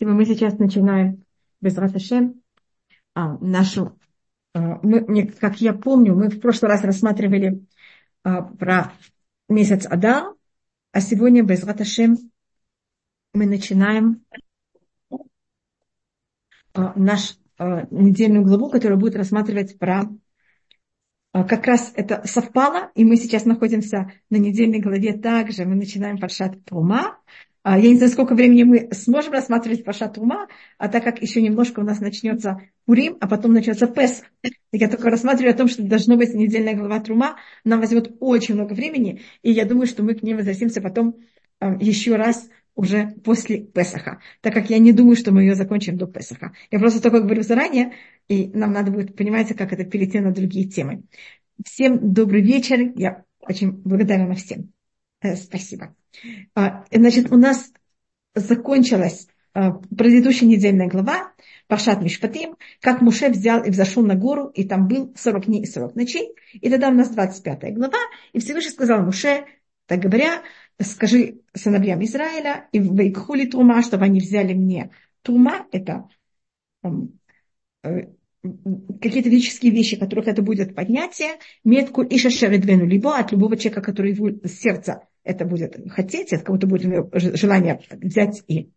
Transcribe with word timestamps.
Мы 0.00 0.24
сейчас 0.24 0.58
начинаем 0.58 1.24
без 1.60 1.76
Раташем 1.76 2.42
а, 3.14 3.38
нашу, 3.38 3.96
а, 4.52 4.80
мы, 4.82 5.26
как 5.28 5.60
я 5.60 5.72
помню, 5.72 6.14
мы 6.14 6.28
в 6.28 6.40
прошлый 6.40 6.70
раз 6.70 6.82
рассматривали 6.82 7.64
а, 8.24 8.42
про 8.42 8.92
месяц 9.48 9.86
Ада, 9.88 10.34
а 10.92 11.00
сегодня 11.00 11.44
без 11.44 11.62
Раташем 11.62 12.16
мы 13.32 13.46
начинаем 13.46 14.24
наш 16.76 17.38
недельную 17.58 18.44
главу, 18.44 18.68
которая 18.68 18.98
будет 18.98 19.14
рассматривать 19.14 19.78
про 19.78 20.08
как 21.32 21.66
раз 21.66 21.92
это 21.96 22.22
совпало, 22.26 22.90
и 22.94 23.04
мы 23.04 23.16
сейчас 23.16 23.44
находимся 23.44 24.12
на 24.30 24.36
недельной 24.36 24.80
главе 24.80 25.16
также. 25.16 25.64
Мы 25.64 25.74
начинаем 25.74 26.18
Паршат 26.18 26.64
Трума, 26.64 27.00
а, 27.08 27.16
я 27.64 27.88
не 27.88 27.96
знаю, 27.96 28.12
сколько 28.12 28.34
времени 28.34 28.62
мы 28.62 28.88
сможем 28.92 29.32
рассматривать 29.32 29.84
Пашат 29.84 30.18
Ума, 30.18 30.48
а 30.76 30.88
так 30.88 31.02
как 31.02 31.22
еще 31.22 31.40
немножко 31.40 31.80
у 31.80 31.82
нас 31.82 31.98
начнется 31.98 32.60
Пурим, 32.84 33.16
а 33.20 33.26
потом 33.26 33.54
начнется 33.54 33.86
Пес. 33.86 34.22
Я 34.70 34.88
только 34.90 35.08
рассматриваю 35.08 35.54
о 35.54 35.56
том, 35.56 35.68
что 35.68 35.82
должно 35.82 36.16
быть 36.16 36.34
недельная 36.34 36.74
глава 36.74 37.00
Трума. 37.00 37.36
Нам 37.64 37.80
возьмет 37.80 38.16
очень 38.20 38.54
много 38.54 38.74
времени, 38.74 39.22
и 39.42 39.50
я 39.50 39.64
думаю, 39.64 39.86
что 39.86 40.02
мы 40.02 40.14
к 40.14 40.22
ней 40.22 40.34
возвратимся 40.34 40.82
потом 40.82 41.16
а, 41.58 41.74
еще 41.80 42.16
раз 42.16 42.50
уже 42.74 43.14
после 43.24 43.60
Песаха, 43.60 44.20
так 44.42 44.52
как 44.52 44.68
я 44.68 44.78
не 44.78 44.92
думаю, 44.92 45.16
что 45.16 45.32
мы 45.32 45.42
ее 45.42 45.54
закончим 45.54 45.96
до 45.96 46.06
Песаха. 46.06 46.52
Я 46.70 46.78
просто 46.78 47.00
только 47.00 47.20
говорю 47.20 47.42
заранее, 47.42 47.92
и 48.28 48.48
нам 48.48 48.72
надо 48.72 48.90
будет, 48.90 49.16
понимаете, 49.16 49.54
как 49.54 49.72
это 49.72 49.84
перейти 49.84 50.20
на 50.20 50.32
другие 50.32 50.68
темы. 50.68 51.04
Всем 51.64 52.12
добрый 52.12 52.42
вечер, 52.42 52.92
я 52.96 53.24
очень 53.40 53.70
благодарна 53.70 54.34
всем. 54.34 54.73
Э, 55.24 55.36
спасибо. 55.36 55.96
А, 56.54 56.84
значит, 56.92 57.32
у 57.32 57.36
нас 57.36 57.72
закончилась 58.34 59.26
а, 59.54 59.72
предыдущая 59.72 60.46
недельная 60.46 60.86
глава, 60.86 61.32
Пашат 61.66 62.02
Мишпатим, 62.02 62.56
как 62.80 63.00
Муше 63.00 63.30
взял 63.30 63.64
и 63.64 63.70
взошел 63.70 64.04
на 64.04 64.16
гору, 64.16 64.48
и 64.48 64.64
там 64.64 64.86
был 64.86 65.14
40 65.16 65.46
дней 65.46 65.62
и 65.62 65.66
40 65.66 65.94
ночей. 65.94 66.34
И 66.52 66.68
тогда 66.68 66.88
у 66.90 66.92
нас 66.92 67.08
25 67.08 67.74
глава, 67.74 67.98
и 68.34 68.38
Всевышний 68.38 68.70
сказал 68.70 69.02
Муше, 69.02 69.46
так 69.86 70.00
говоря, 70.00 70.42
скажи 70.78 71.40
сыновьям 71.54 72.04
Израиля, 72.04 72.68
и 72.72 72.80
в 72.80 73.50
Тума, 73.50 73.82
чтобы 73.82 74.04
они 74.04 74.20
взяли 74.20 74.52
мне 74.52 74.90
Тума, 75.22 75.66
это 75.72 76.06
э, 76.82 76.88
какие-то 78.42 79.30
физические 79.30 79.72
вещи, 79.72 79.96
которых 79.96 80.28
это 80.28 80.42
будет 80.42 80.74
поднятие, 80.74 81.38
метку 81.64 82.02
и 82.02 82.18
шашеридвену, 82.18 82.84
либо 82.84 83.16
от 83.16 83.32
любого 83.32 83.56
человека, 83.56 83.80
который 83.80 84.12
его 84.12 84.30
сердце 84.46 85.08
это 85.24 85.44
будет 85.44 85.90
хотеть, 85.90 86.32
от 86.32 86.42
кого-то 86.42 86.66
будет 86.66 86.82
желание 87.12 87.80
взять 87.90 88.42
и 88.46 88.70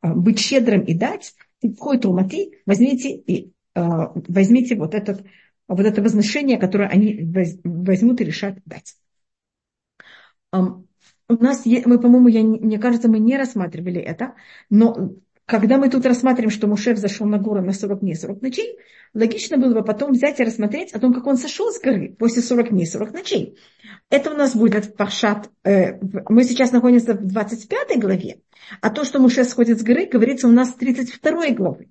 а, 0.00 0.14
быть 0.14 0.38
щедрым 0.38 0.82
и 0.82 0.94
дать, 0.94 1.34
и 1.60 1.72
входит 1.72 2.04
умати, 2.04 2.58
возьмите 2.66 3.10
и 3.14 3.54
а, 3.74 4.12
возьмите 4.14 4.76
вот, 4.76 4.94
этот, 4.94 5.24
вот 5.66 5.86
это 5.86 6.02
возношение, 6.02 6.58
которое 6.58 6.88
они 6.88 7.32
возьмут 7.64 8.20
и 8.20 8.24
решат 8.24 8.58
дать. 8.66 8.96
У 10.52 11.32
нас, 11.42 11.64
мы, 11.64 11.98
по-моему, 11.98 12.28
я, 12.28 12.42
мне 12.42 12.78
кажется, 12.78 13.08
мы 13.08 13.18
не 13.18 13.38
рассматривали 13.38 14.00
это, 14.00 14.34
но 14.68 15.14
когда 15.46 15.76
мы 15.76 15.90
тут 15.90 16.06
рассматриваем, 16.06 16.50
что 16.50 16.66
Мушев 16.66 16.98
зашел 16.98 17.26
на 17.26 17.38
гору 17.38 17.62
на 17.62 17.72
40 17.72 18.00
дней, 18.00 18.14
40 18.14 18.40
ночей, 18.40 18.78
логично 19.12 19.58
было 19.58 19.74
бы 19.74 19.84
потом 19.84 20.12
взять 20.12 20.40
и 20.40 20.44
рассмотреть 20.44 20.92
о 20.92 20.98
том, 20.98 21.12
как 21.12 21.26
он 21.26 21.36
сошел 21.36 21.70
с 21.70 21.80
горы 21.80 22.16
после 22.18 22.42
40 22.42 22.70
дней, 22.70 22.86
40 22.86 23.12
ночей. 23.12 23.58
Это 24.08 24.30
у 24.30 24.36
нас 24.36 24.56
будет 24.56 24.96
Пашат. 24.96 25.50
Э, 25.62 25.98
мы 26.28 26.44
сейчас 26.44 26.72
находимся 26.72 27.14
в 27.14 27.26
25 27.26 28.00
главе, 28.00 28.40
а 28.80 28.90
то, 28.90 29.04
что 29.04 29.18
Муше 29.20 29.44
сходит 29.44 29.80
с 29.80 29.82
горы, 29.82 30.06
говорится 30.06 30.48
у 30.48 30.50
нас 30.50 30.70
в 30.70 30.78
32 30.78 31.50
главы. 31.50 31.90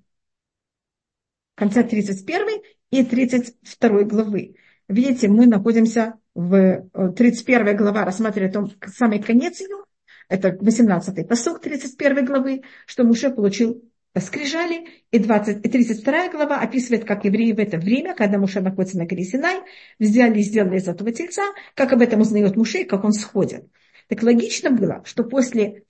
В 1.54 1.58
конце 1.58 1.84
31 1.84 2.60
и 2.90 3.04
32 3.04 4.02
главы. 4.02 4.56
Видите, 4.88 5.28
мы 5.28 5.46
находимся 5.46 6.14
в 6.34 6.88
31 6.92 7.68
э, 7.68 7.74
глава, 7.74 8.04
рассматривая 8.04 8.50
том, 8.52 8.72
самый 8.84 9.22
конец 9.22 9.60
ее, 9.60 9.83
это 10.28 10.50
18-й 10.50 11.24
посок 11.24 11.60
31 11.60 12.24
главы, 12.24 12.62
что 12.86 13.04
Муше 13.04 13.30
получил 13.30 13.82
скрижали, 14.20 14.86
и, 15.10 15.18
20, 15.18 15.66
и 15.66 15.68
32 15.68 16.28
глава 16.28 16.60
описывает, 16.60 17.04
как 17.04 17.24
евреи 17.24 17.52
в 17.52 17.58
это 17.58 17.78
время, 17.78 18.14
когда 18.14 18.38
Муше 18.38 18.60
находится 18.60 18.96
на 18.96 19.06
горе 19.06 19.24
Синай, 19.24 19.60
взяли 19.98 20.38
и 20.38 20.42
сделали 20.42 20.78
из 20.78 20.86
этого 20.86 21.10
тельца, 21.10 21.42
как 21.74 21.92
об 21.92 22.00
этом 22.00 22.20
узнает 22.20 22.56
Муше 22.56 22.78
и 22.78 22.84
как 22.84 23.04
он 23.04 23.12
сходит. 23.12 23.66
Так 24.08 24.22
логично 24.22 24.70
было, 24.70 25.02
что 25.04 25.24
после 25.24 25.84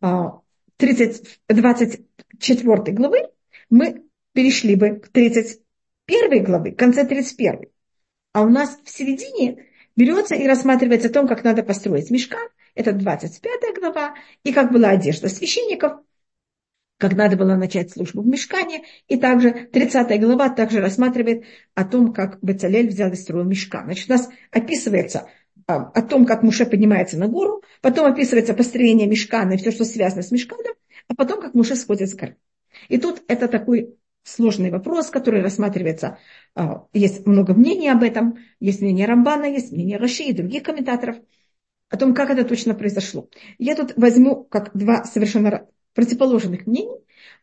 30, 0.00 1.40
а, 1.48 1.54
24 1.54 2.92
главы 2.92 3.18
мы 3.70 4.02
перешли 4.32 4.74
бы 4.74 4.96
к 4.96 5.08
31 5.08 6.44
главы, 6.44 6.72
в 6.72 6.76
конце 6.76 7.06
31. 7.06 7.70
А 8.32 8.42
у 8.42 8.48
нас 8.48 8.78
в 8.84 8.90
середине 8.90 9.66
берется 9.96 10.34
и 10.34 10.46
рассматривается 10.46 11.08
о 11.08 11.12
том, 11.12 11.26
как 11.26 11.44
надо 11.44 11.62
построить 11.62 12.10
мешкан, 12.10 12.48
это 12.80 12.92
25 12.92 13.78
глава, 13.78 14.14
и 14.42 14.52
как 14.52 14.72
была 14.72 14.90
одежда 14.90 15.28
священников, 15.28 16.00
как 17.00 17.14
надо 17.14 17.36
было 17.36 17.56
начать 17.56 17.90
службу 17.90 18.22
в 18.22 18.26
мешкане. 18.26 18.84
И 19.08 19.16
также 19.16 19.68
30 19.72 20.20
глава 20.20 20.50
также 20.50 20.80
рассматривает 20.80 21.44
о 21.74 21.84
том, 21.84 22.12
как 22.12 22.38
Бецалель 22.42 22.88
взял 22.88 23.10
и 23.10 23.16
строил 23.16 23.44
мешкан. 23.44 23.84
Значит, 23.84 24.10
у 24.10 24.12
нас 24.12 24.28
описывается 24.50 25.26
а, 25.66 25.76
о 25.76 26.02
том, 26.02 26.26
как 26.26 26.42
Муше 26.42 26.66
поднимается 26.66 27.16
на 27.16 27.26
гору, 27.26 27.62
потом 27.80 28.06
описывается 28.06 28.52
построение 28.52 29.06
мешкана 29.06 29.52
и 29.52 29.56
все, 29.56 29.70
что 29.70 29.84
связано 29.84 30.22
с 30.22 30.30
мешканом, 30.30 30.74
а 31.08 31.14
потом, 31.14 31.40
как 31.40 31.54
Муше 31.54 31.74
сходит 31.74 32.10
с 32.10 32.14
горы. 32.14 32.36
И 32.88 32.98
тут 32.98 33.22
это 33.28 33.48
такой 33.48 33.96
сложный 34.22 34.70
вопрос, 34.70 35.08
который 35.08 35.42
рассматривается. 35.42 36.18
А, 36.54 36.86
есть 36.92 37.26
много 37.26 37.54
мнений 37.54 37.88
об 37.88 38.02
этом. 38.02 38.38
Есть 38.60 38.82
мнение 38.82 39.06
Рамбана, 39.06 39.44
есть 39.44 39.72
мнение 39.72 39.96
Раши 39.96 40.24
и 40.24 40.32
других 40.34 40.64
комментаторов 40.64 41.16
о 41.90 41.96
том, 41.96 42.14
как 42.14 42.30
это 42.30 42.44
точно 42.44 42.74
произошло. 42.74 43.28
Я 43.58 43.74
тут 43.74 43.94
возьму 43.96 44.44
как 44.44 44.70
два 44.74 45.04
совершенно 45.04 45.68
противоположных 45.92 46.66
мнений. 46.66 46.96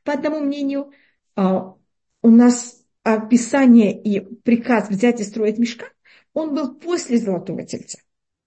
По 0.03 0.13
одному 0.13 0.39
мнению, 0.39 0.91
а, 1.35 1.75
у 2.21 2.29
нас 2.29 2.81
описание 3.03 4.01
и 4.01 4.21
приказ 4.21 4.89
взять 4.89 5.19
и 5.19 5.23
строить 5.23 5.59
мешка, 5.59 5.85
он 6.33 6.55
был 6.55 6.75
после 6.75 7.17
Золотого 7.17 7.63
Тельца. 7.63 7.99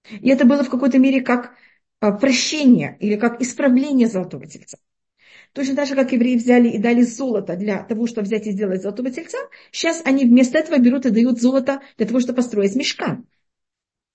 И 0.09 0.29
это 0.29 0.45
было 0.45 0.63
в 0.63 0.69
какой-то 0.69 0.97
мере 0.97 1.21
как 1.21 1.53
а, 1.99 2.11
прощение 2.11 2.97
или 2.99 3.15
как 3.15 3.39
исправление 3.41 4.07
Золотого 4.07 4.47
Тельца. 4.47 4.77
Точно 5.53 5.75
так 5.75 5.87
же, 5.87 5.95
как 5.95 6.13
евреи 6.13 6.37
взяли 6.37 6.69
и 6.69 6.79
дали 6.79 7.01
золото 7.01 7.55
для 7.57 7.83
того, 7.83 8.07
чтобы 8.07 8.25
взять 8.25 8.47
и 8.47 8.51
сделать 8.51 8.81
золотого 8.81 9.11
тельца, 9.11 9.37
сейчас 9.69 10.01
они 10.05 10.23
вместо 10.23 10.57
этого 10.57 10.77
берут 10.77 11.05
и 11.05 11.09
дают 11.09 11.41
золото 11.41 11.81
для 11.97 12.07
того, 12.07 12.21
чтобы 12.21 12.37
построить 12.37 12.73
мешка. 12.75 13.21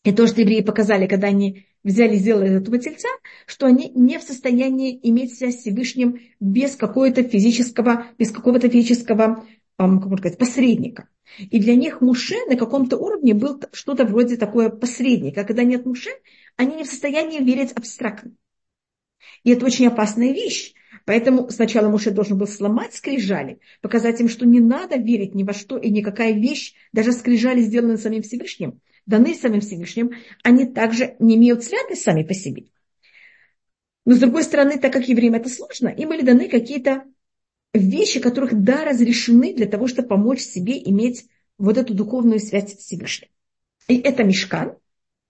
И 0.07 0.13
то, 0.13 0.27
что 0.27 0.41
евреи 0.41 0.63
показали, 0.63 1.07
когда 1.07 1.27
они 1.27 1.67
взяли 1.87 2.17
и 2.17 2.19
сделали 2.19 2.57
этого 2.57 2.79
тельца, 2.79 3.09
что 3.47 3.67
они 3.67 3.91
не 3.95 4.19
в 4.19 4.23
состоянии 4.23 4.99
иметь 5.05 5.37
связь 5.37 5.57
с 5.57 5.61
Всевышним 5.61 6.19
без 6.41 6.77
какого-то 6.77 7.23
физического, 7.23 8.07
без 8.19 8.31
какого-то 8.33 8.69
физического, 8.69 9.45
как 9.79 9.89
можно 9.89 10.19
сказать, 10.19 10.39
посредника. 10.39 11.09
И 11.39 11.59
для 11.59 11.75
них 11.75 12.01
Муше 12.01 12.37
на 12.49 12.57
каком-то 12.57 12.97
уровне 12.97 13.35
был 13.35 13.63
что-то 13.73 14.05
вроде 14.05 14.37
такое 14.37 14.69
посредника. 14.69 15.45
Когда 15.45 15.63
нет 15.63 15.87
Муше, 15.87 16.11
они 16.57 16.77
не 16.77 16.85
в 16.85 16.89
состоянии 16.89 17.43
верить 17.43 17.73
абстрактно. 17.73 18.33
И 19.45 19.51
это 19.51 19.65
очень 19.67 19.87
опасная 19.87 20.33
вещь. 20.33 20.75
Поэтому 21.05 21.51
сначала 21.51 21.89
Муше 21.89 22.11
должен 22.11 22.37
был 22.37 22.49
сломать 22.49 22.95
скрижали, 22.95 23.61
показать 23.81 24.21
им, 24.21 24.29
что 24.29 24.45
не 24.45 24.59
надо 24.59 24.97
верить 24.97 25.35
ни 25.35 25.45
во 25.45 25.53
что 25.53 25.79
и 25.79 25.89
никакая 25.91 26.33
вещь, 26.33 26.75
даже 26.93 27.13
скрижали, 27.13 27.61
сделанные 27.61 27.99
самим 27.99 28.23
Всевышним, 28.23 28.81
даны 29.07 29.35
самим 29.35 29.61
Всевышним, 29.61 30.13
они 30.43 30.67
также 30.67 31.17
не 31.19 31.37
имеют 31.37 31.65
святость 31.65 32.03
сами 32.03 32.23
по 32.23 32.35
себе. 32.35 32.65
Но 34.05 34.15
с 34.15 34.19
другой 34.19 34.45
стороны, 34.45 34.79
так 34.79 34.93
как 34.93 35.09
евреям 35.09 35.35
это 35.35 35.49
сложно, 35.49 35.89
им 35.89 36.09
были 36.09 36.23
даны 36.23 36.49
какие-то 36.49 37.05
вещи, 37.73 38.21
которых 38.21 38.55
да, 38.63 38.85
разрешены 38.85 39.55
для 39.55 39.67
того, 39.67 39.87
чтобы 39.87 40.09
помочь 40.09 40.41
себе 40.41 40.79
иметь 40.79 41.27
вот 41.59 41.79
эту 41.79 41.95
духовную 41.95 42.41
связь 42.41 42.73
с 42.73 42.79
Всевышним. 42.79 43.29
И 43.89 43.99
это 43.99 44.25
мешкан, 44.25 44.77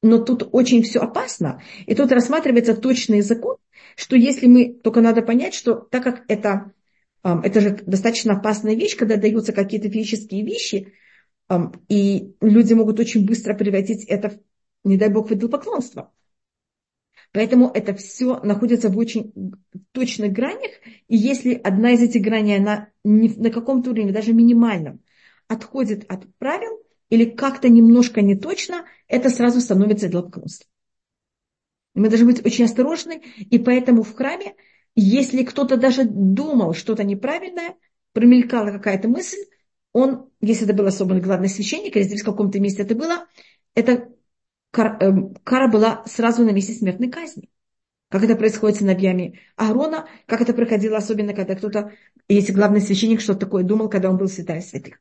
но 0.02 0.18
тут 0.18 0.48
очень 0.52 0.82
все 0.82 1.00
опасно. 1.00 1.62
И 1.86 1.94
тут 1.94 2.12
рассматривается 2.12 2.74
точный 2.74 3.20
закон, 3.20 3.56
что 3.96 4.16
если 4.16 4.46
мы, 4.46 4.72
только 4.72 5.00
надо 5.00 5.22
понять, 5.22 5.54
что 5.54 5.74
так 5.74 6.02
как 6.02 6.24
это, 6.28 6.72
это 7.22 7.60
же 7.60 7.78
достаточно 7.86 8.34
опасная 8.34 8.74
вещь, 8.74 8.96
когда 8.96 9.16
даются 9.16 9.52
какие-то 9.52 9.90
физические 9.90 10.44
вещи, 10.44 10.92
и 11.88 12.34
люди 12.40 12.74
могут 12.74 12.98
очень 13.00 13.26
быстро 13.26 13.54
превратить 13.54 14.04
это, 14.04 14.40
не 14.84 14.96
дай 14.96 15.08
бог, 15.08 15.30
в 15.30 15.34
идолопоклонство. 15.34 16.12
Поэтому 17.32 17.70
это 17.72 17.94
все 17.94 18.40
находится 18.40 18.88
в 18.88 18.96
очень 18.98 19.32
точных 19.92 20.32
гранях. 20.32 20.70
И 21.08 21.16
если 21.16 21.54
одна 21.54 21.92
из 21.92 22.00
этих 22.00 22.22
граней, 22.22 22.56
она 22.56 22.88
не, 23.04 23.28
на 23.28 23.50
каком-то 23.50 23.90
уровне, 23.90 24.12
даже 24.12 24.32
минимальном, 24.32 25.00
отходит 25.48 26.10
от 26.10 26.26
правил 26.38 26.80
или 27.10 27.24
как-то 27.24 27.68
немножко 27.68 28.22
не 28.22 28.36
точно, 28.36 28.86
это 29.06 29.30
сразу 29.30 29.60
становится 29.60 30.08
идолопоклонством. 30.08 30.68
Мы 31.94 32.08
должны 32.08 32.26
быть 32.26 32.44
очень 32.44 32.64
осторожны, 32.64 33.22
и 33.38 33.58
поэтому 33.58 34.02
в 34.02 34.14
храме 34.14 34.54
если 34.96 35.44
кто-то 35.44 35.76
даже 35.76 36.04
думал 36.04 36.72
что-то 36.72 37.04
неправильное, 37.04 37.76
промелькала 38.12 38.70
какая-то 38.70 39.08
мысль, 39.08 39.36
он, 39.96 40.28
если 40.42 40.66
это 40.66 40.74
был 40.74 40.86
особо 40.86 41.18
главный 41.20 41.48
священник, 41.48 41.96
или 41.96 42.02
здесь 42.02 42.20
в 42.20 42.26
каком-то 42.26 42.60
месте 42.60 42.82
это 42.82 42.94
было, 42.94 43.26
эта 43.74 44.08
кара, 44.70 44.98
э, 45.00 45.10
кара 45.42 45.70
была 45.70 46.04
сразу 46.04 46.44
на 46.44 46.50
месте 46.50 46.74
смертной 46.74 47.08
казни. 47.08 47.48
Как 48.10 48.22
это 48.22 48.36
происходит 48.36 48.76
с 48.76 48.78
сыновьями 48.80 49.40
Аарона, 49.56 50.06
как 50.26 50.42
это 50.42 50.52
проходило, 50.52 50.98
особенно 50.98 51.32
когда 51.32 51.54
кто-то, 51.54 51.92
если 52.28 52.52
главный 52.52 52.82
священник 52.82 53.22
что-то 53.22 53.40
такое 53.40 53.64
думал, 53.64 53.88
когда 53.88 54.10
он 54.10 54.18
был 54.18 54.28
святая 54.28 54.60
святых. 54.60 55.00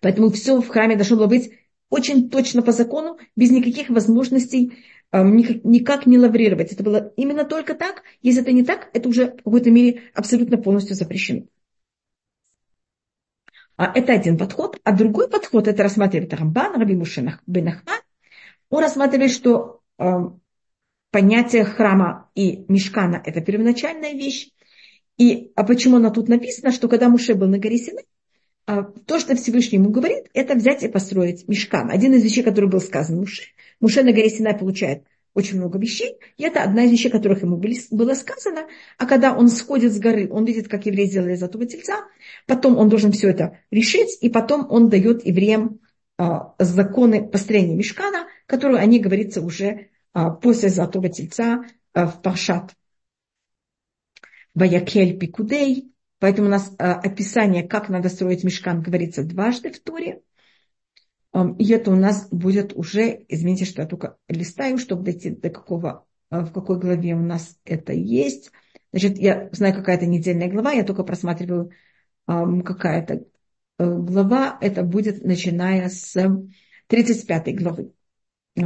Поэтому 0.00 0.30
все 0.30 0.60
в 0.60 0.68
храме 0.68 0.94
должно 0.94 1.16
было 1.16 1.26
быть 1.26 1.50
очень 1.90 2.30
точно 2.30 2.62
по 2.62 2.70
закону, 2.70 3.18
без 3.34 3.50
никаких 3.50 3.90
возможностей 3.90 4.78
э, 5.10 5.22
никак 5.24 6.06
не 6.06 6.18
лаврировать. 6.18 6.72
Это 6.72 6.84
было 6.84 7.12
именно 7.16 7.44
только 7.44 7.74
так. 7.74 8.04
Если 8.22 8.42
это 8.42 8.52
не 8.52 8.62
так, 8.62 8.90
это 8.92 9.08
уже 9.08 9.32
в 9.32 9.42
какой-то 9.42 9.72
мере 9.72 10.02
абсолютно 10.14 10.56
полностью 10.56 10.94
запрещено. 10.94 11.46
А 13.76 13.92
это 13.94 14.12
один 14.12 14.38
подход. 14.38 14.80
А 14.84 14.92
другой 14.92 15.28
подход, 15.28 15.68
это 15.68 15.82
рассматривает 15.82 16.32
Рамбан, 16.32 16.80
Раби 16.80 16.96
Мушенах 16.96 17.42
Бенахман. 17.46 18.00
Он 18.70 18.82
рассматривает, 18.82 19.30
что 19.30 19.80
э, 19.98 20.04
понятие 21.10 21.64
храма 21.64 22.30
и 22.34 22.64
мешкана– 22.68 23.22
это 23.24 23.40
первоначальная 23.40 24.12
вещь. 24.12 24.50
И 25.18 25.52
а 25.54 25.64
почему 25.64 25.96
она 25.96 26.10
тут 26.10 26.28
написана, 26.28 26.72
что 26.72 26.88
когда 26.88 27.08
Муше 27.08 27.34
был 27.34 27.48
на 27.48 27.58
горе 27.58 27.78
Синай, 27.78 28.04
а, 28.66 28.82
то, 28.82 29.18
что 29.18 29.36
Всевышний 29.36 29.78
ему 29.78 29.90
говорит, 29.90 30.26
это 30.34 30.54
взять 30.54 30.82
и 30.82 30.88
построить 30.88 31.46
мешкан. 31.48 31.90
Один 31.90 32.14
из 32.14 32.24
вещей, 32.24 32.42
который 32.42 32.68
был 32.68 32.80
сказан 32.80 33.18
Муше. 33.18 33.44
Муше 33.80 34.02
на 34.02 34.12
горе 34.12 34.28
Синай 34.28 34.58
получает 34.58 35.04
очень 35.36 35.58
много 35.58 35.78
вещей, 35.78 36.18
и 36.36 36.44
это 36.44 36.62
одна 36.62 36.84
из 36.84 36.90
вещей, 36.90 37.10
которых 37.10 37.42
ему 37.42 37.60
было 37.90 38.14
сказано. 38.14 38.66
А 38.98 39.06
когда 39.06 39.36
он 39.36 39.48
сходит 39.48 39.92
с 39.92 39.98
горы, 39.98 40.28
он 40.30 40.44
видит, 40.46 40.68
как 40.68 40.86
евреи 40.86 41.06
сделали 41.06 41.34
золотого 41.34 41.66
тельца, 41.66 42.06
потом 42.46 42.78
он 42.78 42.88
должен 42.88 43.12
все 43.12 43.28
это 43.28 43.58
решить, 43.70 44.18
и 44.22 44.30
потом 44.30 44.66
он 44.70 44.88
дает 44.88 45.24
евреям 45.26 45.80
а, 46.18 46.54
законы 46.58 47.28
построения 47.28 47.74
мешкана, 47.74 48.26
которые 48.46 48.80
они, 48.80 48.98
говорится, 48.98 49.42
уже 49.42 49.88
а, 50.12 50.30
после 50.30 50.70
золотого 50.70 51.08
тельца 51.08 51.64
в 51.94 52.20
Паршат 52.22 52.74
Ваякель 54.54 55.18
Пикудей, 55.18 55.92
Поэтому 56.18 56.48
у 56.48 56.50
нас 56.50 56.72
описание, 56.78 57.62
как 57.62 57.90
надо 57.90 58.08
строить 58.08 58.42
мешкан, 58.42 58.80
говорится 58.80 59.22
дважды 59.22 59.70
в 59.70 59.80
Торе. 59.80 60.22
И 61.34 61.70
это 61.70 61.90
у 61.90 61.96
нас 61.96 62.28
будет 62.30 62.74
уже, 62.74 63.24
извините, 63.28 63.66
что 63.66 63.82
я 63.82 63.88
только 63.88 64.16
листаю, 64.28 64.78
чтобы 64.78 65.04
дойти 65.04 65.30
до 65.30 65.50
какого, 65.50 66.06
э, 66.30 66.40
в 66.40 66.52
какой 66.52 66.78
главе 66.78 67.14
у 67.14 67.20
нас 67.20 67.58
это 67.64 67.92
есть. 67.92 68.50
Значит, 68.92 69.18
я 69.18 69.50
знаю, 69.52 69.74
какая-то 69.74 70.06
недельная 70.06 70.50
глава, 70.50 70.72
я 70.72 70.84
только 70.84 71.04
просматриваю 71.04 71.70
какая-то 72.26 73.14
э, 73.14 73.24
глава. 73.78 74.58
Это 74.60 74.82
будет 74.82 75.24
начиная 75.24 75.88
с 75.88 76.16
35 76.86 77.56
главы. 77.56 77.92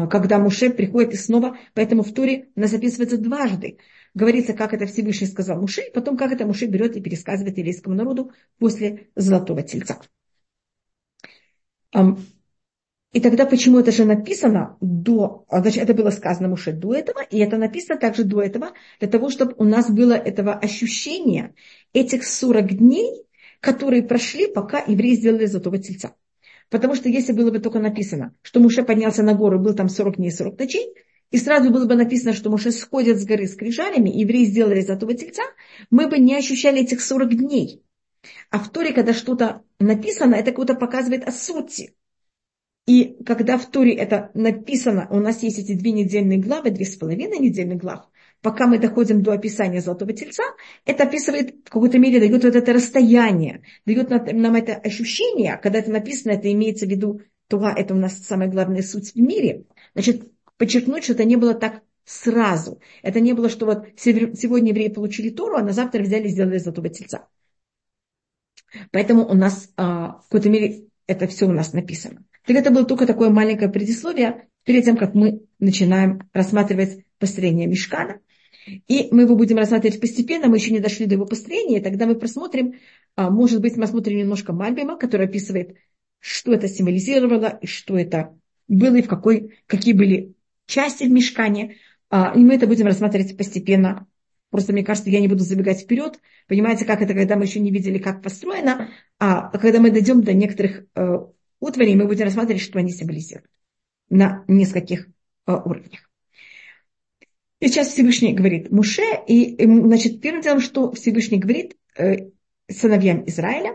Когда 0.09 0.39
Муше 0.39 0.71
приходит 0.71 1.15
и 1.15 1.17
снова, 1.17 1.57
поэтому 1.75 2.05
в 2.05 2.15
Туре 2.15 2.49
у 2.55 2.61
нас 2.61 2.71
записывается 2.71 3.19
дважды 3.19 3.79
говорится, 4.15 4.55
как 4.55 4.75
это 4.75 4.87
Всевышний 4.87 5.27
сказал 5.27 5.61
Муше, 5.61 5.83
и 5.83 5.93
потом, 5.93 6.17
как 6.17 6.33
это 6.33 6.47
Муше 6.47 6.67
берет 6.67 6.97
и 6.97 7.01
пересказывает 7.01 7.59
еврейскому 7.59 7.95
народу 7.95 8.33
после 8.59 9.11
Золотого 9.15 9.63
Тельца. 9.63 10.01
И 13.13 13.21
тогда 13.21 13.45
почему 13.45 13.81
это 13.81 13.91
же 13.91 14.05
написано 14.05 14.77
до, 14.81 15.45
а, 15.49 15.61
значит, 15.63 15.83
это 15.83 15.95
было 15.95 16.11
сказано 16.11 16.49
Муше 16.49 16.73
до 16.73 16.95
этого, 16.95 17.23
и 17.23 17.39
это 17.39 17.57
написано 17.57 17.99
также 17.99 18.23
до 18.23 18.41
этого, 18.41 18.73
для 19.01 19.09
того, 19.09 19.31
чтобы 19.31 19.55
у 19.59 19.65
нас 19.65 19.91
было 19.91 20.13
этого 20.13 20.55
ощущения 20.55 21.55
этих 21.93 22.25
40 22.25 22.77
дней, 22.77 23.25
которые 23.61 24.05
прошли, 24.05 24.47
пока 24.47 24.79
евреи 24.87 25.15
сделали 25.15 25.47
золотого 25.47 25.79
тельца. 25.79 26.15
Потому 26.69 26.95
что 26.95 27.09
если 27.09 27.33
было 27.33 27.51
бы 27.51 27.59
только 27.59 27.81
написано, 27.81 28.33
что 28.43 28.61
Муше 28.61 28.85
поднялся 28.85 29.25
на 29.25 29.35
гору, 29.35 29.59
был 29.59 29.75
там 29.75 29.89
40 29.89 30.17
дней, 30.17 30.31
40 30.31 30.57
ночей, 30.57 30.95
и 31.33 31.39
сразу 31.39 31.71
было 31.71 31.87
бы 31.87 31.95
написано, 31.95 32.33
что 32.33 32.51
Моше 32.51 32.73
сходит 32.73 33.19
с 33.19 33.25
горы 33.25 33.47
с 33.47 33.55
крижалями, 33.55 34.11
и 34.11 34.21
евреи 34.21 34.45
сделали 34.45 34.81
золотого 34.81 35.15
тельца, 35.15 35.43
мы 35.91 36.09
бы 36.09 36.19
не 36.19 36.37
ощущали 36.37 36.83
этих 36.83 37.01
40 37.01 37.37
дней. 37.37 37.83
А 38.51 38.59
в 38.59 38.69
Торе, 38.71 38.93
когда 38.93 39.15
что-то 39.15 39.63
написано, 39.79 40.35
это 40.35 40.53
как-то 40.53 40.75
показывает 40.75 41.27
о 41.27 41.33
сути. 41.33 41.95
И 42.87 43.23
когда 43.25 43.59
в 43.59 43.71
Торе 43.71 43.95
это 43.95 44.31
написано, 44.35 45.07
у 45.11 45.21
нас 45.21 45.43
есть 45.43 45.59
эти 45.59 45.75
две 45.75 45.93
недельные 45.93 46.39
главы, 46.39 46.71
две 46.71 46.85
с 46.85 46.97
половиной 46.97 47.39
недельных 47.39 47.79
глав, 47.79 48.09
пока 48.43 48.67
мы 48.67 48.79
доходим 48.79 49.23
до 49.23 49.33
описания 49.33 49.81
золотого 49.81 50.13
тельца, 50.13 50.43
это 50.85 51.05
описывает, 51.05 51.55
в 51.67 51.71
какой-то 51.71 51.99
мере 51.99 52.19
дает 52.19 52.43
вот 52.43 52.57
это 52.57 52.73
расстояние, 52.73 53.63
дает 53.87 54.11
нам 54.11 54.55
это 54.55 54.75
ощущение, 54.75 55.59
когда 55.63 55.79
это 55.79 55.91
написано, 55.91 56.33
это 56.33 56.51
имеется 56.53 56.87
в 56.87 56.91
виду, 56.91 57.21
Туга, 57.49 57.75
это 57.77 57.95
у 57.95 57.99
нас 57.99 58.17
самая 58.19 58.49
главная 58.49 58.83
суть 58.83 59.13
в 59.13 59.17
мире. 59.17 59.65
Значит, 59.95 60.31
подчеркнуть, 60.57 61.03
что 61.03 61.15
это 61.15 61.25
не 61.25 61.35
было 61.35 61.53
так 61.53 61.83
сразу. 62.05 62.81
Это 63.03 63.21
не 63.21 63.33
было, 63.33 63.49
что 63.49 63.67
вот 63.67 63.89
сегодня 63.97 64.71
евреи 64.71 64.89
получили 64.89 65.31
Тору, 65.31 65.57
а 65.57 65.63
на 65.63 65.73
завтра 65.73 66.01
взяли 66.01 66.29
и 66.29 66.31
сделали 66.31 66.59
золотого 66.59 66.89
тельца. 66.89 67.29
Поэтому 68.93 69.27
у 69.27 69.35
нас 69.35 69.69
а, 69.77 70.19
в 70.21 70.23
какой-то 70.25 70.49
мере 70.49 70.85
это 71.09 71.27
все 71.27 71.47
у 71.47 71.53
нас 71.53 71.73
написано. 71.73 72.25
Так 72.47 72.57
это 72.57 72.71
было 72.71 72.85
только 72.85 73.07
такое 73.07 73.31
маленькое 73.31 73.71
предисловие 73.71 74.49
перед 74.65 74.85
тем, 74.85 74.97
как 74.97 75.15
мы 75.15 75.43
начинаем 75.59 76.29
рассматривать 76.33 77.05
построение 77.19 77.67
мешкана. 77.67 78.21
И 78.67 79.09
мы 79.11 79.23
его 79.23 79.37
будем 79.37 79.57
рассматривать 79.57 80.01
постепенно, 80.01 80.49
мы 80.49 80.57
еще 80.57 80.71
не 80.71 80.81
дошли 80.81 81.07
до 81.07 81.15
его 81.15 81.27
построения, 81.27 81.79
и 81.79 81.83
тогда 81.83 82.07
мы 82.07 82.15
просмотрим, 82.15 82.75
а, 83.17 83.31
может 83.31 83.61
быть, 83.61 83.77
мы 83.77 83.87
смотрим 83.87 84.19
немножко 84.19 84.53
Мальбима, 84.53 84.97
который 84.97 85.27
описывает, 85.27 85.77
что 86.19 86.53
это 86.53 86.69
символизировало, 86.69 87.59
и 87.61 87.67
что 87.67 87.99
это 87.99 88.37
было, 88.69 88.97
и 88.97 89.03
в 89.03 89.09
какой, 89.09 89.59
какие 89.67 89.95
были 89.95 90.35
части 90.67 91.05
в 91.05 91.11
мешкане, 91.11 91.77
а, 92.11 92.33
и 92.37 92.41
мы 92.41 92.55
это 92.55 92.67
будем 92.67 92.87
рассматривать 92.87 93.37
постепенно. 93.37 94.07
Просто 94.51 94.73
мне 94.73 94.85
кажется, 94.85 95.11
я 95.11 95.21
не 95.21 95.29
буду 95.29 95.43
забегать 95.45 95.81
вперед. 95.81 96.19
Понимаете, 96.49 96.85
как 96.85 97.03
это, 97.03 97.15
когда 97.15 97.37
мы 97.37 97.45
еще 97.45 97.61
не 97.61 97.71
видели, 97.71 97.99
как 97.99 98.21
построено, 98.23 98.89
а 99.19 99.57
когда 99.59 99.81
мы 99.81 99.91
дойдем 99.91 100.23
до 100.23 100.33
некоторых 100.33 100.85
утварей, 101.61 101.95
мы 101.95 102.07
будем 102.07 102.25
рассматривать, 102.25 102.63
что 102.63 102.79
они 102.79 102.91
символизируют 102.91 103.51
на 104.09 104.45
нескольких 104.49 105.07
э, 105.07 105.53
уровнях. 105.53 106.11
И 107.61 107.69
сейчас 107.69 107.89
Всевышний 107.89 108.33
говорит 108.33 108.73
Муше, 108.73 109.03
и, 109.27 109.57
значит, 109.65 110.21
первым 110.21 110.43
делом, 110.43 110.61
что 110.61 110.91
Всевышний 110.93 111.39
говорит 111.39 111.77
э, 111.97 112.31
сыновьям 112.69 113.29
Израиля, 113.29 113.75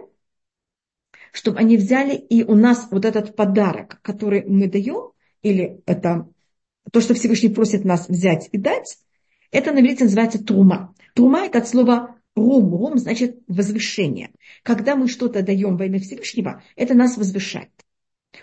чтобы 1.31 1.59
они 1.59 1.77
взяли, 1.77 2.15
и 2.15 2.43
у 2.43 2.55
нас 2.55 2.87
вот 2.89 3.05
этот 3.05 3.35
подарок, 3.35 3.99
который 4.01 4.43
мы 4.45 4.67
даем, 4.67 5.11
или 5.41 5.81
это 5.85 6.27
то, 6.91 7.01
что 7.01 7.13
Всевышний 7.13 7.49
просит 7.49 7.85
нас 7.85 8.07
взять 8.09 8.49
и 8.51 8.57
дать, 8.57 8.97
это 9.51 9.71
на 9.71 9.79
иврите 9.79 10.05
называется 10.05 10.43
тума. 10.43 10.95
Тума 11.13 11.45
это 11.45 11.59
от 11.59 11.67
слова 11.67 12.14
рум. 12.35 12.75
Рум 12.75 12.97
значит 12.97 13.39
возвышение. 13.47 14.31
Когда 14.63 14.95
мы 14.95 15.07
что-то 15.07 15.41
даем 15.41 15.77
во 15.77 15.85
имя 15.85 15.99
Всевышнего, 15.99 16.63
это 16.75 16.93
нас 16.93 17.17
возвышает. 17.17 17.71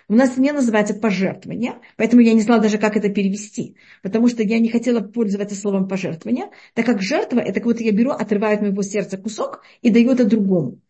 У 0.09 0.15
нас 0.15 0.37
не 0.37 0.53
называется 0.53 0.95
пожертвование, 0.95 1.75
поэтому 1.97 2.23
я 2.23 2.33
не 2.33 2.41
знала 2.41 2.63
даже, 2.63 2.79
как 2.79 2.97
это 2.97 3.09
перевести, 3.11 3.77
потому 4.03 4.29
что 4.29 4.43
я 4.43 4.59
не 4.59 4.71
хотела 4.71 5.01
пользоваться 5.01 5.55
словом 5.55 5.87
пожертвование, 5.87 6.47
так 6.75 6.87
как 6.87 7.03
жертва, 7.03 7.41
это 7.41 7.55
как 7.55 7.65
будто 7.65 7.83
я 7.83 7.93
беру, 7.93 8.11
отрываю 8.11 8.57
от 8.57 8.63
моего 8.63 8.83
сердца 8.83 9.19
кусок 9.19 9.63
и 9.83 9.91
даю 9.91 10.13
это 10.13 10.25
другому. 10.25 10.81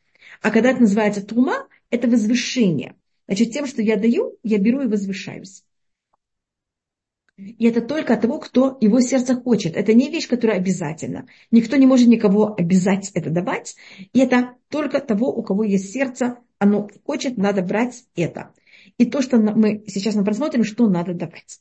А 0.40 0.50
когда 0.50 0.70
это 0.70 0.80
называется 0.80 1.24
тума, 1.24 1.66
это 1.90 2.08
возвышение. 2.08 2.94
Значит, 3.26 3.52
тем, 3.52 3.66
что 3.66 3.82
я 3.82 3.96
даю, 3.96 4.38
я 4.42 4.58
беру 4.58 4.82
и 4.82 4.86
возвышаюсь. 4.86 5.64
И 7.58 7.66
это 7.66 7.80
только 7.80 8.14
от 8.14 8.20
того, 8.20 8.38
кто 8.38 8.76
его 8.80 9.00
сердце 9.00 9.34
хочет. 9.34 9.76
Это 9.76 9.94
не 9.94 10.10
вещь, 10.10 10.28
которая 10.28 10.58
обязательна. 10.58 11.26
Никто 11.50 11.76
не 11.76 11.86
может 11.86 12.08
никого 12.08 12.54
обязать 12.54 13.10
это 13.14 13.30
давать. 13.30 13.76
И 14.12 14.20
это 14.20 14.54
только 14.68 15.00
того, 15.00 15.32
у 15.32 15.42
кого 15.42 15.64
есть 15.64 15.92
сердце, 15.92 16.38
оно 16.58 16.88
хочет, 17.04 17.36
надо 17.36 17.62
брать 17.62 18.04
это. 18.14 18.52
И 18.98 19.06
то, 19.06 19.22
что 19.22 19.38
мы 19.38 19.84
сейчас 19.86 20.14
мы 20.14 20.24
просмотрим, 20.24 20.64
что 20.64 20.88
надо 20.88 21.14
давать. 21.14 21.60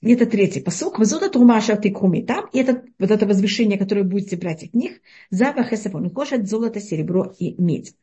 И 0.00 0.12
это 0.12 0.26
третий 0.26 0.60
посук. 0.60 0.98
Везута 0.98 1.30
турмаша 1.30 1.76
тикуми 1.76 2.22
там. 2.22 2.48
И 2.52 2.58
это 2.58 2.84
вот 2.98 3.10
это 3.10 3.26
возвышение, 3.26 3.78
которое 3.78 4.04
будете 4.04 4.36
брать 4.36 4.62
от 4.62 4.74
них. 4.74 5.00
Запах 5.30 5.72
эсапон. 5.72 6.10
Кошат 6.10 6.46
золото, 6.48 6.80
серебро 6.80 7.34
и 7.38 7.54
медь. 7.60 7.94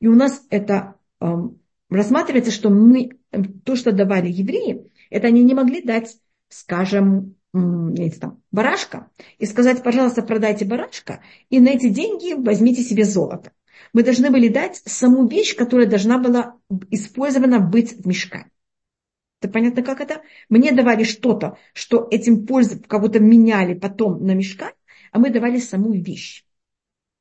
И 0.00 0.08
у 0.08 0.14
нас 0.14 0.46
это 0.48 0.94
эм, 1.20 1.60
рассматривается, 1.90 2.50
что 2.50 2.70
мы 2.70 3.10
то, 3.64 3.76
что 3.76 3.92
давали 3.92 4.30
евреи, 4.30 4.90
это 5.12 5.28
они 5.28 5.42
не 5.42 5.54
могли 5.54 5.82
дать, 5.82 6.16
скажем, 6.48 7.36
там, 7.52 8.42
барашка 8.50 9.10
и 9.38 9.46
сказать, 9.46 9.82
пожалуйста, 9.82 10.22
продайте 10.22 10.64
барашка 10.64 11.22
и 11.50 11.60
на 11.60 11.68
эти 11.68 11.88
деньги 11.88 12.32
возьмите 12.32 12.82
себе 12.82 13.04
золото. 13.04 13.52
Мы 13.92 14.02
должны 14.02 14.30
были 14.30 14.48
дать 14.48 14.80
саму 14.86 15.26
вещь, 15.26 15.54
которая 15.54 15.86
должна 15.86 16.18
была 16.18 16.56
использована 16.90 17.60
быть 17.60 17.92
в 17.92 18.06
мешкане. 18.06 18.50
Это 19.40 19.52
понятно, 19.52 19.82
как 19.82 20.00
это? 20.00 20.22
Мне 20.48 20.72
давали 20.72 21.02
что-то, 21.02 21.58
что 21.74 22.06
этим 22.10 22.46
пользу 22.46 22.80
кого-то 22.80 23.18
меняли 23.18 23.74
потом 23.74 24.24
на 24.24 24.34
мешка, 24.34 24.72
а 25.10 25.18
мы 25.18 25.30
давали 25.30 25.58
саму 25.58 25.92
вещь. 25.92 26.44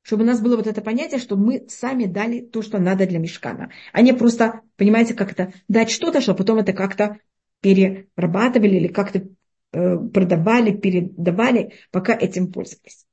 Чтобы 0.04 0.24
у 0.24 0.26
нас 0.26 0.40
было 0.40 0.56
вот 0.56 0.68
это 0.68 0.82
понятие, 0.82 1.20
что 1.20 1.36
мы 1.36 1.66
сами 1.68 2.06
дали 2.06 2.42
то, 2.42 2.62
что 2.62 2.80
надо 2.80 3.06
для 3.06 3.20
мешкана. 3.20 3.72
А 3.92 4.02
не 4.02 4.14
просто, 4.14 4.62
понимаете, 4.78 5.14
как 5.14 5.32
это, 5.32 5.54
дать 5.68 5.92
что-то, 5.92 6.22
чтобы 6.22 6.38
потом 6.38 6.60
это 6.60 6.74
как-то 6.74 7.18
перерабатывали 7.62 8.76
или 8.76 8.88
как-то 8.88 9.28
э, 9.72 9.98
продавали, 9.98 10.72
передавали, 10.72 11.74
пока 11.92 12.14
этим 12.14 12.52
пользовались. 12.52 13.06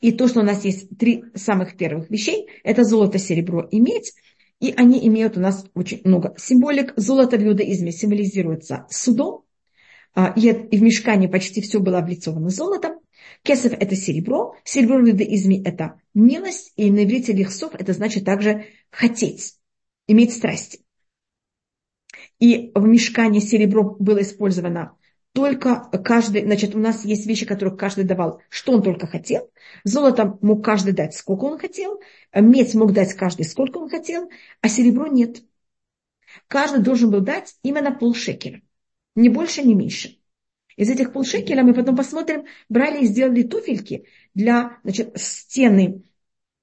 И 0.00 0.12
то, 0.12 0.28
что 0.28 0.40
у 0.40 0.42
нас 0.42 0.64
есть 0.64 0.96
три 0.96 1.24
самых 1.34 1.76
первых 1.76 2.10
вещей, 2.10 2.48
это 2.64 2.84
золото, 2.84 3.18
серебро 3.18 3.62
и 3.70 3.80
медь. 3.80 4.14
И 4.58 4.72
они 4.74 5.06
имеют 5.06 5.36
у 5.36 5.40
нас 5.40 5.66
очень 5.74 6.00
много 6.04 6.34
символик. 6.38 6.94
Золото 6.96 7.36
в 7.36 7.44
иудаизме 7.44 7.92
символизируется 7.92 8.86
судом. 8.88 9.44
А, 10.14 10.32
и 10.34 10.78
в 10.78 10.82
мешкане 10.82 11.28
почти 11.28 11.60
все 11.60 11.78
было 11.78 11.98
облицовано 11.98 12.48
золотом. 12.48 13.00
Кесов– 13.42 13.72
это 13.78 13.94
серебро. 13.96 14.54
Серебро 14.64 14.98
в 14.98 15.08
иудаизме– 15.08 15.62
это 15.64 16.00
милость. 16.14 16.72
И 16.76 16.90
на 16.90 17.04
иврите 17.04 17.34
лихсов– 17.34 17.74
это 17.78 17.92
значит 17.92 18.24
также 18.24 18.64
хотеть, 18.90 19.56
иметь 20.06 20.32
страсти. 20.32 20.85
И 22.38 22.70
в 22.74 22.86
мешкане 22.86 23.40
серебро 23.40 23.96
было 23.98 24.22
использовано 24.22 24.96
только 25.32 25.90
каждый, 26.02 26.44
значит, 26.44 26.74
у 26.74 26.78
нас 26.78 27.04
есть 27.04 27.26
вещи, 27.26 27.44
которые 27.44 27.76
каждый 27.76 28.04
давал, 28.04 28.40
что 28.48 28.72
он 28.72 28.82
только 28.82 29.06
хотел. 29.06 29.50
Золото 29.84 30.38
мог 30.40 30.64
каждый 30.64 30.94
дать, 30.94 31.14
сколько 31.14 31.44
он 31.44 31.58
хотел. 31.58 32.00
Медь 32.34 32.74
мог 32.74 32.94
дать 32.94 33.12
каждый, 33.12 33.44
сколько 33.44 33.76
он 33.76 33.90
хотел. 33.90 34.30
А 34.62 34.68
серебро 34.70 35.06
нет. 35.08 35.42
Каждый 36.48 36.82
должен 36.82 37.10
был 37.10 37.20
дать 37.20 37.54
именно 37.62 37.92
полшекеля. 37.92 38.62
Ни 39.14 39.28
больше, 39.28 39.62
ни 39.62 39.74
меньше. 39.74 40.18
Из 40.76 40.88
этих 40.88 41.12
полшекеля 41.12 41.62
мы 41.62 41.74
потом 41.74 41.96
посмотрим, 41.96 42.44
брали 42.70 43.02
и 43.02 43.06
сделали 43.06 43.42
туфельки 43.42 44.06
для, 44.34 44.78
значит, 44.84 45.18
стены 45.20 46.02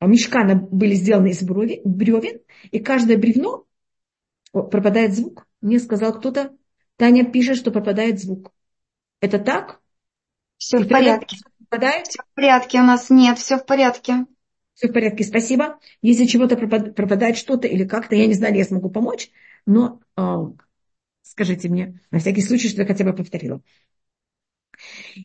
мешкана 0.08 0.56
были 0.56 0.96
сделаны 0.96 1.30
из 1.30 1.42
бревен, 1.44 2.42
и 2.72 2.80
каждое 2.80 3.18
бревно 3.18 3.66
пропадает 4.52 5.14
звук. 5.14 5.48
Мне 5.64 5.80
сказал 5.80 6.14
кто-то, 6.14 6.52
Таня 6.98 7.24
пишет, 7.24 7.56
что 7.56 7.72
пропадает 7.72 8.20
звук. 8.20 8.52
Это 9.22 9.40
так? 9.40 9.80
Все 10.58 10.80
в 10.80 10.90
порядке. 10.90 11.38
Попадает? 11.58 12.08
Все 12.08 12.22
в 12.22 12.36
порядке 12.36 12.80
у 12.82 12.84
нас. 12.84 13.10
Нет, 13.10 13.40
все 13.40 13.58
в 13.58 13.66
порядке. 13.66 14.26
Все 14.74 14.90
в 14.90 14.92
порядке, 14.92 15.24
спасибо. 15.24 15.80
Если 16.02 16.26
чего-то 16.26 16.58
пропадает 16.58 17.38
что-то 17.38 17.70
или 17.70 17.86
как-то, 17.86 18.14
я 18.14 18.28
не 18.28 18.34
знаю, 18.34 18.56
я 18.56 18.66
смогу 18.66 18.90
помочь, 18.90 19.32
но 19.66 20.02
э, 20.18 20.22
скажите 21.22 21.70
мне, 21.70 22.02
на 22.12 22.20
всякий 22.20 22.42
случай, 22.42 22.68
что 22.68 22.82
я 22.82 22.88
хотя 22.88 23.06
бы 23.06 23.14
повторила. 23.14 23.62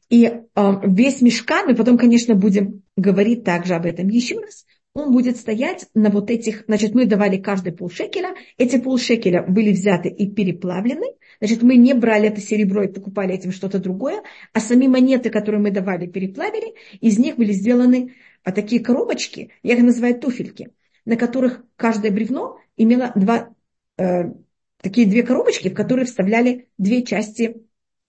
И 0.08 0.24
э, 0.24 0.42
весь 0.84 1.20
мешкан, 1.20 1.66
мы 1.66 1.74
потом, 1.74 1.98
конечно, 1.98 2.36
будем 2.36 2.84
говорить 2.96 3.42
также 3.42 3.74
об 3.74 3.86
этом 3.86 4.06
еще 4.08 4.38
раз, 4.38 4.66
он 4.98 5.12
будет 5.12 5.36
стоять 5.36 5.86
на 5.94 6.10
вот 6.10 6.30
этих, 6.30 6.64
значит, 6.66 6.94
мы 6.94 7.06
давали 7.06 7.36
каждый 7.36 7.72
полшекеля, 7.72 8.34
эти 8.56 8.78
полшекеля 8.78 9.42
были 9.42 9.72
взяты 9.72 10.08
и 10.08 10.30
переплавлены, 10.30 11.06
значит, 11.38 11.62
мы 11.62 11.76
не 11.76 11.94
брали 11.94 12.28
это 12.28 12.40
серебро 12.40 12.82
и 12.82 12.92
покупали 12.92 13.34
этим 13.34 13.52
что-то 13.52 13.78
другое, 13.78 14.22
а 14.52 14.60
сами 14.60 14.86
монеты, 14.86 15.30
которые 15.30 15.60
мы 15.60 15.70
давали, 15.70 16.06
переплавили, 16.06 16.74
из 17.00 17.18
них 17.18 17.36
были 17.36 17.52
сделаны 17.52 18.14
а, 18.44 18.52
такие 18.52 18.82
коробочки, 18.82 19.50
я 19.62 19.74
их 19.74 19.82
называю 19.82 20.18
туфельки, 20.18 20.70
на 21.04 21.16
которых 21.16 21.64
каждое 21.76 22.10
бревно 22.10 22.58
имело 22.76 23.12
два, 23.14 23.54
э, 23.98 24.32
такие 24.80 25.06
две 25.06 25.22
коробочки, 25.22 25.68
в 25.68 25.74
которые 25.74 26.06
вставляли 26.06 26.68
две 26.76 27.02
части, 27.02 27.62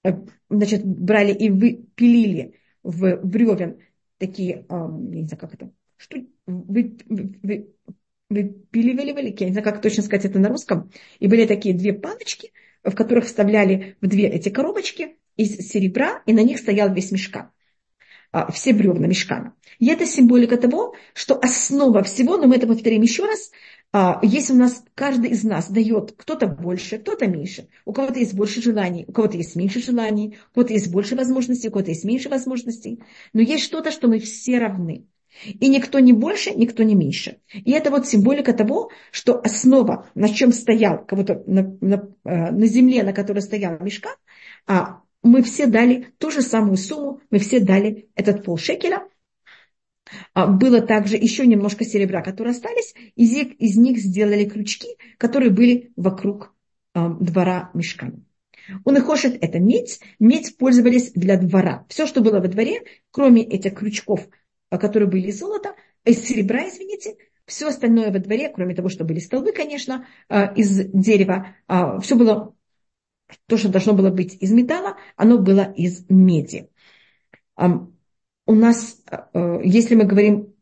э, 0.03 0.11
значит, 0.49 0.85
брали 0.85 1.33
и 1.33 1.49
выпилили 1.49 2.55
в 2.83 3.17
бревен 3.23 3.79
такие, 4.17 4.65
э, 4.67 4.87
не 4.91 5.27
знаю, 5.27 5.39
как 5.39 5.53
это, 5.53 5.71
что 5.99 6.17
вы, 6.47 6.97
я 7.09 7.63
не 8.31 9.51
знаю, 9.51 9.63
как 9.63 9.81
точно 9.81 10.01
сказать 10.01 10.25
это 10.25 10.39
на 10.39 10.49
русском, 10.49 10.91
и 11.19 11.27
были 11.27 11.45
такие 11.45 11.75
две 11.75 11.93
палочки, 11.93 12.53
в 12.83 12.95
которых 12.95 13.25
вставляли 13.25 13.97
в 14.01 14.07
две 14.07 14.27
эти 14.27 14.49
коробочки 14.49 15.17
из 15.35 15.57
серебра, 15.69 16.23
и 16.25 16.33
на 16.33 16.41
них 16.41 16.59
стоял 16.59 16.93
весь 16.93 17.11
мешка. 17.11 17.51
А, 18.31 18.51
все 18.51 18.73
бревна 18.73 19.07
мешкана. 19.07 19.55
И 19.79 19.87
это 19.87 20.05
символика 20.05 20.55
того, 20.55 20.93
что 21.13 21.39
основа 21.39 22.03
всего, 22.03 22.37
но 22.37 22.47
мы 22.47 22.57
это 22.57 22.67
повторим 22.67 23.01
еще 23.01 23.25
раз, 23.25 23.51
а, 23.91 24.19
если 24.21 24.53
у 24.53 24.57
нас 24.57 24.83
каждый 24.93 25.31
из 25.31 25.43
нас 25.43 25.69
дает 25.69 26.13
кто-то 26.15 26.45
больше, 26.47 26.99
кто-то 26.99 27.25
меньше, 27.25 27.67
у 27.85 27.91
кого-то 27.91 28.19
есть 28.19 28.35
больше 28.35 28.61
желаний, 28.61 29.03
у 29.07 29.11
кого-то 29.11 29.35
есть 29.35 29.55
меньше 29.55 29.81
желаний, 29.81 30.37
у 30.51 30.55
кого-то 30.55 30.73
есть 30.73 30.91
больше 30.91 31.15
возможностей, 31.15 31.69
у 31.69 31.71
кого-то 31.71 31.89
есть 31.89 32.05
меньше 32.05 32.29
возможностей, 32.29 33.01
но 33.33 33.41
есть 33.41 33.63
что-то, 33.63 33.89
что 33.91 34.07
мы 34.07 34.19
все 34.19 34.59
равны. 34.59 35.07
И 35.45 35.67
никто 35.69 35.99
не 35.99 36.13
больше, 36.13 36.51
никто 36.51 36.83
не 36.83 36.95
меньше. 36.95 37.39
И 37.53 37.71
это 37.71 37.91
вот 37.91 38.07
символика 38.07 38.53
того, 38.53 38.91
что 39.11 39.39
основа, 39.39 40.09
на 40.15 40.29
чем 40.29 40.51
стоял, 40.51 41.05
кого-то 41.05 41.43
на, 41.47 41.77
на, 41.81 42.09
э, 42.25 42.51
на 42.51 42.65
земле, 42.67 43.03
на 43.03 43.13
которой 43.13 43.39
стоял 43.39 43.79
мешка, 43.79 44.09
а 44.67 45.01
мы 45.23 45.41
все 45.43 45.67
дали 45.67 46.13
ту 46.17 46.31
же 46.31 46.41
самую 46.41 46.77
сумму, 46.77 47.21
мы 47.29 47.39
все 47.39 47.59
дали 47.59 48.09
этот 48.15 48.43
полшекеля. 48.43 49.07
А 50.33 50.47
было 50.47 50.81
также 50.81 51.17
еще 51.17 51.45
немножко 51.45 51.85
серебра, 51.85 52.21
которые 52.21 52.51
остались, 52.51 52.95
из 53.15 53.33
из 53.35 53.77
них 53.77 53.99
сделали 53.99 54.45
крючки, 54.45 54.97
которые 55.17 55.51
были 55.51 55.91
вокруг 55.95 56.53
э, 56.95 57.07
двора 57.19 57.69
мешка. 57.73 58.11
У 58.85 58.91
Нехошет 58.91 59.37
это 59.41 59.59
медь. 59.59 59.99
Медь 60.19 60.57
пользовались 60.57 61.11
для 61.11 61.37
двора. 61.37 61.85
Все, 61.89 62.05
что 62.05 62.21
было 62.21 62.39
во 62.39 62.47
дворе, 62.47 62.83
кроме 63.11 63.43
этих 63.43 63.75
крючков 63.75 64.27
которые 64.77 65.09
были 65.09 65.27
из 65.27 65.39
золота, 65.39 65.75
из 66.05 66.23
серебра, 66.23 66.67
извините, 66.67 67.15
все 67.49 67.67
остальное 67.67 68.11
во 68.11 68.19
дворе, 68.19 68.49
кроме 68.49 68.75
того, 68.75 68.89
что 68.89 69.03
были 69.03 69.19
столбы, 69.19 69.51
конечно, 69.51 70.05
а, 70.29 70.45
из 70.55 70.85
дерева, 70.93 71.55
а, 71.67 71.99
все 71.99 72.15
было, 72.15 72.55
то, 73.47 73.57
что 73.57 73.69
должно 73.69 73.93
было 73.93 74.11
быть 74.11 74.37
из 74.39 74.51
металла, 74.51 74.97
оно 75.15 75.39
было 75.39 75.61
из 75.75 76.05
меди. 76.09 76.69
У 77.57 78.55
нас, 78.55 79.03
если 79.63 79.93
мы 79.93 80.05
говорим, 80.05 80.55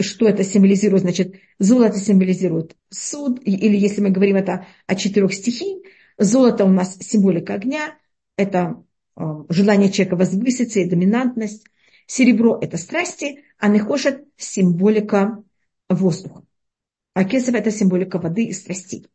что 0.00 0.26
это 0.26 0.42
символизирует, 0.42 1.02
значит, 1.02 1.36
золото 1.60 1.98
символизирует 1.98 2.76
суд, 2.88 3.40
или 3.44 3.76
если 3.76 4.00
мы 4.00 4.10
говорим 4.10 4.34
это 4.34 4.66
о 4.88 4.96
четырех 4.96 5.32
стихий, 5.32 5.84
золото 6.18 6.64
у 6.64 6.70
нас 6.70 6.96
символика 6.98 7.54
огня, 7.54 7.96
это 8.36 8.82
желание 9.48 9.92
человека 9.92 10.16
возвыситься 10.16 10.80
и 10.80 10.88
доминантность, 10.88 11.66
Серебро– 12.06 12.58
это 12.60 12.76
страсти, 12.76 13.44
а 13.58 13.68
нехошет– 13.68 14.26
символика 14.36 15.42
воздуха. 15.88 16.44
А 17.14 17.24
кесов– 17.24 17.54
это 17.56 17.70
символика 17.70 18.18
воды 18.18 18.44
и 18.44 18.52
страстей. 18.52 19.08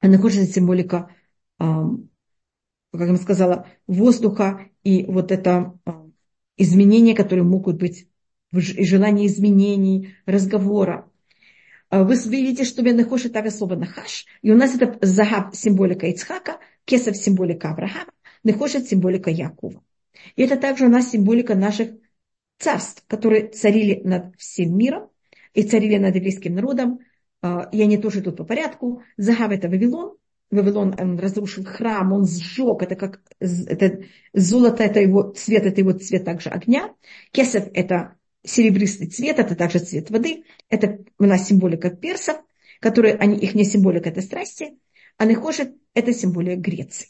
А 0.00 0.06
нехошет– 0.06 0.40
это 0.44 0.52
символика, 0.52 1.14
как 1.58 1.98
я 2.92 3.16
сказала, 3.16 3.66
воздуха 3.86 4.68
и 4.82 5.04
вот 5.04 5.30
это 5.32 5.78
изменения, 6.56 7.14
которые 7.14 7.44
могут 7.44 7.76
быть, 7.76 8.08
желание 8.52 9.26
изменений, 9.26 10.14
разговора. 10.26 11.10
А 11.88 12.04
вы 12.04 12.14
видите, 12.14 12.64
что 12.64 12.82
Бенехош 12.82 13.22
так 13.32 13.50
слово 13.50 13.74
Нахаш. 13.76 14.26
И 14.42 14.50
у 14.50 14.56
нас 14.56 14.74
это 14.74 14.98
Загаб 15.04 15.54
символика 15.54 16.06
Ицхака, 16.06 16.60
Кесов 16.84 17.16
символика 17.16 17.70
Авраама, 17.70 18.12
Нехошет 18.44 18.86
символика 18.86 19.30
Якова. 19.30 19.82
И 20.36 20.42
это 20.42 20.56
также 20.56 20.86
у 20.86 20.88
нас 20.88 21.10
символика 21.10 21.54
наших 21.54 21.90
царств, 22.58 23.04
которые 23.06 23.48
царили 23.48 24.00
над 24.04 24.36
всем 24.36 24.76
миром 24.76 25.10
и 25.54 25.62
царили 25.62 25.96
над 25.96 26.14
еврейским 26.14 26.54
народом. 26.54 27.00
А, 27.42 27.68
и 27.72 27.80
они 27.82 27.96
тоже 27.96 28.20
тут 28.20 28.36
по 28.36 28.44
порядку. 28.44 29.02
Загав 29.16 29.50
это 29.50 29.68
Вавилон. 29.68 30.16
Вавилон 30.50 30.94
он 30.98 31.18
разрушил 31.18 31.64
храм, 31.64 32.12
он 32.12 32.26
сжег, 32.26 32.82
это 32.82 32.96
как 32.96 33.20
это 33.38 34.00
золото, 34.32 34.82
это 34.82 35.00
его 35.00 35.30
цвет, 35.30 35.64
это 35.64 35.80
его 35.80 35.92
цвет 35.92 36.24
также 36.24 36.50
огня. 36.50 36.92
Кесов 37.30 37.68
это 37.72 38.16
серебристый 38.42 39.06
цвет, 39.06 39.38
это 39.38 39.54
также 39.54 39.78
цвет 39.78 40.10
воды. 40.10 40.44
Это 40.68 40.98
у 41.18 41.24
нас 41.24 41.46
символика 41.46 41.90
персов, 41.90 42.36
которые, 42.80 43.14
они, 43.14 43.36
их 43.38 43.54
не 43.54 43.64
символика, 43.64 44.08
это 44.08 44.22
страсти. 44.22 44.76
А 45.18 45.24
Нехошет 45.24 45.74
это 45.94 46.12
символика 46.12 46.60
Греции 46.60 47.08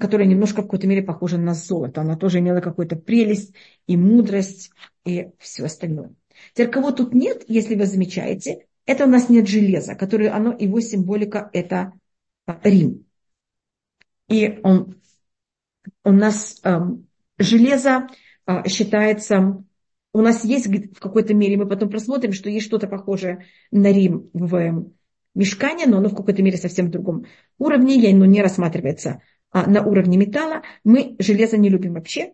которая 0.00 0.28
немножко 0.28 0.62
в 0.62 0.64
какой-то 0.64 0.86
мере 0.86 1.02
похожа 1.02 1.38
на 1.38 1.54
золото. 1.54 2.00
Она 2.00 2.16
тоже 2.16 2.38
имела 2.38 2.60
какую-то 2.60 2.96
прелесть 2.96 3.54
и 3.86 3.96
мудрость 3.96 4.70
и 5.04 5.30
все 5.38 5.64
остальное. 5.64 6.14
Теперь 6.52 6.70
кого 6.70 6.92
тут 6.92 7.14
нет, 7.14 7.44
если 7.48 7.74
вы 7.74 7.86
замечаете, 7.86 8.66
это 8.86 9.04
у 9.04 9.08
нас 9.08 9.28
нет 9.28 9.48
железа, 9.48 9.94
которое 9.96 10.32
оно, 10.32 10.56
его 10.56 10.80
символика 10.80 11.50
это 11.52 11.92
а, 12.46 12.60
Рим. 12.62 13.04
И 14.28 14.60
он, 14.62 15.00
у 16.04 16.12
нас 16.12 16.60
эм, 16.62 17.08
железо 17.38 18.06
э, 18.46 18.68
считается, 18.68 19.64
у 20.12 20.20
нас 20.20 20.44
есть 20.44 20.66
в 20.68 21.00
какой-то 21.00 21.34
мере, 21.34 21.56
мы 21.56 21.66
потом 21.66 21.90
просмотрим, 21.90 22.32
что 22.32 22.48
есть 22.48 22.66
что-то 22.66 22.86
похожее 22.86 23.46
на 23.70 23.92
Рим 23.92 24.30
в, 24.32 24.48
в 24.48 24.92
мешкане, 25.34 25.86
но 25.86 25.98
оно 25.98 26.08
в 26.08 26.14
какой-то 26.14 26.42
мере 26.42 26.56
совсем 26.56 26.86
в 26.86 26.90
другом 26.90 27.26
уровне, 27.58 28.10
оно 28.10 28.26
не 28.26 28.42
рассматривается 28.42 29.22
на 29.52 29.82
уровне 29.82 30.16
металла. 30.16 30.62
Мы 30.84 31.16
железо 31.18 31.56
не 31.56 31.68
любим 31.68 31.94
вообще. 31.94 32.32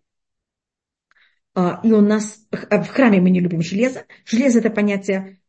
А, 1.54 1.80
и 1.85 1.92
у 1.92 2.00
нас 2.00 2.47
а, 2.50 2.83
в 2.83 2.88
храме 2.88 3.21
мы 3.21 3.30
не 3.30 3.40
любим 3.40 3.62
железо. 3.62 4.04
Железо 4.25 4.59
это 4.59 4.71
понятие 4.71 5.40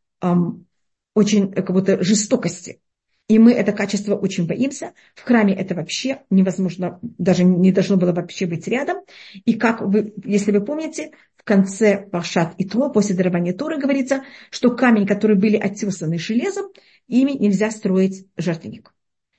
очень 1.14 1.52
как 1.52 1.72
будто 1.72 2.02
жестокости. 2.02 2.80
И 3.28 3.40
мы 3.40 3.52
это 3.52 3.72
качество 3.72 4.14
очень 4.14 4.46
боимся. 4.46 4.92
В 5.14 5.22
храме 5.22 5.54
это 5.54 5.74
вообще 5.74 6.22
невозможно, 6.30 7.00
даже 7.02 7.42
не 7.42 7.72
должно 7.72 7.96
было 7.96 8.12
вообще 8.12 8.46
быть 8.46 8.68
рядом. 8.68 8.98
И 9.44 9.54
как 9.54 9.80
вы, 9.80 10.14
если 10.24 10.52
вы 10.52 10.64
помните, 10.64 11.10
в 11.36 11.42
конце 11.42 12.06
Пашат 12.06 12.54
и 12.58 12.64
Тро, 12.64 12.88
после 12.90 13.16
дарования 13.16 13.52
Торы 13.52 13.78
говорится, 13.78 14.22
что 14.50 14.70
камень, 14.76 15.06
который 15.06 15.36
были 15.36 15.56
оттесаны 15.56 16.18
железом, 16.18 16.66
ими 17.08 17.32
нельзя 17.32 17.70
строить 17.72 18.26
жертвенник. 18.36 18.94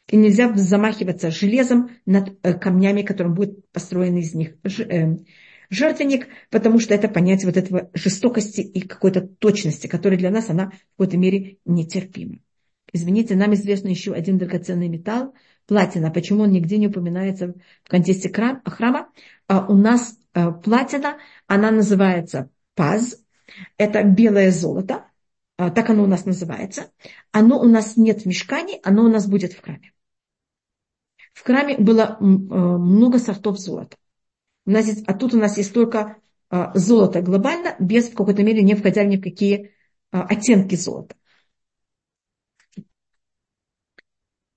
И 0.10 0.16
нельзя 0.16 0.54
замахиваться 0.56 1.32
железом 1.32 1.90
над 2.06 2.38
э, 2.42 2.54
камнями, 2.54 3.02
которым 3.02 3.34
будет 3.34 3.70
построен 3.72 4.16
из 4.18 4.34
них 4.34 4.56
э, 4.64 5.18
жертвенник, 5.70 6.28
потому 6.50 6.80
что 6.80 6.94
это 6.94 7.10
понятие 7.10 7.48
вот 7.48 7.58
этого 7.58 7.90
жестокости 7.94 8.62
и 8.62 8.82
какой-то 8.88 9.22
точности, 9.22 9.88
которая 9.88 10.18
для 10.18 10.32
нас, 10.32 10.50
она 10.50 10.70
в 10.70 10.98
какой-то 10.98 11.18
мере 11.18 11.58
нетерпима. 11.66 12.40
Извините, 12.94 13.36
нам 13.36 13.54
известно 13.54 13.90
еще 13.90 14.14
один 14.14 14.38
драгоценный 14.38 14.88
металл, 14.88 15.34
платина. 15.66 16.10
Почему 16.10 16.44
он 16.44 16.52
нигде 16.52 16.78
не 16.78 16.88
упоминается 16.88 17.54
в 17.84 17.90
контексте 17.90 18.30
храма? 18.30 19.10
А 19.48 19.66
у 19.68 19.76
нас 19.76 20.18
э, 20.34 20.52
платина, 20.64 21.18
она 21.48 21.72
называется 21.72 22.50
паз, 22.76 23.22
это 23.78 24.04
белое 24.04 24.52
золото, 24.52 25.06
а, 25.58 25.72
так 25.72 25.90
оно 25.90 26.04
у 26.04 26.08
нас 26.08 26.26
называется. 26.26 26.92
Оно 27.32 27.60
у 27.60 27.66
нас 27.66 27.98
нет 27.98 28.22
в 28.22 28.26
мешкане, 28.26 28.80
оно 28.84 29.06
у 29.06 29.10
нас 29.10 29.28
будет 29.28 29.54
в 29.54 29.62
храме. 29.62 29.92
В 31.38 31.44
храме 31.44 31.78
было 31.78 32.18
э, 32.20 32.24
много 32.24 33.20
сортов 33.20 33.60
золота. 33.60 33.96
У 34.66 34.72
нас 34.72 34.88
есть, 34.88 35.04
а 35.06 35.14
тут 35.14 35.36
у 35.36 35.38
нас 35.38 35.56
есть 35.58 35.72
только 35.72 36.18
а, 36.50 36.76
золото 36.76 37.22
глобально, 37.22 37.76
без 37.80 38.10
в 38.10 38.16
какой-то 38.16 38.42
мере 38.44 38.64
не 38.64 38.74
входя 38.74 39.04
ни 39.04 39.18
в 39.18 39.22
какие 39.22 39.72
а, 40.12 40.24
оттенки 40.24 40.74
золота. 40.74 41.16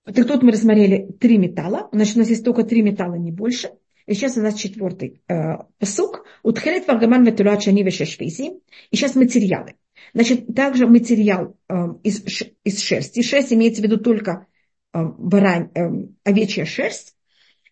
Так 0.05 0.27
тут 0.27 0.43
мы 0.43 0.53
рассмотрели 0.53 1.13
три 1.21 1.37
металла. 1.37 1.91
Значит, 1.93 2.17
у 2.17 2.21
нас 2.21 2.29
есть 2.31 2.45
только 2.45 2.65
три 2.65 2.81
металла, 2.81 3.17
не 3.17 3.31
больше. 3.31 3.73
И 4.07 4.15
сейчас 4.15 4.39
у 4.39 4.41
нас 4.41 4.55
четвертый 4.55 5.23
э, 5.29 5.59
посук. 5.79 6.25
Утхелет 6.43 6.89
варгаман 6.89 7.25
ветулат 7.25 7.63
шани 7.63 7.83
И 7.83 8.97
сейчас 8.97 9.15
материалы. 9.15 9.75
Значит, 10.15 10.47
также 10.57 10.87
материал 10.87 11.59
э, 11.69 11.75
из, 12.03 12.25
из 12.65 12.81
шерсти. 12.81 13.21
Шерсть 13.21 13.53
имеется 13.53 13.83
в 13.83 13.85
виду 13.85 13.99
только 13.99 14.47
барань, 14.93 15.71
э, 15.75 15.91
овечья 16.25 16.65
шерсть 16.65 17.17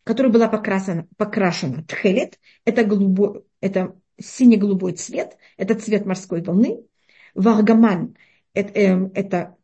которая 0.08 0.32
была 0.32 0.48
покрашена, 0.48 1.06
покрашена 1.18 1.82
тхелет, 1.82 2.40
это, 2.64 2.82
голубой, 2.82 3.44
это 3.60 3.94
сине-голубой 4.18 4.92
цвет, 4.94 5.36
это 5.58 5.74
цвет 5.74 6.06
морской 6.06 6.42
волны. 6.42 6.82
Варгаман 7.34 8.16
это, 8.54 8.72
э, 8.72 9.10
это 9.12 9.56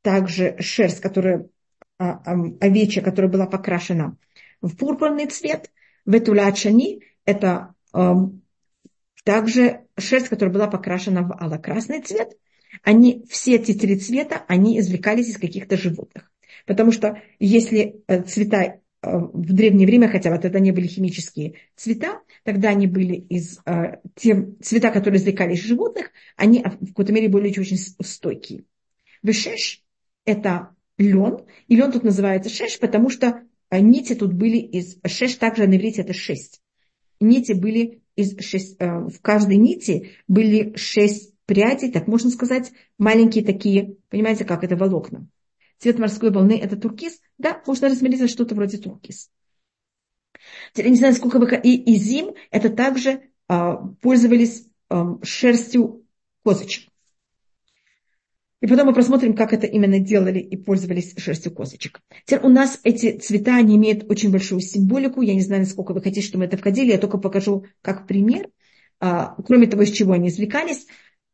также 0.00 0.56
шерсть, 0.58 1.00
которая 1.00 1.50
а, 1.98 2.12
а, 2.12 2.32
овечья, 2.60 3.02
которая 3.02 3.30
была 3.30 3.46
покрашена 3.46 4.16
в 4.62 4.74
пурпурный 4.74 5.26
цвет. 5.26 5.70
Ветулячани 6.06 7.02
это 7.26 7.74
э, 7.92 8.14
также 9.22 9.82
шерсть, 9.98 10.30
которая 10.30 10.54
была 10.54 10.68
покрашена 10.68 11.20
в 11.20 11.36
алокрасный 11.38 12.00
цвет. 12.00 12.38
Они, 12.82 13.26
все 13.28 13.56
эти 13.56 13.74
три 13.74 13.98
цвета, 13.98 14.46
они 14.48 14.78
извлекались 14.78 15.28
из 15.28 15.36
каких-то 15.36 15.76
животных. 15.76 16.27
Потому 16.68 16.92
что 16.92 17.20
если 17.40 18.04
э, 18.06 18.22
цвета 18.22 18.78
Э, 19.00 19.16
в 19.16 19.52
древнее 19.52 19.86
время, 19.86 20.08
хотя 20.08 20.32
вот 20.32 20.44
это 20.44 20.58
не 20.58 20.72
были 20.72 20.88
химические 20.88 21.54
цвета, 21.76 22.20
тогда 22.42 22.70
они 22.70 22.88
были 22.88 23.14
из 23.14 23.60
э, 23.64 23.98
те 24.16 24.54
цвета, 24.60 24.90
которые 24.90 25.20
извлекались 25.20 25.60
из 25.60 25.66
животных, 25.66 26.10
они 26.36 26.64
в 26.80 26.88
какой-то 26.88 27.12
мере 27.12 27.28
были 27.28 27.48
очень 27.60 27.78
стойкие. 27.78 28.64
Вешеш– 29.22 29.84
это 30.24 30.70
лен, 30.96 31.38
и 31.68 31.76
лен 31.76 31.92
тут 31.92 32.02
называется 32.02 32.50
шеш, 32.50 32.80
потому 32.80 33.08
что 33.08 33.42
нити 33.70 34.16
тут 34.16 34.32
были 34.32 34.56
из 34.56 34.98
шеш, 35.06 35.36
также 35.36 35.68
на 35.68 35.76
иврите 35.76 36.02
это 36.02 36.12
шесть. 36.12 36.60
Нити 37.20 37.52
были 37.52 38.02
из 38.16 38.36
шесть, 38.40 38.80
в 38.80 39.20
каждой 39.22 39.58
нити 39.58 40.10
были 40.26 40.74
шесть 40.74 41.34
прядей, 41.46 41.92
так 41.92 42.08
можно 42.08 42.30
сказать, 42.30 42.72
маленькие 42.98 43.44
такие, 43.44 43.96
понимаете, 44.08 44.44
как 44.44 44.64
это 44.64 44.76
волокна 44.76 45.28
цвет 45.78 45.98
морской 45.98 46.30
волны 46.30 46.58
это 46.58 46.76
туркиз, 46.76 47.20
да, 47.38 47.62
можно 47.66 47.86
это 47.86 48.28
что-то 48.28 48.54
вроде 48.54 48.78
туркиз. 48.78 49.30
Я 50.74 50.88
не 50.88 50.96
знаю, 50.96 51.14
сколько 51.14 51.38
вы... 51.38 51.48
И, 51.62 51.92
и 51.92 51.96
зим 51.96 52.34
это 52.50 52.70
также 52.70 53.22
а, 53.48 53.76
пользовались 54.00 54.66
а, 54.88 55.18
шерстью 55.22 56.04
козочек. 56.44 56.88
И 58.60 58.66
потом 58.66 58.86
мы 58.86 58.94
просмотрим, 58.94 59.34
как 59.34 59.52
это 59.52 59.66
именно 59.66 60.00
делали 60.00 60.40
и 60.40 60.56
пользовались 60.56 61.14
шерстью 61.16 61.52
козочек. 61.52 62.00
Теперь 62.24 62.44
у 62.44 62.48
нас 62.48 62.80
эти 62.82 63.16
цвета, 63.16 63.56
они 63.56 63.76
имеют 63.76 64.10
очень 64.10 64.32
большую 64.32 64.60
символику. 64.60 65.22
Я 65.22 65.34
не 65.34 65.42
знаю, 65.42 65.62
насколько 65.62 65.92
вы 65.92 66.02
хотите, 66.02 66.26
чтобы 66.26 66.40
мы 66.40 66.46
это 66.46 66.56
входили. 66.56 66.90
Я 66.90 66.98
только 66.98 67.18
покажу 67.18 67.66
как 67.82 68.08
пример. 68.08 68.48
А, 69.00 69.36
кроме 69.42 69.68
того, 69.68 69.82
из 69.82 69.92
чего 69.92 70.14
они 70.14 70.28
извлекались 70.28 70.86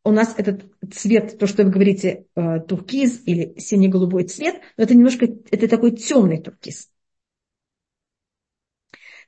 у 0.05 0.13
нас 0.13 0.35
этот 0.37 0.67
цвет, 0.93 1.39
то, 1.39 1.47
что 1.47 1.65
вы 1.65 1.71
говорите, 1.71 2.27
э, 2.37 2.61
туркиз 2.61 3.23
или 3.25 3.59
сине-голубой 3.59 4.25
цвет, 4.25 4.61
но 4.77 4.85
это 4.85 4.95
немножко, 4.95 5.27
это 5.51 5.67
такой 5.67 5.93
темный 5.93 6.41
туркиз. 6.41 6.91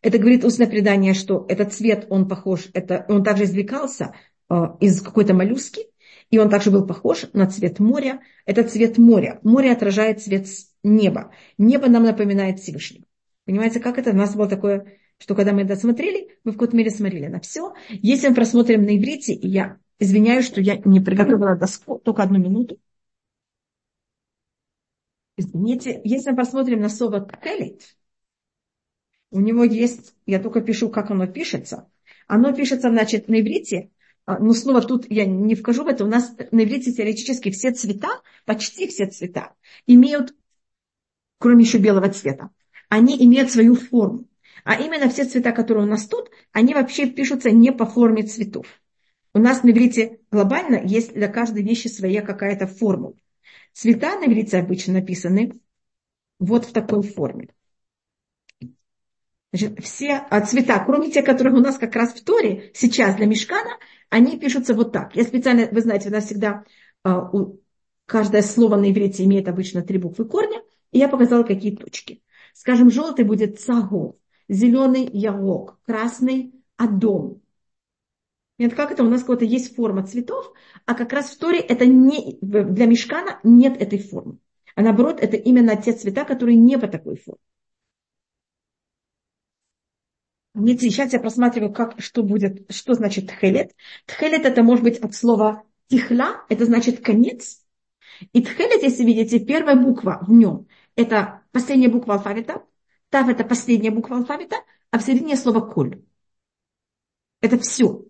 Это 0.02 0.18
говорит 0.18 0.44
устное 0.44 0.66
предание, 0.66 1.14
что 1.14 1.46
этот 1.48 1.72
цвет, 1.72 2.06
он 2.10 2.28
похож, 2.28 2.68
это, 2.74 3.06
он 3.08 3.24
также 3.24 3.44
извлекался 3.44 4.14
э, 4.50 4.54
из 4.80 5.00
какой-то 5.00 5.32
моллюски, 5.32 5.86
и 6.30 6.38
он 6.38 6.50
также 6.50 6.70
был 6.70 6.86
похож 6.86 7.24
на 7.32 7.46
цвет 7.46 7.78
моря. 7.78 8.20
Это 8.44 8.62
цвет 8.64 8.98
моря. 8.98 9.40
Море 9.42 9.72
отражает 9.72 10.22
цвет 10.22 10.46
неба. 10.82 11.32
Небо 11.56 11.88
нам 11.88 12.02
напоминает 12.02 12.60
Всевышнего. 12.60 13.04
Понимаете, 13.44 13.80
как 13.80 13.96
это? 13.96 14.10
У 14.10 14.14
нас 14.14 14.34
было 14.34 14.48
такое, 14.48 14.98
что 15.18 15.34
когда 15.34 15.52
мы 15.52 15.62
это 15.62 15.76
смотрели, 15.76 16.36
мы 16.44 16.50
в 16.50 16.54
какой-то 16.54 16.76
мере 16.76 16.90
смотрели 16.90 17.28
на 17.28 17.40
все. 17.40 17.74
Если 17.88 18.28
мы 18.28 18.34
просмотрим 18.34 18.82
на 18.82 18.96
иврите, 18.96 19.32
и 19.32 19.48
я 19.48 19.78
Извиняюсь, 19.98 20.46
что 20.46 20.60
я 20.60 20.76
не 20.84 21.00
приготовила 21.00 21.56
доску. 21.56 21.98
Только 21.98 22.22
одну 22.22 22.38
минуту. 22.38 22.78
Извините, 25.36 26.00
если 26.04 26.30
мы 26.30 26.36
посмотрим 26.36 26.80
на 26.80 26.88
слово 26.88 27.26
келит, 27.42 27.96
у 29.30 29.40
него 29.40 29.64
есть, 29.64 30.14
я 30.24 30.40
только 30.40 30.60
пишу, 30.60 30.88
как 30.88 31.10
оно 31.10 31.26
пишется. 31.26 31.90
Оно 32.26 32.54
пишется, 32.54 32.90
значит, 32.90 33.28
на 33.28 33.40
иврите, 33.40 33.90
а, 34.24 34.38
но 34.38 34.52
снова 34.52 34.80
тут 34.80 35.06
я 35.10 35.26
не 35.26 35.54
вхожу 35.54 35.84
в 35.84 35.88
это, 35.88 36.04
у 36.04 36.08
нас 36.08 36.34
на 36.50 36.64
иврите 36.64 36.92
теоретически 36.92 37.50
все 37.50 37.72
цвета, 37.72 38.08
почти 38.44 38.86
все 38.86 39.06
цвета, 39.06 39.54
имеют, 39.86 40.34
кроме 41.38 41.64
еще 41.64 41.78
белого 41.78 42.08
цвета, 42.08 42.50
они 42.88 43.16
имеют 43.24 43.50
свою 43.50 43.74
форму. 43.74 44.26
А 44.64 44.80
именно 44.80 45.08
все 45.10 45.24
цвета, 45.24 45.52
которые 45.52 45.86
у 45.86 45.88
нас 45.88 46.08
тут, 46.08 46.30
они 46.52 46.74
вообще 46.74 47.06
пишутся 47.06 47.50
не 47.50 47.72
по 47.72 47.86
форме 47.86 48.22
цветов. 48.24 48.66
У 49.36 49.38
нас 49.38 49.62
на 49.62 49.70
иврите 49.70 50.20
глобально 50.30 50.80
есть 50.82 51.12
для 51.12 51.28
каждой 51.28 51.62
вещи 51.62 51.88
своя 51.88 52.22
какая-то 52.22 52.66
формула. 52.66 53.16
Цвета 53.74 54.18
на 54.18 54.24
иврите 54.24 54.56
обычно 54.56 54.94
написаны 54.94 55.60
вот 56.38 56.64
в 56.64 56.72
такой 56.72 57.02
форме. 57.02 57.50
Значит, 59.52 59.84
все 59.84 60.26
цвета, 60.46 60.82
кроме 60.86 61.10
тех, 61.10 61.26
которых 61.26 61.52
у 61.52 61.60
нас 61.60 61.76
как 61.76 61.94
раз 61.96 62.14
в 62.14 62.24
Торе 62.24 62.70
сейчас 62.72 63.16
для 63.16 63.26
мешкана, 63.26 63.72
они 64.08 64.38
пишутся 64.38 64.72
вот 64.72 64.92
так. 64.92 65.14
Я 65.14 65.24
специально, 65.24 65.68
вы 65.70 65.82
знаете, 65.82 66.08
у 66.08 66.12
нас 66.12 66.24
всегда 66.24 66.64
а, 67.04 67.30
каждое 68.06 68.40
слово 68.40 68.76
на 68.76 68.90
иврите 68.90 69.22
имеет 69.24 69.48
обычно 69.48 69.82
три 69.82 69.98
буквы 69.98 70.24
корня, 70.24 70.62
и 70.92 70.98
я 70.98 71.08
показала, 71.08 71.42
какие 71.42 71.76
точки. 71.76 72.22
Скажем, 72.54 72.90
желтый 72.90 73.26
будет 73.26 73.60
цаго, 73.60 74.16
зеленый 74.48 75.06
ярок, 75.12 75.78
красный 75.84 76.54
адом, 76.78 77.42
нет, 78.58 78.74
как 78.74 78.90
это? 78.90 79.04
У 79.04 79.08
нас 79.08 79.22
какая-то 79.22 79.44
есть 79.44 79.74
форма 79.76 80.06
цветов, 80.06 80.52
а 80.86 80.94
как 80.94 81.12
раз 81.12 81.30
в 81.30 81.38
Торе 81.38 81.60
это 81.60 81.84
не, 81.84 82.38
для 82.40 82.86
мешкана 82.86 83.38
нет 83.42 83.80
этой 83.80 83.98
формы. 83.98 84.38
А 84.74 84.82
наоборот, 84.82 85.20
это 85.20 85.36
именно 85.36 85.76
те 85.76 85.92
цвета, 85.92 86.24
которые 86.24 86.56
не 86.56 86.78
по 86.78 86.88
такой 86.88 87.16
форме. 87.16 87.40
Видите, 90.54 90.88
сейчас 90.90 91.12
я 91.12 91.20
просматриваю, 91.20 91.72
как, 91.72 92.00
что 92.00 92.22
будет, 92.22 92.72
что 92.72 92.94
значит 92.94 93.28
тхелет. 93.28 93.72
Тхелет 94.06 94.46
это 94.46 94.62
может 94.62 94.84
быть 94.84 94.98
от 94.98 95.14
слова 95.14 95.64
тихла, 95.88 96.46
это 96.48 96.64
значит 96.64 97.04
конец. 97.04 97.62
И 98.32 98.42
тхелет, 98.42 98.82
если 98.82 99.04
видите, 99.04 99.38
первая 99.38 99.76
буква 99.76 100.18
в 100.26 100.32
нем, 100.32 100.66
это 100.94 101.42
последняя 101.52 101.90
буква 101.90 102.14
алфавита, 102.14 102.64
тав 103.10 103.28
это 103.28 103.44
последняя 103.44 103.90
буква 103.90 104.16
алфавита, 104.16 104.56
а 104.90 104.98
в 104.98 105.02
середине 105.02 105.36
слово 105.36 105.60
коль. 105.60 106.02
Это 107.42 107.58
все. 107.58 108.06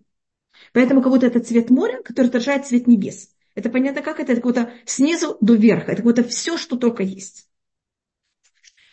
Поэтому 0.76 1.00
как 1.00 1.10
будто 1.10 1.26
это 1.26 1.40
цвет 1.40 1.70
моря, 1.70 2.02
который 2.02 2.26
отражает 2.26 2.66
цвет 2.66 2.86
небес. 2.86 3.30
Это 3.54 3.70
понятно 3.70 4.02
как? 4.02 4.20
Это 4.20 4.34
какое-то 4.34 4.74
снизу 4.84 5.38
до 5.40 5.54
верха. 5.54 5.92
Это 5.92 6.02
какое-то 6.02 6.22
все, 6.22 6.58
что 6.58 6.76
только 6.76 7.02
есть. 7.02 7.48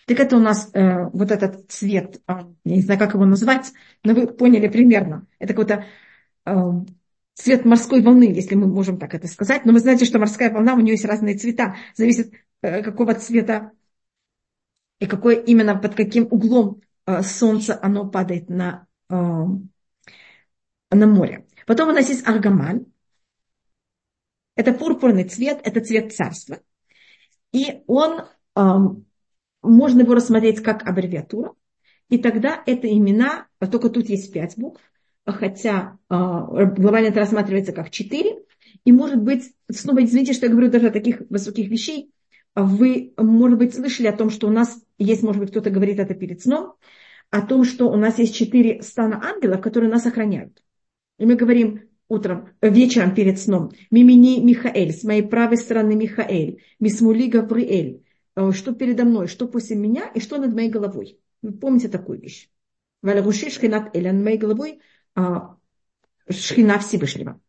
Так 0.08 0.22
это 0.22 0.38
у 0.38 0.40
нас 0.40 0.70
э, 0.74 1.10
вот 1.12 1.30
этот 1.30 1.70
цвет, 1.70 2.22
э, 2.26 2.34
я 2.64 2.76
не 2.76 2.82
знаю, 2.82 2.98
как 2.98 3.16
его 3.16 3.26
назвать, 3.26 3.74
но 4.02 4.14
вы 4.14 4.28
поняли 4.28 4.70
примерно. 4.70 5.28
Это 5.40 5.54
какой-то 5.54 5.86
э, 6.46 6.54
цвет 7.34 7.66
морской 7.66 8.02
волны, 8.02 8.32
если 8.34 8.56
мы 8.56 8.68
можем 8.68 8.98
так 8.98 9.14
это 9.14 9.28
сказать. 9.28 9.66
Но 9.66 9.74
вы 9.74 9.80
знаете, 9.80 10.06
что 10.06 10.20
морская 10.20 10.54
волна, 10.54 10.76
у 10.76 10.80
нее 10.80 10.94
есть 10.94 11.04
разные 11.04 11.38
цвета. 11.38 11.76
Зависит, 11.96 12.32
э, 12.62 12.82
какого 12.82 13.14
цвета 13.14 13.72
и 15.00 15.06
какое 15.06 15.36
именно, 15.36 15.76
под 15.76 15.96
каким 15.96 16.30
углом 16.32 16.80
э, 17.08 17.24
солнце 17.24 17.78
оно 17.82 18.10
падает 18.10 18.48
на, 18.50 18.88
э, 19.10 19.16
на 19.16 19.68
море. 21.08 21.46
Потом 21.66 21.90
у 21.90 21.92
нас 21.92 22.10
есть 22.10 22.28
аргамаль. 22.28 22.86
Это 24.56 24.74
пурпурный 24.74 25.24
цвет, 25.24 25.62
это 25.64 25.82
цвет 25.82 26.14
царства. 26.14 26.60
И 27.52 27.84
он 27.88 28.22
можно 29.64 30.02
его 30.02 30.14
рассмотреть 30.14 30.62
как 30.62 30.88
аббревиатура, 30.88 31.54
и 32.10 32.18
тогда 32.18 32.62
это 32.66 32.88
имена, 32.88 33.48
только 33.60 33.90
тут 33.90 34.10
есть 34.10 34.32
пять 34.32 34.58
букв, 34.58 34.82
хотя 35.26 35.98
э, 36.10 36.16
глобально 36.16 37.08
это 37.08 37.22
рассматривается 37.22 37.72
как 37.72 37.90
четыре, 37.90 38.44
и 38.84 38.92
может 38.92 39.22
быть, 39.24 39.54
снова 39.72 40.04
извините, 40.04 40.34
что 40.34 40.46
я 40.46 40.52
говорю 40.52 40.70
даже 40.70 40.88
о 40.88 40.92
таких 40.92 41.22
высоких 41.30 41.70
вещей, 41.70 42.12
вы, 42.56 43.14
может 43.18 43.58
быть, 43.58 43.74
слышали 43.74 44.08
о 44.08 44.16
том, 44.16 44.30
что 44.30 44.48
у 44.48 44.52
нас 44.52 44.80
есть, 44.98 45.24
может 45.24 45.42
быть, 45.42 45.52
кто-то 45.52 45.70
говорит 45.70 46.00
это 46.00 46.14
перед 46.14 46.42
сном, 46.42 46.76
о 47.32 47.42
том, 47.42 47.64
что 47.64 47.90
у 47.90 47.96
нас 47.96 48.20
есть 48.20 48.36
четыре 48.36 48.84
стана 48.84 49.20
ангелов, 49.24 49.62
которые 49.62 49.90
нас 49.90 50.06
охраняют. 50.06 50.62
И 51.18 51.26
мы 51.26 51.36
говорим 51.36 51.90
утром, 52.08 52.50
вечером 52.62 53.14
перед 53.16 53.40
сном, 53.40 53.72
Мимини 53.92 54.42
Михаэль, 54.42 54.92
с 54.92 55.04
моей 55.04 55.24
правой 55.24 55.58
стороны 55.58 55.96
Михаэль, 55.96 56.62
Мисмули 56.80 57.28
Гавриэль, 57.28 58.04
Э, 58.36 58.52
что 58.52 58.74
передо 58.74 59.06
мной, 59.06 59.28
что 59.28 59.48
после 59.48 59.76
меня 59.76 60.08
и 60.14 60.20
что 60.20 60.38
над 60.38 60.54
моей 60.54 60.70
головой. 60.70 61.20
Вы 61.42 61.54
помните 61.54 61.88
такую 61.88 62.20
вещь? 62.20 62.50
Валягуши 63.02 63.50
шхинат 63.50 63.96
эля 63.96 64.14
над 64.14 64.24
моей 64.24 64.38
головой 64.38 64.80
а, 65.14 65.58
шхина 66.30 66.80
Всевышнего. 66.80 67.40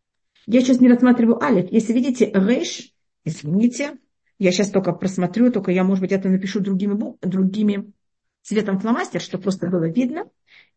Я 0.46 0.60
сейчас 0.60 0.80
не 0.80 0.88
рассматриваю 0.88 1.42
алиф. 1.42 1.70
Если 1.70 1.92
видите 1.92 2.30
рейш, 2.34 2.92
извините, 3.24 3.98
я 4.38 4.50
сейчас 4.50 4.70
только 4.70 4.92
просмотрю, 4.92 5.52
только 5.52 5.70
я, 5.70 5.84
может 5.84 6.02
быть, 6.02 6.12
это 6.12 6.28
напишу 6.28 6.60
другими, 6.60 6.98
другими 7.22 7.92
цветом 8.42 8.80
фломастер, 8.80 9.20
чтобы 9.20 9.44
просто 9.44 9.68
было 9.68 9.88
видно. 9.88 10.28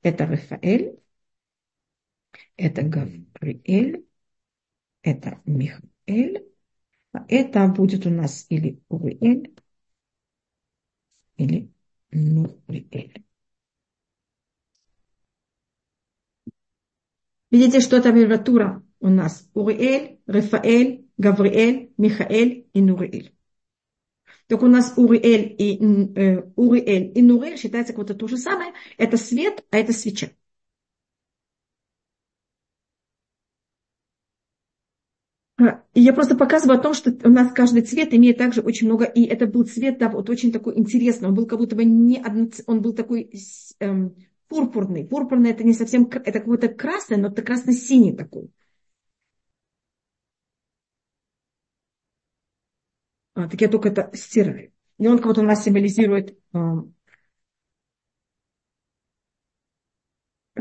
Это 0.04 0.28
Рафаэль, 0.28 1.00
это 2.58 2.82
Гавриэль, 2.84 4.06
это 5.02 5.42
Михаэль, 5.46 6.46
а 7.14 7.26
это 7.30 7.68
будет 7.70 8.06
у 8.08 8.12
нас 8.12 8.46
или 8.50 8.82
Уриэль, 8.90 9.56
или 11.38 11.72
Нуриэль. 12.12 13.24
Видите, 17.52 17.80
что 17.82 17.98
это 17.98 18.10
аббревиатура 18.10 18.84
у 19.00 19.10
нас? 19.10 19.50
Уриэль, 19.54 20.20
Рафаэль, 20.28 21.06
Гавриэль, 21.18 21.92
Михаэль 21.98 22.68
и 22.74 22.82
Нуриэль. 22.82 23.34
Так 24.48 24.64
у 24.64 24.68
нас 24.68 24.94
Уриэль 24.98 25.56
и, 25.58 25.78
э, 26.16 26.44
Уриэль 26.56 27.12
и 27.18 27.22
Нуриэль 27.22 27.58
считается 27.58 27.94
как 27.94 28.08
вот 28.10 28.18
то 28.18 28.28
же 28.28 28.38
самое. 28.38 28.74
Это 28.98 29.18
свет, 29.18 29.66
а 29.72 29.78
это 29.78 29.94
свеча. 29.94 30.32
И 35.60 36.02
я 36.02 36.14
просто 36.14 36.36
показываю 36.36 36.78
о 36.80 36.82
том, 36.82 36.94
что 36.94 37.12
у 37.24 37.30
нас 37.30 37.52
каждый 37.52 37.82
цвет 37.82 38.14
имеет 38.14 38.38
также 38.38 38.62
очень 38.62 38.86
много, 38.88 39.06
и 39.06 39.24
это 39.24 39.48
был 39.48 39.64
цвет, 39.64 39.98
да, 39.98 40.08
вот 40.10 40.30
очень 40.30 40.52
такой 40.52 40.78
интересный, 40.78 41.30
он 41.30 41.34
был 41.34 41.48
как 41.48 41.58
будто 41.58 41.76
бы 41.76 41.84
не 41.84 42.18
одно, 42.18 42.48
он 42.68 42.82
был 42.82 42.94
такой 42.94 43.32
эм, 43.80 44.16
пурпурный. 44.48 45.06
Пурпурный 45.08 45.50
это 45.52 45.64
не 45.64 45.74
совсем, 45.74 46.08
это 46.12 46.40
какой-то 46.40 46.68
красный, 46.68 47.18
но 47.18 47.30
это 47.30 47.42
красно-синий 47.42 48.16
такой. 48.16 48.52
А, 53.36 53.48
так 53.48 53.62
я 53.62 53.68
только 53.70 53.90
это 53.90 54.10
стираю. 54.16 54.72
И 54.98 55.08
он 55.08 55.18
как 55.18 55.28
будто 55.28 55.42
у 55.42 55.44
нас 55.44 55.64
символизирует 55.64 56.38
эм, 56.54 56.96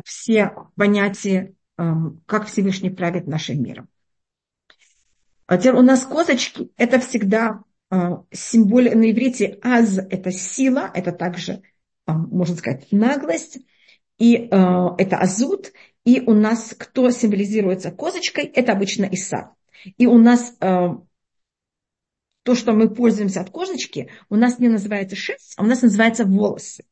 все 0.04 0.52
понятия, 0.76 1.54
эм, 1.78 2.22
как 2.26 2.46
Всевышний 2.46 2.90
правит 2.90 3.26
нашим 3.26 3.62
миром. 3.62 3.88
А 5.46 5.56
у 5.56 5.82
нас 5.82 6.04
козочки, 6.04 6.70
это 6.76 6.98
всегда 6.98 7.62
э, 7.90 7.96
символ 8.32 8.82
на 8.82 9.10
иврите 9.10 9.58
аз– 9.62 9.98
это 10.10 10.32
сила, 10.32 10.90
это 10.92 11.12
также, 11.12 11.52
э, 12.06 12.12
можно 12.12 12.56
сказать, 12.56 12.88
наглость, 12.90 13.58
и 14.18 14.36
э, 14.36 14.48
это 14.48 15.18
азут, 15.18 15.72
и 16.04 16.20
у 16.20 16.32
нас 16.32 16.74
кто 16.76 17.10
символизируется 17.10 17.92
козочкой, 17.92 18.44
это 18.46 18.72
обычно 18.72 19.04
Иса. 19.04 19.52
И 19.98 20.06
у 20.06 20.18
нас 20.18 20.56
то, 20.58 22.54
что 22.54 22.72
мы 22.72 22.88
пользуемся 22.88 23.40
от 23.40 23.50
козочки, 23.50 24.08
у 24.28 24.36
нас 24.36 24.58
не 24.58 24.68
называется 24.68 25.16
шерсть, 25.16 25.54
а 25.56 25.62
у 25.62 25.66
нас 25.66 25.82
называется 25.82 26.24
волосы. 26.24 26.84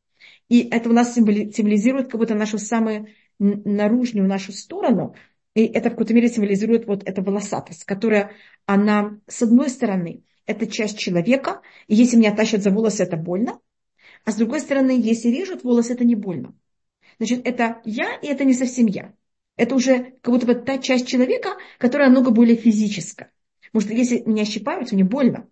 И 0.49 0.67
это 0.69 0.89
у 0.89 0.93
нас 0.93 1.13
символизирует 1.13 2.11
как 2.11 2.19
будто 2.19 2.35
нашу 2.35 2.57
самую 2.57 3.07
наружную 3.39 4.27
нашу 4.27 4.51
сторону, 4.51 5.15
и 5.55 5.65
это 5.65 5.89
в 5.89 5.93
какой-то 5.93 6.13
мере 6.13 6.29
символизирует 6.29 6.85
вот 6.85 7.03
эту 7.07 7.23
волосатость, 7.23 7.85
которая, 7.85 8.31
она, 8.65 9.19
с 9.27 9.41
одной 9.41 9.69
стороны, 9.69 10.23
это 10.45 10.67
часть 10.67 10.99
человека, 10.99 11.61
и 11.87 11.95
если 11.95 12.17
меня 12.17 12.35
тащат 12.35 12.61
за 12.61 12.71
волосы, 12.71 13.03
это 13.03 13.17
больно, 13.17 13.59
а 14.25 14.31
с 14.31 14.35
другой 14.35 14.59
стороны, 14.59 14.99
если 14.99 15.29
режут 15.29 15.63
волосы, 15.63 15.93
это 15.93 16.03
не 16.03 16.15
больно. 16.15 16.55
Значит, 17.17 17.47
это 17.47 17.81
я, 17.85 18.15
и 18.15 18.27
это 18.27 18.43
не 18.43 18.53
совсем 18.53 18.87
я. 18.87 19.13
Это 19.55 19.75
уже 19.75 20.17
как 20.21 20.33
будто 20.33 20.47
бы 20.47 20.55
та 20.55 20.77
часть 20.77 21.07
человека, 21.07 21.57
которая 21.77 22.09
много 22.09 22.31
более 22.31 22.57
физическая. 22.57 23.31
Потому 23.71 23.81
что 23.81 23.93
если 23.93 24.19
меня 24.29 24.45
щипают, 24.45 24.91
мне 24.91 25.03
больно. 25.03 25.47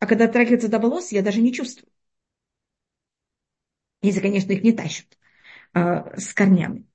А 0.00 0.06
когда 0.06 0.26
трагивается 0.26 0.68
до 0.68 0.80
волос, 0.80 1.12
я 1.12 1.22
даже 1.22 1.40
не 1.40 1.52
чувствую. 1.52 1.90
Если, 4.02 4.20
конечно, 4.20 4.52
их 4.52 4.62
не 4.62 4.72
тащат 4.72 5.06
э, 5.74 6.18
с 6.18 6.34
корнями 6.34 6.86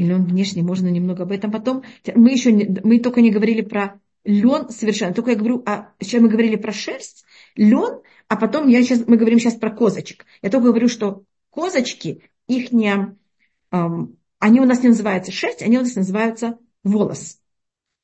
или 0.00 0.14
он 0.14 0.24
внешний, 0.24 0.62
можно 0.62 0.88
немного 0.88 1.24
об 1.24 1.32
этом 1.32 1.52
потом. 1.52 1.82
Мы 2.14 2.30
еще 2.32 2.52
не, 2.52 2.66
мы 2.82 3.00
только 3.00 3.20
не 3.20 3.30
говорили 3.30 3.60
про 3.60 4.00
лен 4.24 4.70
совершенно, 4.70 5.12
только 5.12 5.32
я 5.32 5.36
говорю, 5.36 5.62
а 5.66 5.92
сейчас 6.00 6.22
мы 6.22 6.28
говорили 6.28 6.56
про 6.56 6.72
шерсть, 6.72 7.24
лен, 7.54 8.00
а 8.28 8.36
потом 8.36 8.66
я 8.68 8.82
сейчас, 8.82 9.06
мы 9.06 9.18
говорим 9.18 9.38
сейчас 9.38 9.56
про 9.56 9.70
козочек. 9.70 10.24
Я 10.40 10.48
только 10.48 10.68
говорю, 10.68 10.88
что 10.88 11.24
козочки, 11.50 12.22
их 12.46 12.72
не, 12.72 13.14
эм, 13.72 14.16
они 14.38 14.60
у 14.60 14.64
нас 14.64 14.82
не 14.82 14.88
называются 14.88 15.32
шерсть, 15.32 15.62
они 15.62 15.76
у 15.76 15.82
нас 15.82 15.94
называются 15.94 16.58
волос. 16.82 17.38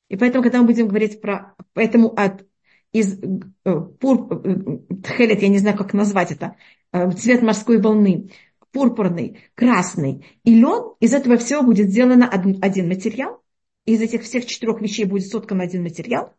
И 0.09 0.17
поэтому, 0.17 0.43
когда 0.43 0.61
мы 0.61 0.67
будем 0.67 0.87
говорить 0.87 1.19
про, 1.19 1.55
поэтому 1.73 2.13
от 2.15 2.45
из 2.91 3.19
э, 3.19 3.81
пур, 3.99 4.27
э, 4.31 4.77
тхелет, 5.03 5.41
я 5.41 5.47
не 5.47 5.57
знаю, 5.57 5.75
как 5.75 5.93
назвать 5.93 6.31
это, 6.31 6.57
э, 6.91 7.11
цвет 7.11 7.41
морской 7.41 7.81
волны, 7.81 8.29
пурпурный, 8.77 9.39
красный 9.55 10.23
и 10.43 10.53
лен, 10.53 10.93
из 10.99 11.15
этого 11.15 11.37
всего 11.37 11.63
будет 11.63 11.89
сделан 11.89 12.23
один, 12.31 12.87
материал. 12.87 13.41
Из 13.85 13.99
этих 14.01 14.21
всех 14.21 14.45
четырех 14.45 14.81
вещей 14.81 15.05
будет 15.05 15.27
соткан 15.27 15.61
один 15.61 15.81
материал. 15.81 16.35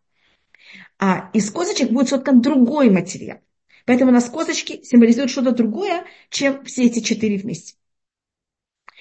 А 1.01 1.31
из 1.33 1.51
козочек 1.51 1.90
будет 1.90 2.11
соткан 2.11 2.40
другой 2.40 2.90
материал. 2.90 3.38
Поэтому 3.87 4.12
у 4.12 4.14
нас 4.14 4.31
козочки 4.31 4.85
символизуют 4.85 5.31
что-то 5.31 5.51
другое, 5.51 6.05
чем 6.31 6.64
все 6.64 6.85
эти 6.85 7.01
четыре 7.01 7.38
вместе. 7.38 7.74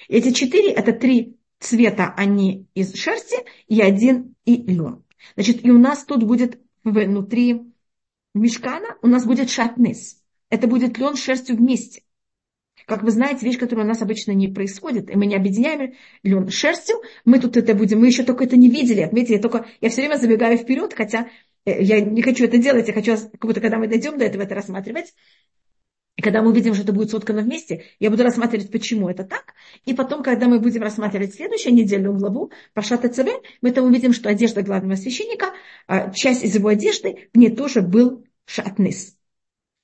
Эти 0.08 0.32
четыре– 0.32 0.72
это 0.72 0.92
три 0.92 1.36
цвета, 1.60 2.12
они 2.16 2.66
из 2.74 2.94
шерсти, 2.94 3.36
и 3.68 3.80
один 3.80 4.34
и 4.46 4.56
лен. 4.56 5.04
Значит, 5.34 5.64
и 5.64 5.70
у 5.70 5.78
нас 5.78 6.04
тут 6.04 6.24
будет 6.24 6.58
внутри 6.82 7.72
мешкана, 8.34 8.96
у 9.02 9.06
нас 9.06 9.24
будет 9.24 9.48
шатнес. 9.48 10.24
Это 10.50 10.66
будет 10.66 10.98
лен 10.98 11.14
с 11.14 11.22
шерстью 11.22 11.56
вместе. 11.56 12.02
Как 12.88 13.02
вы 13.02 13.10
знаете, 13.10 13.44
вещь, 13.44 13.58
которая 13.58 13.84
у 13.84 13.88
нас 13.88 14.00
обычно 14.00 14.32
не 14.32 14.48
происходит, 14.48 15.10
и 15.10 15.14
мы 15.14 15.26
не 15.26 15.36
объединяем 15.36 15.92
лен 16.22 16.48
шерстью, 16.48 16.96
мы 17.26 17.38
тут 17.38 17.58
это 17.58 17.74
будем, 17.74 18.00
мы 18.00 18.06
еще 18.06 18.22
только 18.22 18.44
это 18.44 18.56
не 18.56 18.70
видели, 18.70 19.02
отметьте, 19.02 19.34
я 19.34 19.40
только, 19.40 19.66
я 19.82 19.90
все 19.90 20.00
время 20.00 20.16
забегаю 20.16 20.56
вперед, 20.56 20.94
хотя 20.96 21.28
э, 21.66 21.82
я 21.82 22.00
не 22.00 22.22
хочу 22.22 22.46
это 22.46 22.56
делать, 22.56 22.88
я 22.88 22.94
хочу, 22.94 23.14
как 23.14 23.42
будто 23.42 23.60
когда 23.60 23.76
мы 23.76 23.88
дойдем 23.88 24.16
до 24.16 24.24
этого, 24.24 24.40
это 24.40 24.54
рассматривать. 24.54 25.12
И 26.16 26.22
когда 26.22 26.40
мы 26.40 26.48
увидим, 26.48 26.72
что 26.72 26.82
это 26.82 26.94
будет 26.94 27.10
соткано 27.10 27.42
вместе, 27.42 27.84
я 28.00 28.08
буду 28.08 28.22
рассматривать, 28.22 28.72
почему 28.72 29.10
это 29.10 29.22
так. 29.22 29.52
И 29.84 29.92
потом, 29.92 30.22
когда 30.22 30.48
мы 30.48 30.58
будем 30.58 30.80
рассматривать 30.80 31.34
следующую 31.34 31.74
недельную 31.74 32.16
главу, 32.16 32.52
Пашата 32.72 33.10
ЦВ, 33.10 33.28
мы 33.60 33.70
там 33.70 33.84
увидим, 33.84 34.14
что 34.14 34.30
одежда 34.30 34.62
главного 34.62 34.96
священника, 34.96 35.52
а, 35.86 36.10
часть 36.10 36.42
из 36.42 36.54
его 36.54 36.68
одежды, 36.68 37.28
в 37.34 37.36
ней 37.36 37.54
тоже 37.54 37.82
был 37.82 38.24
шатныс. 38.46 39.17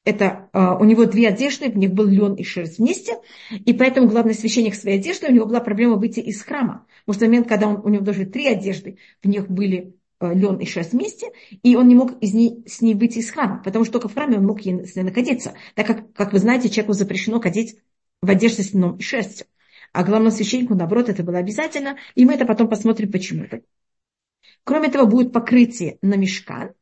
Это 0.04 0.50
uh, 0.52 0.78
у 0.78 0.84
него 0.84 1.06
две 1.06 1.28
одежды, 1.28 1.70
в 1.70 1.78
них 1.78 1.92
был 1.92 2.06
лен 2.06 2.34
и 2.34 2.44
шерсть 2.44 2.78
вместе, 2.78 3.16
и 3.50 3.72
поэтому 3.72 4.06
главный 4.08 4.34
священник 4.34 4.74
своей 4.74 4.98
одежды, 4.98 5.28
у 5.28 5.32
него 5.32 5.46
была 5.46 5.60
проблема 5.60 5.96
выйти 5.96 6.20
из 6.20 6.42
храма. 6.42 6.86
Потому 7.06 7.14
что 7.14 7.24
в 7.24 7.28
момент, 7.28 7.48
когда 7.48 7.68
он, 7.68 7.80
у 7.82 7.88
него 7.88 8.04
даже 8.04 8.26
три 8.26 8.46
одежды, 8.46 8.98
в 9.22 9.28
них 9.28 9.48
были 9.48 9.94
uh, 10.20 10.34
лен 10.34 10.58
и 10.58 10.66
шерсть 10.66 10.92
вместе, 10.92 11.28
и 11.62 11.74
он 11.74 11.88
не 11.88 11.94
мог 11.94 12.18
из 12.20 12.34
ней, 12.34 12.62
с 12.66 12.82
ней 12.82 12.94
выйти 12.94 13.18
из 13.18 13.30
храма, 13.30 13.62
потому 13.64 13.84
что 13.84 13.94
только 13.94 14.08
в 14.08 14.14
храме 14.14 14.36
он 14.36 14.46
мог 14.46 14.60
с 14.60 14.64
ней 14.64 15.02
находиться, 15.02 15.54
так 15.74 15.86
как, 15.86 16.12
как 16.12 16.32
вы 16.34 16.38
знаете, 16.38 16.68
человеку 16.68 16.92
запрещено 16.92 17.40
ходить 17.40 17.76
в 18.20 18.28
одежде 18.28 18.62
с 18.62 18.74
льном 18.74 18.96
и 18.96 19.02
шерстью. 19.02 19.46
А 19.92 20.02
главному 20.02 20.32
священнику, 20.32 20.74
наоборот, 20.74 21.08
это 21.08 21.22
было 21.22 21.38
обязательно, 21.38 21.96
и 22.14 22.26
мы 22.26 22.34
это 22.34 22.44
потом 22.44 22.68
посмотрим, 22.68 23.10
почему 23.10 23.44
это. 23.44 23.62
Кроме 24.64 24.90
того, 24.90 25.06
будет 25.06 25.32
покрытие 25.32 25.98
на 26.02 26.14
мешкан, 26.14 26.72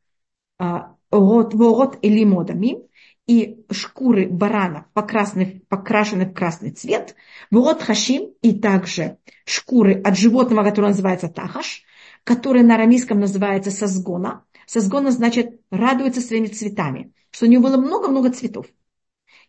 ворот 1.12 1.98
или 2.02 2.24
модами, 2.24 2.78
и 3.26 3.64
шкуры 3.70 4.26
барана 4.28 4.86
покрашены, 4.94 5.62
покрашены 5.68 6.26
в 6.26 6.34
красный 6.34 6.70
цвет, 6.70 7.14
ворот 7.50 7.82
хашим, 7.82 8.32
и 8.42 8.58
также 8.58 9.18
шкуры 9.44 10.00
от 10.00 10.18
животного, 10.18 10.64
которое 10.64 10.88
называется 10.88 11.28
тахаш, 11.28 11.84
которое 12.24 12.64
на 12.64 12.74
арамейском 12.74 13.20
называется 13.20 13.70
сазгона. 13.70 14.44
Сазгона 14.66 15.10
значит 15.10 15.60
радуется 15.70 16.20
своими 16.20 16.46
цветами, 16.46 17.12
что 17.30 17.46
у 17.46 17.48
него 17.48 17.64
было 17.64 17.76
много-много 17.76 18.30
цветов. 18.30 18.66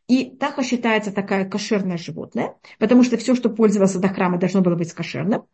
И 0.08 0.36
таха 0.38 0.64
считается 0.64 1.12
такая 1.12 1.50
кошерное 1.50 1.98
животное, 1.98 2.58
потому 2.78 3.04
что 3.04 3.18
все, 3.18 3.36
что 3.36 3.50
пользовалось 3.50 3.94
до 3.94 4.10
храма, 4.10 4.38
должно 4.38 4.62
было 4.62 4.76
быть 4.76 4.92
кошерным. 4.94 5.46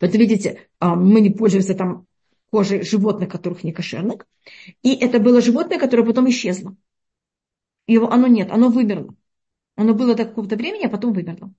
Вот 0.00 0.14
видите, 0.14 0.68
а, 0.78 0.94
мы 0.94 1.20
не 1.20 1.30
пользуемся 1.30 1.74
там 1.74 2.06
кожей 2.50 2.82
животных, 2.82 3.30
которых 3.30 3.64
не 3.64 3.72
кошерных. 3.72 4.26
И 4.82 4.94
это 4.94 5.18
было 5.18 5.40
животное, 5.40 5.78
которое 5.78 6.04
потом 6.04 6.28
исчезло. 6.30 6.76
Его, 7.86 8.10
оно 8.10 8.26
нет, 8.26 8.50
оно 8.50 8.68
вымерло. 8.68 9.14
Оно 9.76 9.94
было 9.94 10.14
до 10.14 10.24
какого-то 10.24 10.56
времени, 10.56 10.86
а 10.86 10.88
потом 10.88 11.12
вымерло. 11.12 11.52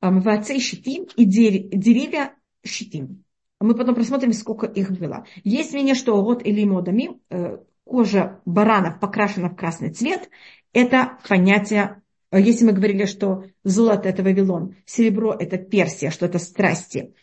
Вацей 0.00 0.60
щитим 0.60 1.06
и 1.16 1.24
деревья 1.24 2.34
щитим. 2.64 3.24
Мы 3.60 3.74
потом 3.74 3.94
просмотрим, 3.94 4.32
сколько 4.32 4.66
их 4.66 4.90
было. 4.90 5.26
Есть 5.44 5.72
мнение, 5.72 5.94
что 5.94 6.22
вот 6.22 6.44
или 6.44 6.64
модами, 6.64 7.20
э, 7.30 7.58
кожа 7.84 8.40
баранов 8.44 9.00
покрашена 9.00 9.48
в 9.48 9.56
красный 9.56 9.92
цвет, 9.92 10.28
это 10.72 11.18
понятие 11.26 12.02
а 12.34 12.40
если 12.40 12.64
мы 12.64 12.72
говорили, 12.72 13.04
что 13.04 13.44
золото– 13.62 14.08
это 14.08 14.24
Вавилон, 14.24 14.74
серебро– 14.86 15.36
это 15.38 15.56
Персия, 15.56 16.10
что 16.10 16.26
это 16.26 16.40
страсти, 16.40 17.14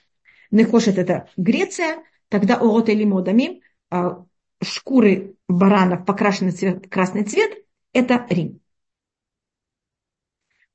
Нехошет– 0.51 0.97
это 0.97 1.27
Греция, 1.35 2.03
тогда 2.29 2.55
Орот 2.55 2.87
или 2.87 3.03
Модами, 3.03 3.61
а, 3.89 4.23
шкуры 4.61 5.35
баранов, 5.47 6.05
покрашенный 6.05 6.51
цвет, 6.51 6.87
красный 6.89 7.23
цвет– 7.23 7.51
это 7.93 8.25
Рим. 8.29 8.59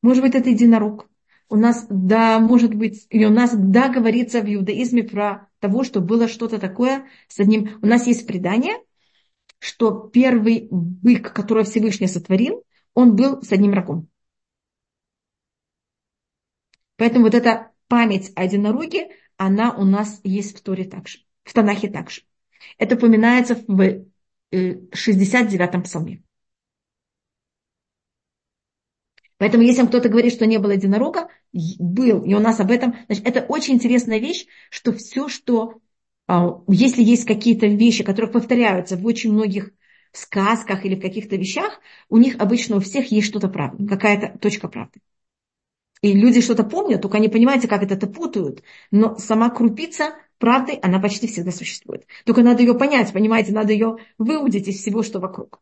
Может 0.03 0.23
быть, 0.23 0.35
это 0.35 0.51
единорог. 0.51 1.09
У 1.49 1.57
нас, 1.57 1.87
да, 1.89 2.41
может 2.41 2.75
быть, 2.75 3.07
и 3.11 3.25
у 3.25 3.31
нас, 3.31 3.53
да, 3.55 3.89
говорится 3.89 4.41
в 4.41 4.53
иудаизме 4.53 5.05
про 5.05 5.49
того, 5.61 5.85
что 5.85 6.01
было 6.01 6.29
что-то 6.29 6.59
такое 6.59 7.07
с 7.29 7.39
одним. 7.39 7.79
У 7.83 7.87
нас 7.87 8.07
есть 8.07 8.27
предание, 8.27 8.77
что 9.59 9.93
первый 9.93 10.69
бык, 10.71 11.33
который 11.33 11.65
Всевышний 11.65 12.09
сотворил, 12.09 12.65
он 12.95 13.15
был 13.15 13.43
с 13.43 13.53
одним 13.53 13.75
рогом. 13.75 14.09
Поэтому 16.97 17.27
вот 17.27 17.35
эта 17.35 17.71
память 17.89 18.33
о 18.35 18.45
единороге, 18.45 19.11
она 19.37 19.73
у 19.73 19.85
нас 19.85 20.21
есть 20.25 20.59
в 20.59 20.63
Торе 20.63 20.85
также, 20.85 21.19
в 21.45 21.53
Танахе 21.53 21.89
также. 21.89 22.23
Это 22.79 22.97
упоминается 22.97 23.55
в 23.67 24.05
69-м 24.53 25.81
э, 25.81 25.85
псалме. 25.85 26.23
Поэтому, 29.39 29.65
если 29.65 29.87
кто-то 29.87 30.09
говорит, 30.09 30.33
что 30.33 30.47
не 30.47 30.59
было 30.59 30.73
единорога, 30.73 31.29
был, 31.53 32.23
и 32.25 32.35
у 32.35 32.41
нас 32.41 32.59
об 32.61 32.71
этом, 32.71 32.97
значит, 33.07 33.27
это 33.27 33.43
очень 33.43 33.75
интересная 33.75 34.19
вещь, 34.19 34.47
что 34.71 34.93
все, 34.93 35.29
что, 35.29 35.81
а, 36.27 36.63
если 36.69 37.03
есть 37.03 37.27
какие-то 37.27 37.67
вещи, 37.67 38.03
которые 38.03 38.31
повторяются 38.31 38.97
в 38.97 39.05
очень 39.05 39.33
многих 39.33 39.73
сказках 40.13 40.87
или 40.87 40.95
в 40.95 41.03
каких-то 41.03 41.37
вещах, 41.37 41.81
у 42.09 42.17
них 42.17 42.37
обычно 42.39 42.77
у 42.77 42.81
всех 42.81 43.11
есть 43.13 43.27
что-то 43.27 43.49
правда, 43.49 43.87
какая-то 43.87 44.39
точка 44.39 44.69
правды. 44.69 45.01
И 46.01 46.13
люди 46.13 46.41
что-то 46.41 46.65
помнят, 46.65 47.03
только 47.03 47.19
они 47.19 47.29
понимаете, 47.29 47.69
как 47.69 47.83
это 47.83 48.07
путают. 48.07 48.63
Но 48.91 49.17
сама 49.17 49.51
крупица 49.51 50.15
правды, 50.39 50.79
она 50.83 51.01
почти 51.01 51.27
всегда 51.27 51.51
существует. 51.51 52.07
Только 52.25 52.43
надо 52.43 52.63
ее 52.63 52.75
понять, 52.75 53.13
понимаете, 53.13 53.53
надо 53.53 53.73
ее 53.73 53.97
выудить 54.19 54.69
из 54.69 54.79
всего, 54.79 55.03
что 55.03 55.21
вокруг. 55.21 55.61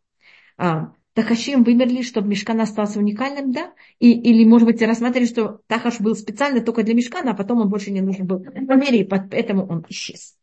А, 0.57 0.93
Тахашим 1.15 1.63
вымерли, 1.63 2.03
чтобы 2.03 2.29
Мешкан 2.29 2.61
остался 2.61 2.99
уникальным, 2.99 3.53
да? 3.53 3.73
И, 3.99 4.13
или, 4.13 4.45
может 4.45 4.67
быть, 4.67 4.83
рассматривали, 4.83 5.27
что 5.27 5.61
Тахаш 5.69 6.01
был 6.01 6.17
специально 6.17 6.61
только 6.61 6.83
для 6.83 6.95
Мешкана, 6.95 7.33
а 7.33 7.35
потом 7.35 7.61
он 7.61 7.69
больше 7.69 7.91
не 7.91 8.01
нужен 8.01 8.27
был 8.27 8.39
в 8.39 8.77
мире, 8.77 9.01
и 9.01 9.05
поэтому 9.05 9.67
он 9.67 9.85
исчез. 9.89 10.37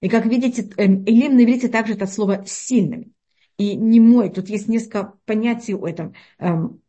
И 0.00 0.08
как 0.08 0.26
видите, 0.26 0.70
эм, 0.78 1.04
Илим 1.04 1.36
на 1.36 1.44
иврите 1.44 1.68
также 1.68 1.94
это 1.94 2.06
слово 2.06 2.44
сильным. 2.46 3.12
И 3.58 3.76
не 3.76 4.00
мой. 4.00 4.30
Тут 4.30 4.48
есть 4.48 4.66
несколько 4.66 5.14
понятий 5.26 5.74
у 5.74 5.84
этом. 5.84 6.14
Эм, 6.38 6.80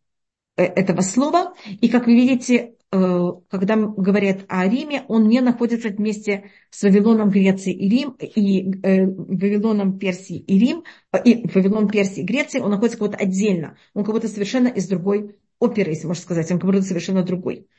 Э, 0.57 0.65
этого 0.65 1.01
слова. 1.01 1.53
И 1.65 1.89
как 1.89 2.05
вы 2.05 2.15
видите, 2.15 2.55
э, 2.55 2.73
когда 2.91 3.77
говорят 3.77 4.43
о 4.49 4.67
Риме, 4.67 5.05
он 5.07 5.29
не 5.29 5.39
находится 5.39 5.87
вместе 5.87 6.51
с 6.69 6.83
Вавилоном 6.83 7.29
Греции 7.29 7.73
и 7.73 7.89
Рим, 7.89 8.17
и 8.19 8.69
э, 8.83 9.05
Вавилоном 9.05 9.97
Персии 9.97 10.39
и 10.39 10.59
Рим, 10.59 10.83
и 11.23 11.47
Вавилон 11.47 11.87
Персии 11.87 12.21
и 12.21 12.25
Греции, 12.25 12.59
он 12.59 12.71
находится 12.71 12.97
как 12.99 13.07
будто 13.07 13.23
отдельно. 13.23 13.77
Он 13.93 14.03
как 14.03 14.13
будто 14.13 14.27
совершенно 14.27 14.67
из 14.67 14.89
другой 14.89 15.37
оперы, 15.59 15.91
если 15.91 16.07
можно 16.07 16.21
сказать. 16.21 16.51
Он 16.51 16.59
как 16.59 16.69
будто 16.69 16.81
совершенно 16.81 17.23
другой. 17.23 17.69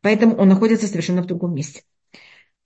Поэтому 0.00 0.36
он 0.36 0.48
находится 0.48 0.86
совершенно 0.86 1.22
в 1.22 1.26
другом 1.26 1.54
месте. 1.56 1.82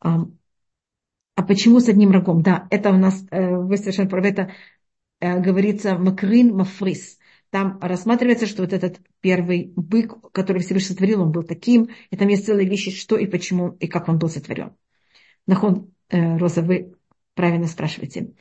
А 0.00 1.42
почему 1.48 1.80
с 1.80 1.88
одним 1.88 2.10
рогом? 2.12 2.42
Да, 2.42 2.66
это 2.70 2.90
у 2.90 2.98
нас, 2.98 3.24
вы 3.30 3.76
совершенно 3.78 4.10
правы, 4.10 4.28
это 4.28 4.52
говорится 5.20 5.96
макрин 5.96 6.54
мафрис 6.54 7.15
там 7.50 7.78
рассматривается, 7.80 8.46
что 8.46 8.62
вот 8.62 8.72
этот 8.72 9.00
первый 9.20 9.72
бык, 9.76 10.30
который 10.32 10.62
Всевышний 10.62 10.88
сотворил, 10.88 11.22
он 11.22 11.32
был 11.32 11.42
таким, 11.42 11.90
и 12.10 12.16
там 12.16 12.28
есть 12.28 12.46
целые 12.46 12.68
вещи, 12.68 12.90
что 12.90 13.16
и 13.16 13.26
почему, 13.26 13.70
и 13.80 13.86
как 13.86 14.08
он 14.08 14.18
был 14.18 14.28
сотворен. 14.28 14.74
Нахон, 15.46 15.92
э, 16.08 16.36
Роза, 16.38 16.62
вы 16.62 16.94
правильно 17.34 17.66
спрашиваете. 17.66 18.32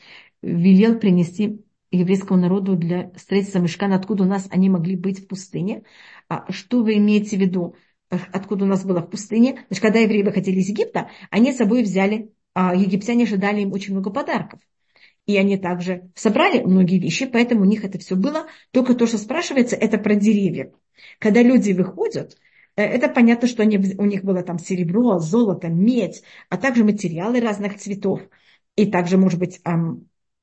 Велел 0.42 1.00
принести 1.00 1.64
еврейскому 1.92 2.40
народу 2.40 2.76
для 2.76 3.12
строительства 3.16 3.60
мешкана, 3.60 3.96
откуда 3.96 4.24
у 4.24 4.28
нас 4.28 4.48
они 4.50 4.70
могли 4.70 4.96
быть 4.96 5.20
в 5.20 5.28
пустыне. 5.28 5.84
А 6.28 6.52
что 6.52 6.84
вы 6.84 6.98
имеете 6.98 7.38
в 7.38 7.40
виду, 7.40 7.76
откуда 8.10 8.66
у 8.66 8.68
нас 8.68 8.84
было 8.84 9.02
в 9.02 9.10
пустыне? 9.10 9.66
Значит, 9.68 9.82
когда 9.82 10.00
евреи 10.00 10.24
выходили 10.24 10.60
из 10.60 10.70
Египта, 10.70 11.10
они 11.30 11.52
с 11.52 11.58
собой 11.58 11.84
взяли, 11.84 12.32
а 12.54 12.76
египтяне 12.76 13.26
ожидали 13.26 13.62
им 13.62 13.72
очень 13.72 13.94
много 13.94 14.10
подарков 14.10 14.60
и 15.26 15.38
они 15.38 15.58
также 15.58 16.12
собрали 16.16 16.62
многие 16.62 17.00
вещи, 17.00 17.26
поэтому 17.26 17.62
у 17.62 17.66
них 17.66 17.84
это 17.84 17.98
все 17.98 18.16
было. 18.16 18.48
Только 18.72 18.94
то, 18.94 19.08
что 19.08 19.18
спрашивается, 19.18 19.76
это 19.76 19.98
про 19.98 20.16
деревья. 20.16 20.72
Когда 21.20 21.42
люди 21.42 21.72
выходят, 21.72 22.38
э, 22.76 22.84
это 22.84 23.10
понятно, 23.10 23.48
что 23.48 23.64
они, 23.64 23.78
у 23.78 24.06
них 24.06 24.24
было 24.24 24.44
там 24.44 24.60
серебро, 24.60 25.20
золото, 25.20 25.68
медь, 25.68 26.24
а 26.50 26.58
также 26.58 26.84
материалы 26.84 27.40
разных 27.40 27.78
цветов. 27.78 28.22
И 28.76 28.86
также, 28.86 29.18
может 29.18 29.40
быть, 29.40 29.62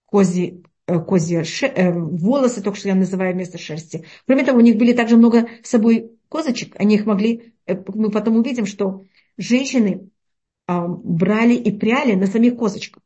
кози, 0.06 0.62
э, 0.86 0.98
козьи 0.98 1.44
ше, 1.44 1.66
э, 1.66 1.92
волосы, 1.92 2.62
только 2.62 2.78
что 2.78 2.88
я 2.88 2.96
называю 2.96 3.34
вместо 3.34 3.58
шерсти. 3.58 4.04
Кроме 4.26 4.44
того, 4.44 4.58
у 4.58 4.62
них 4.62 4.76
были 4.76 4.92
также 4.92 5.16
много 5.16 5.48
с 5.62 5.70
собой 5.70 6.10
козочек. 6.28 6.74
Они 6.78 6.96
их 6.96 7.06
могли, 7.06 7.54
э, 7.66 7.76
мы 7.94 8.10
потом 8.10 8.36
увидим, 8.36 8.66
что 8.66 9.04
женщины 9.36 10.10
э, 10.66 10.86
брали 10.88 11.54
и 11.54 11.70
пряли 11.70 12.14
на 12.14 12.26
самих 12.26 12.56
козочках 12.56 13.02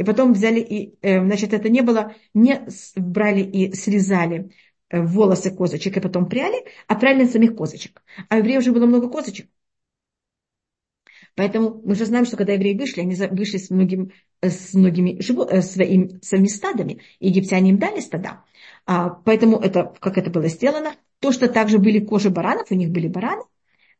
и 0.00 0.02
потом 0.02 0.32
взяли 0.32 0.60
и, 0.60 0.94
э, 1.02 1.20
значит, 1.22 1.52
это 1.52 1.68
не 1.68 1.82
было, 1.82 2.14
не 2.32 2.66
брали 2.96 3.42
и 3.42 3.74
срезали 3.74 4.50
э, 4.88 5.02
волосы 5.02 5.50
козочек 5.54 5.98
и 5.98 6.00
потом 6.00 6.26
пряли, 6.26 6.64
а 6.88 6.94
пряли 6.94 7.26
самих 7.26 7.54
козочек. 7.54 8.02
А 8.30 8.38
евреев 8.38 8.60
уже 8.60 8.72
было 8.72 8.86
много 8.86 9.10
козочек. 9.10 9.50
Поэтому 11.34 11.82
мы 11.84 11.94
же 11.96 12.06
знаем, 12.06 12.24
что 12.24 12.38
когда 12.38 12.54
евреи 12.54 12.78
вышли, 12.78 13.02
они 13.02 13.14
вышли 13.14 13.58
с, 13.58 13.68
многим, 13.68 14.12
э, 14.40 14.48
с 14.48 14.72
многими 14.72 15.20
живо, 15.20 15.60
своим, 15.60 16.22
своими 16.22 16.46
стадами. 16.46 17.02
Египтяне 17.18 17.68
им 17.68 17.78
дали 17.78 18.00
стада. 18.00 18.42
А, 18.86 19.10
поэтому 19.10 19.58
это, 19.58 19.94
как 20.00 20.16
это 20.16 20.30
было 20.30 20.48
сделано, 20.48 20.94
то, 21.18 21.30
что 21.30 21.46
также 21.46 21.78
были 21.78 22.02
кожи 22.02 22.30
баранов, 22.30 22.70
у 22.70 22.74
них 22.74 22.88
были 22.88 23.06
бараны, 23.06 23.42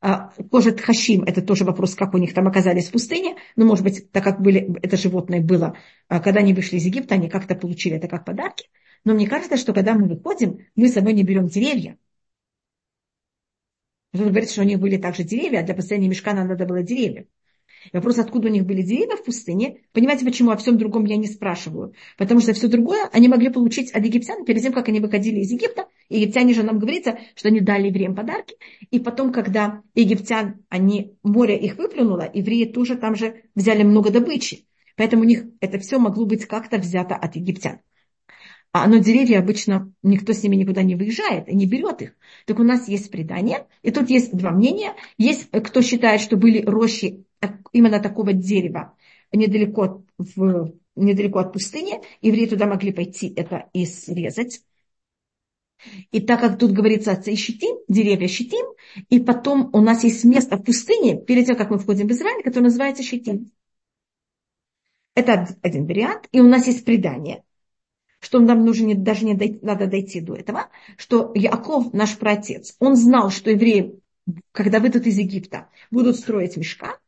кожа 0.00 0.72
тхашим, 0.72 1.24
это 1.24 1.42
тоже 1.42 1.64
вопрос, 1.64 1.94
как 1.94 2.14
у 2.14 2.18
них 2.18 2.32
там 2.32 2.48
оказались 2.48 2.88
в 2.88 2.92
пустыне. 2.92 3.36
Но, 3.56 3.66
может 3.66 3.84
быть, 3.84 4.10
так 4.10 4.24
как 4.24 4.40
были, 4.40 4.78
это 4.82 4.96
животное 4.96 5.40
было, 5.40 5.76
а, 6.08 6.20
когда 6.20 6.40
они 6.40 6.54
вышли 6.54 6.76
из 6.76 6.84
Египта, 6.86 7.16
они 7.16 7.28
как-то 7.28 7.54
получили 7.54 7.96
это 7.96 8.08
как 8.08 8.24
подарки. 8.24 8.68
Но 9.04 9.14
мне 9.14 9.28
кажется, 9.28 9.56
что 9.56 9.72
когда 9.72 9.94
мы 9.94 10.08
выходим, 10.08 10.66
мы 10.74 10.88
с 10.88 10.94
собой 10.94 11.12
не 11.12 11.22
берем 11.22 11.48
деревья. 11.48 11.98
Вы 14.12 14.26
говорите, 14.26 14.52
что 14.52 14.62
у 14.62 14.64
них 14.64 14.80
были 14.80 14.96
также 14.96 15.22
деревья, 15.22 15.60
а 15.60 15.62
для 15.62 15.74
построения 15.74 16.08
мешкана 16.08 16.44
надо 16.44 16.66
было 16.66 16.82
деревья. 16.82 17.26
И 17.92 17.96
вопрос, 17.96 18.18
откуда 18.18 18.48
у 18.48 18.50
них 18.50 18.66
были 18.66 18.82
деревья 18.82 19.16
в 19.16 19.24
пустыне, 19.24 19.82
понимаете, 19.92 20.24
почему 20.24 20.50
о 20.50 20.56
всем 20.56 20.76
другом 20.76 21.04
я 21.04 21.16
не 21.16 21.26
спрашиваю? 21.26 21.94
Потому 22.18 22.40
что 22.40 22.52
все 22.52 22.68
другое 22.68 23.08
они 23.12 23.28
могли 23.28 23.50
получить 23.50 23.92
от 23.92 24.04
египтян 24.04 24.44
перед 24.44 24.62
тем, 24.62 24.72
как 24.72 24.88
они 24.88 25.00
выходили 25.00 25.40
из 25.40 25.50
Египта. 25.50 25.86
Египтяне 26.10 26.52
же 26.52 26.64
нам 26.64 26.78
говорится, 26.78 27.18
что 27.36 27.48
они 27.48 27.60
дали 27.60 27.86
евреям 27.86 28.14
подарки. 28.14 28.56
И 28.90 28.98
потом, 28.98 29.32
когда 29.32 29.82
египтян, 29.94 30.64
они, 30.68 31.14
море 31.22 31.56
их 31.56 31.76
выплюнуло, 31.78 32.28
евреи 32.32 32.64
тоже 32.64 32.96
там 32.96 33.14
же 33.14 33.44
взяли 33.54 33.84
много 33.84 34.10
добычи. 34.10 34.66
Поэтому 34.96 35.22
у 35.22 35.26
них 35.26 35.44
это 35.60 35.78
все 35.78 35.98
могло 35.98 36.26
быть 36.26 36.44
как-то 36.44 36.78
взято 36.78 37.14
от 37.14 37.36
египтян. 37.36 37.80
А, 38.72 38.86
но 38.86 38.98
деревья 38.98 39.38
обычно 39.38 39.92
никто 40.02 40.32
с 40.32 40.42
ними 40.42 40.56
никуда 40.56 40.82
не 40.82 40.94
выезжает 40.94 41.48
и 41.48 41.54
не 41.54 41.66
берет 41.66 42.02
их. 42.02 42.14
Так 42.44 42.58
у 42.58 42.64
нас 42.64 42.86
есть 42.88 43.10
предание, 43.10 43.66
и 43.82 43.90
тут 43.90 44.10
есть 44.10 44.36
два 44.36 44.50
мнения. 44.50 44.94
Есть 45.16 45.48
кто 45.50 45.80
считает, 45.80 46.20
что 46.20 46.36
были 46.36 46.62
рощи 46.62 47.24
именно 47.72 48.00
такого 48.00 48.32
дерева 48.32 48.94
недалеко, 49.32 50.04
в, 50.18 50.72
недалеко 50.96 51.38
от 51.40 51.52
пустыни. 51.52 52.00
Евреи 52.20 52.46
туда 52.46 52.66
могли 52.66 52.92
пойти 52.92 53.32
это 53.34 53.68
и 53.72 53.86
срезать. 53.86 54.60
И 56.10 56.20
так 56.20 56.40
как 56.40 56.58
тут 56.58 56.72
говорится 56.72 57.12
о 57.12 57.36
щитим, 57.36 57.76
деревья 57.88 58.28
щитим, 58.28 58.66
и 59.08 59.18
потом 59.20 59.70
у 59.72 59.80
нас 59.80 60.04
есть 60.04 60.24
место 60.24 60.56
в 60.56 60.64
пустыне, 60.64 61.20
перед 61.20 61.46
тем, 61.46 61.56
как 61.56 61.70
мы 61.70 61.78
входим 61.78 62.08
в 62.08 62.12
Израиль, 62.12 62.42
которое 62.42 62.64
называется 62.64 63.02
щитим. 63.02 63.50
Это 65.14 65.48
один 65.62 65.86
вариант. 65.86 66.28
И 66.32 66.40
у 66.40 66.48
нас 66.48 66.66
есть 66.66 66.84
предание, 66.84 67.42
что 68.20 68.38
нам 68.38 68.64
нужно 68.64 68.94
даже 68.94 69.24
не 69.24 69.34
дойти, 69.34 69.58
надо 69.62 69.86
дойти 69.86 70.20
до 70.20 70.34
этого, 70.34 70.68
что 70.96 71.32
Яков, 71.34 71.92
наш 71.92 72.16
праотец, 72.16 72.76
он 72.78 72.96
знал, 72.96 73.30
что 73.30 73.50
евреи, 73.50 73.98
когда 74.52 74.78
выйдут 74.78 75.06
из 75.06 75.18
Египта, 75.18 75.68
будут 75.90 76.16
строить 76.16 76.56
мешка, 76.56 76.98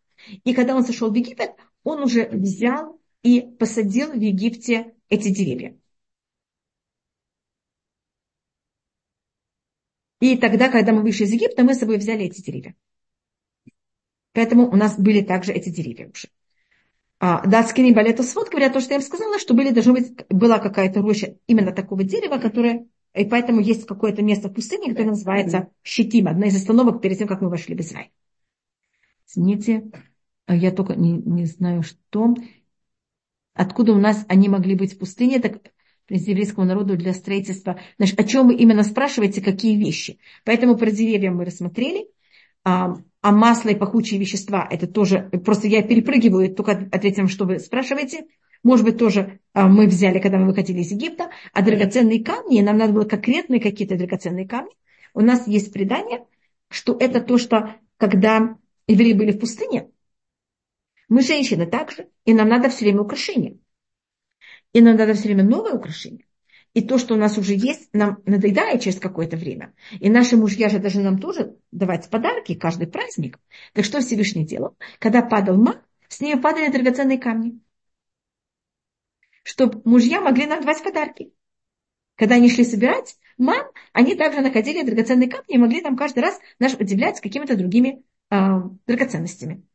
и 0.45 0.55
когда 0.55 0.75
он 0.75 0.85
сошел 0.85 1.11
в 1.11 1.15
Египет, 1.15 1.53
он 1.85 2.03
уже 2.03 2.29
взял 2.29 2.99
и 3.23 3.41
посадил 3.41 4.13
в 4.13 4.21
Египте 4.21 4.95
эти 5.09 5.29
деревья. 5.29 5.77
И 10.23 10.37
тогда, 10.37 10.69
когда 10.69 10.93
мы 10.93 11.03
вышли 11.03 11.25
из 11.25 11.33
Египта, 11.33 11.65
мы 11.65 11.75
с 11.75 11.81
собой 11.81 11.97
взяли 11.97 12.27
эти 12.27 12.41
деревья. 12.41 12.77
Поэтому 14.33 14.71
у 14.71 14.77
нас 14.77 14.97
были 14.97 15.21
также 15.21 15.53
эти 15.53 15.69
деревья 15.69 16.13
уже. 16.15 16.29
А, 17.19 17.45
Датские 17.45 17.93
балету 17.93 18.23
свод 18.23 18.49
говорят 18.49 18.73
то, 18.73 18.81
что 18.81 18.91
я 18.91 19.01
им 19.01 19.03
сказала, 19.03 19.41
что 19.41 19.53
были, 19.53 19.71
должно 19.71 19.95
быть, 19.95 20.15
была 20.29 20.61
какая-то 20.61 21.03
роща 21.03 21.39
именно 21.49 21.73
такого 21.73 22.05
дерева, 22.05 22.39
которое, 22.39 22.87
и 23.15 23.25
поэтому 23.25 23.61
есть 23.61 23.85
какое-то 23.85 24.23
место 24.23 24.49
в 24.49 24.55
пустыне, 24.55 24.91
которое 24.91 25.09
называется 25.09 25.71
Щитим, 25.83 26.29
одна 26.29 26.47
из 26.47 26.55
остановок 26.55 27.03
перед 27.03 27.19
тем, 27.19 27.27
как 27.27 27.41
мы 27.41 27.49
вошли 27.49 27.75
в 27.75 27.81
Израиль. 27.81 28.13
Извините, 29.27 29.91
я 30.47 30.71
только 30.71 30.95
не, 30.95 31.15
не 31.15 31.47
знаю, 31.47 31.83
что. 31.83 32.37
Откуда 33.55 33.93
у 33.93 33.99
нас 33.99 34.25
они 34.29 34.49
могли 34.49 34.77
быть 34.77 34.95
в 34.95 34.99
пустыне, 34.99 35.41
так 35.41 35.63
еврейскому 36.09 36.67
народу 36.67 36.97
для 36.97 37.15
строительства. 37.15 37.79
Значит, 37.99 38.21
о 38.21 38.25
чем 38.25 38.49
вы 38.49 38.55
именно 38.55 38.83
спрашиваете, 38.83 39.41
какие 39.41 39.77
вещи? 39.77 40.19
Поэтому 40.45 40.77
про 40.77 40.91
деревья 40.91 41.31
мы 41.31 41.45
рассмотрели. 41.45 42.09
А, 42.65 42.97
а 43.21 43.33
масло 43.33 43.71
и 43.71 43.75
пахучие 43.75 44.21
вещества, 44.21 44.67
это 44.71 44.87
тоже, 44.87 45.31
просто 45.45 45.67
я 45.69 45.83
перепрыгиваю, 45.83 46.55
только 46.55 46.89
ответим, 46.93 47.29
что 47.29 47.45
вы 47.45 47.59
спрашиваете. 47.59 48.27
Может 48.63 48.85
быть, 48.85 48.99
тоже 48.99 49.41
а, 49.53 49.69
мы 49.69 49.87
взяли, 49.87 50.19
когда 50.21 50.39
мы 50.39 50.47
выходили 50.47 50.81
из 50.81 50.93
Египта, 50.93 51.31
а 51.53 51.63
драгоценные 51.63 52.23
камни, 52.23 52.61
нам 52.61 52.79
надо 52.79 52.93
было 52.93 53.05
конкретные 53.05 53.61
какие-то 53.61 53.97
драгоценные 53.97 54.47
камни. 54.47 54.73
У 55.15 55.21
нас 55.21 55.47
есть 55.49 55.73
предание, 55.73 56.25
что 56.69 56.97
это 56.99 57.21
то, 57.21 57.39
что 57.39 57.75
когда 57.97 58.57
евреи 58.87 59.13
были 59.13 59.33
в 59.33 59.39
пустыне, 59.39 59.89
мы 61.09 61.23
женщины 61.23 61.67
также, 61.67 62.09
и 62.25 62.33
нам 62.33 62.49
надо 62.49 62.71
все 62.71 62.85
время 62.85 63.03
украшения. 63.03 63.59
И 64.73 64.81
нам 64.81 64.97
надо 64.97 65.15
все 65.15 65.25
время 65.25 65.45
новое 65.45 65.73
украшение 65.73 66.27
и 66.75 66.81
то, 66.81 66.99
что 66.99 67.15
у 67.15 67.17
нас 67.17 67.37
уже 67.37 67.55
есть, 67.55 67.91
нам 67.93 68.23
надоедает 68.25 68.81
через 68.81 68.99
какое-то 68.99 69.37
время. 69.37 69.75
И 70.01 70.09
наши 70.09 70.37
мужья 70.37 70.69
же 70.69 70.79
должны 70.79 71.03
нам 71.03 71.19
тоже 71.19 71.57
давать 71.71 72.09
подарки 72.09 72.55
каждый 72.55 72.87
праздник. 72.87 73.39
Так 73.75 73.85
что 73.85 74.01
Всевышний 74.01 74.47
делал? 74.47 74.77
Когда 74.99 75.23
падал 75.23 75.57
маг, 75.57 75.85
с 76.09 76.21
ними 76.21 76.41
падали 76.41 76.71
драгоценные 76.71 77.19
камни. 77.19 77.61
Чтобы 79.43 79.83
мужья 79.85 80.21
могли 80.21 80.47
нам 80.47 80.61
давать 80.61 80.83
подарки. 80.83 81.33
Когда 82.17 82.37
они 82.37 82.49
шли 82.49 82.65
собирать 82.65 83.17
ман, 83.37 83.67
они 83.93 84.15
также 84.15 84.41
находили 84.41 84.83
драгоценные 84.83 85.29
камни 85.29 85.55
и 85.55 85.59
могли 85.59 85.83
нам 85.83 85.97
каждый 85.97 86.21
раз 86.21 86.39
нас 86.59 86.75
удивлять 86.75 87.21
какими-то 87.21 87.57
другими 87.57 88.03
э, 88.31 88.37
драгоценностями 88.87 89.67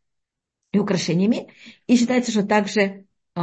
и 0.71 0.79
украшениями. 0.79 1.51
И 1.85 1.95
считается, 1.97 2.31
что 2.31 2.43
также 2.43 3.05
э, 3.35 3.41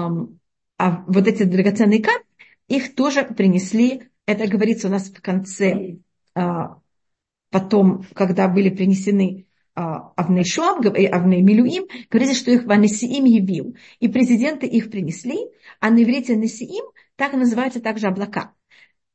а 0.79 1.05
вот 1.07 1.27
эти 1.27 1.45
драгоценные 1.45 2.03
камни 2.03 2.25
их 2.69 2.95
тоже 2.95 3.25
принесли, 3.25 4.11
это 4.27 4.49
говорится 4.49 4.89
у 4.89 4.91
нас 4.91 5.11
в 5.11 5.21
конце, 5.21 5.99
а, 6.35 6.79
потом, 7.51 8.05
когда 8.15 8.49
были 8.49 8.71
принесены 8.71 9.47
Авней 9.75 10.45
Шуам, 10.45 10.81
Авней 10.87 11.43
Милуим, 11.43 11.87
говорится, 12.09 12.37
что 12.37 12.53
их 12.53 12.65
Ванесиим 12.65 13.25
явил. 13.25 13.77
И 13.99 14.09
президенты 14.09 14.67
их 14.67 14.91
принесли, 14.91 15.39
а 15.81 15.91
на 15.91 16.03
иврите 16.03 16.37
Несиим 16.37 16.85
так 17.17 17.33
называются 17.33 17.81
также 17.81 18.07
облака. 18.07 18.55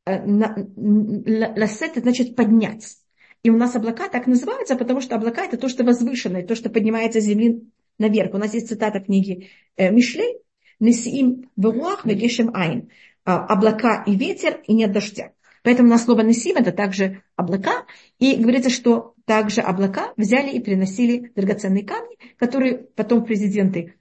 Э, 0.06 0.22
ласет 0.26 1.92
это 1.92 2.02
значит 2.02 2.36
поднять. 2.36 2.98
И 3.42 3.50
у 3.50 3.58
нас 3.58 3.76
облака 3.76 4.10
так 4.10 4.28
называются, 4.28 4.76
потому 4.76 5.00
что 5.00 5.16
облака 5.16 5.46
это 5.46 5.58
то, 5.58 5.70
что 5.70 5.86
возвышенное, 5.86 6.46
то, 6.46 6.56
что 6.56 6.70
поднимается 6.70 7.22
с 7.22 7.24
земли 7.24 7.64
наверх. 7.98 8.34
У 8.34 8.38
нас 8.38 8.54
есть 8.54 8.68
цитата 8.68 9.00
книги 9.00 9.50
э, 9.78 9.92
Мишлей, 9.92 10.40
Несиим 10.80 11.50
веруах 11.58 12.06
вегешем 12.06 12.56
айн. 12.56 12.90
А, 13.26 13.46
облака 13.46 14.04
и 14.08 14.16
ветер, 14.16 14.62
и 14.66 14.74
нет 14.74 14.92
дождя. 14.92 15.34
Поэтому 15.64 15.90
на 15.90 15.98
слово 15.98 16.22
«несим» 16.22 16.56
это 16.58 16.72
также 16.72 17.22
облака. 17.36 17.86
И 18.18 18.36
говорится, 18.36 18.70
что 18.70 19.14
также 19.26 19.62
облака 19.62 20.14
взяли 20.18 20.52
и 20.52 20.60
приносили 20.60 21.32
драгоценные 21.36 21.86
камни, 21.86 22.18
которые 22.38 22.78
потом 22.78 23.26
президенты 23.26 23.96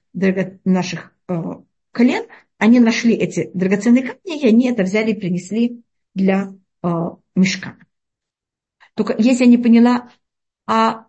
наших 0.65 1.13
э, 1.29 1.35
колен, 1.93 2.25
они 2.59 2.81
нашли 2.81 3.15
эти 3.15 3.51
драгоценные 3.55 4.05
камни, 4.05 4.41
и 4.41 4.47
они 4.47 4.71
это 4.71 4.85
взяли 4.85 5.13
и 5.13 5.21
принесли 5.21 5.83
для 6.15 6.55
э, 6.83 6.89
мешка. 7.35 7.77
Только 8.95 9.15
если 9.19 9.45
я 9.45 9.51
не 9.51 9.59
поняла, 9.59 10.11
а 10.67 11.07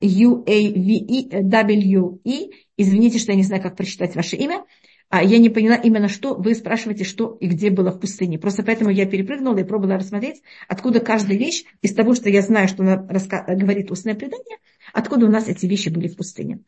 U, 0.00 0.44
A, 0.46 0.52
V, 0.52 0.90
E, 0.90 1.42
W, 1.42 2.20
E, 2.24 2.50
извините, 2.76 3.18
что 3.18 3.32
я 3.32 3.36
не 3.36 3.44
знаю, 3.44 3.62
как 3.62 3.76
прочитать 3.76 4.14
ваше 4.14 4.36
имя, 4.36 4.64
а 5.12 5.22
я 5.22 5.36
не 5.36 5.50
поняла 5.50 5.76
именно, 5.76 6.08
что 6.08 6.34
вы 6.34 6.54
спрашиваете, 6.54 7.04
что 7.04 7.36
и 7.38 7.46
где 7.46 7.68
было 7.68 7.92
в 7.92 8.00
пустыне. 8.00 8.38
Просто 8.38 8.62
поэтому 8.62 8.88
я 8.88 9.04
перепрыгнула 9.04 9.58
и 9.58 9.62
пробовала 9.62 9.98
рассмотреть, 9.98 10.40
откуда 10.68 11.00
каждая 11.00 11.36
вещь 11.36 11.64
из 11.82 11.92
того, 11.94 12.14
что 12.14 12.30
я 12.30 12.40
знаю, 12.40 12.66
что 12.66 12.82
она 12.82 13.06
раска... 13.10 13.44
говорит 13.46 13.90
устное 13.90 14.14
предание, 14.14 14.56
откуда 14.94 15.26
у 15.26 15.28
нас 15.28 15.48
эти 15.48 15.66
вещи 15.66 15.90
были 15.90 16.08
в 16.08 16.16
пустыне. 16.16 16.60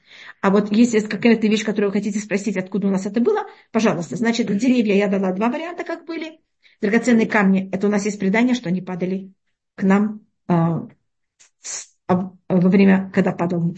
А 0.43 0.51
вот 0.51 0.71
если 0.71 0.97
есть 0.97 1.09
какая-то 1.09 1.47
вещь, 1.47 1.65
которую 1.65 1.91
вы 1.91 1.95
хотите 1.95 2.19
спросить, 2.19 2.59
откуда 2.59 2.89
у 2.89 2.91
нас 2.91 3.07
это 3.07 3.19
было, 3.19 3.47
пожалуйста. 3.73 4.17
Значит, 4.17 4.55
деревья 4.55 4.95
я 4.95 5.09
дала 5.09 5.33
два 5.33 5.49
варианта, 5.49 5.83
как 5.83 6.05
были. 6.05 6.39
Драгоценные 6.83 7.27
камни, 7.27 7.71
это 7.73 7.87
у 7.87 7.91
нас 7.91 8.05
есть 8.05 8.21
предание, 8.21 8.55
что 8.55 8.69
они 8.69 8.83
падали 8.83 9.33
к 9.75 9.85
нам 9.85 10.21
э, 10.49 10.53
во 12.11 12.69
время, 12.69 13.11
когда 13.15 13.33
падал 13.33 13.75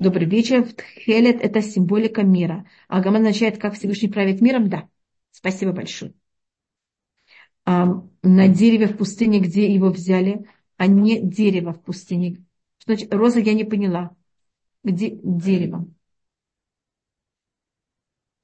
Добрый 0.00 0.26
вечер. 0.26 0.66
Тхелет– 0.72 1.40
это 1.42 1.60
символика 1.60 2.22
мира. 2.22 2.66
Агама 2.88 3.18
означает, 3.18 3.58
как 3.58 3.74
Всевышний 3.74 4.08
правит 4.08 4.40
миром? 4.40 4.70
Да. 4.70 4.88
Спасибо 5.30 5.72
большое. 5.72 6.14
А, 7.66 8.02
на 8.22 8.48
дереве 8.48 8.86
в 8.86 8.96
пустыне, 8.96 9.40
где 9.40 9.70
его 9.70 9.90
взяли, 9.90 10.46
а 10.78 10.86
не 10.86 11.20
дерево 11.20 11.74
в 11.74 11.82
пустыне. 11.82 12.46
Что 12.78 12.94
значит, 12.94 13.12
роза 13.12 13.40
я 13.40 13.52
не 13.52 13.64
поняла. 13.64 14.16
Где 14.82 15.10
дерево? 15.22 15.86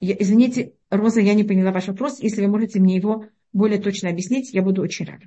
Я, 0.01 0.15
извините, 0.19 0.75
Роза, 0.91 1.23
я 1.23 1.33
не 1.33 1.43
поняла 1.43 1.73
ваш 1.73 1.89
вопрос. 1.89 2.21
Если 2.21 2.43
вы 2.43 2.49
можете 2.49 2.81
мне 2.81 2.97
его 2.97 3.25
более 3.55 3.81
точно 3.81 4.11
объяснить, 4.11 4.53
я 4.53 4.61
буду 4.61 4.83
очень 4.83 5.07
рада. 5.07 5.25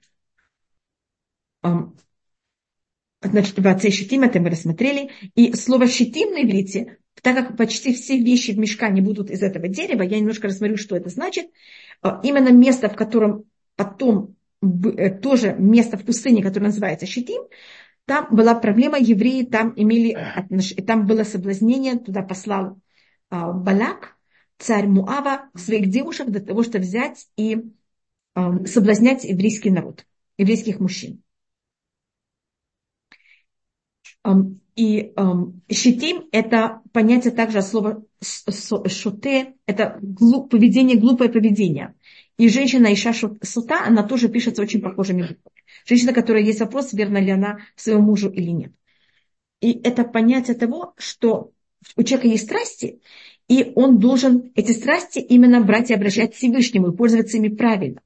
Значит, 3.21 3.59
в 3.59 3.67
отце 3.67 3.89
щитим 3.89 4.23
это 4.23 4.39
мы 4.39 4.49
рассмотрели. 4.49 5.09
И 5.35 5.53
слово 5.53 5.87
щитим 5.87 6.31
на 6.31 6.43
иврите, 6.43 6.97
так 7.21 7.35
как 7.35 7.57
почти 7.57 7.93
все 7.93 8.17
вещи 8.17 8.51
в 8.51 8.57
мешкане 8.57 9.01
будут 9.01 9.29
из 9.29 9.43
этого 9.43 9.67
дерева, 9.67 10.03
я 10.03 10.19
немножко 10.19 10.47
рассмотрю, 10.47 10.77
что 10.77 10.95
это 10.95 11.09
значит. 11.09 11.47
А, 12.01 12.21
именно 12.23 12.49
место, 12.49 12.87
в 12.87 12.95
котором 12.95 13.45
потом 13.75 14.35
э, 14.61 15.09
тоже 15.09 15.55
место 15.57 15.97
в 15.97 16.05
пустыне, 16.05 16.41
которое 16.41 16.67
называется 16.67 17.05
щитим, 17.05 17.41
там 18.05 18.27
была 18.31 18.55
проблема, 18.55 18.97
евреи 18.97 19.43
там 19.43 19.73
имели, 19.75 20.17
там 20.87 21.05
было 21.05 21.23
соблазнение, 21.23 21.99
туда 21.99 22.23
послал 22.23 22.79
а, 23.29 23.51
Балак, 23.51 24.15
царь 24.57 24.87
Муава, 24.87 25.49
своих 25.55 25.89
девушек 25.89 26.27
для 26.27 26.39
того, 26.39 26.63
чтобы 26.63 26.85
взять 26.85 27.27
и 27.37 27.57
а, 28.33 28.65
соблазнять 28.65 29.25
еврейский 29.25 29.69
народ, 29.71 30.05
еврейских 30.37 30.79
мужчин. 30.79 31.21
И 34.75 35.13
щитим– 35.71 36.25
это 36.31 36.81
понятие 36.93 37.33
также 37.33 37.59
от 37.59 37.65
слова 37.65 38.03
шуте, 38.87 39.55
это 39.65 39.99
поведение, 40.49 40.97
глупое 40.97 41.29
поведение. 41.29 41.95
И 42.37 42.47
женщина 42.47 42.93
Иша 42.93 43.13
Сута, 43.13 43.83
она 43.85 44.03
тоже 44.03 44.29
пишется 44.29 44.61
очень 44.61 44.81
похожими 44.81 45.23
буквами. 45.23 45.63
Женщина, 45.85 46.13
которая 46.13 46.43
есть 46.43 46.61
вопрос, 46.61 46.93
верно 46.93 47.17
ли 47.17 47.31
она 47.31 47.59
своему 47.75 48.03
мужу 48.03 48.29
или 48.29 48.49
нет. 48.51 48.71
И 49.59 49.73
это 49.83 50.05
понятие 50.05 50.55
того, 50.55 50.93
что 50.97 51.51
у 51.97 52.03
человека 52.03 52.29
есть 52.29 52.45
страсти, 52.45 53.01
и 53.49 53.73
он 53.75 53.99
должен 53.99 54.51
эти 54.55 54.71
страсти 54.71 55.19
именно 55.19 55.59
брать 55.61 55.89
и 55.89 55.93
обращать 55.93 56.31
к 56.31 56.35
Всевышнему 56.35 56.91
и 56.91 56.95
пользоваться 56.95 57.37
ими 57.37 57.49
правильно. 57.49 58.01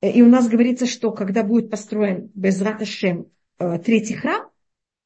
И 0.00 0.22
у 0.22 0.28
нас 0.28 0.48
говорится, 0.48 0.86
что 0.86 1.10
когда 1.10 1.42
будет 1.42 1.70
построен 1.70 2.30
Безрат 2.34 2.80
Ашем 2.80 3.22
э, 3.22 3.24
третий 3.58 4.14
храм, 4.14 4.48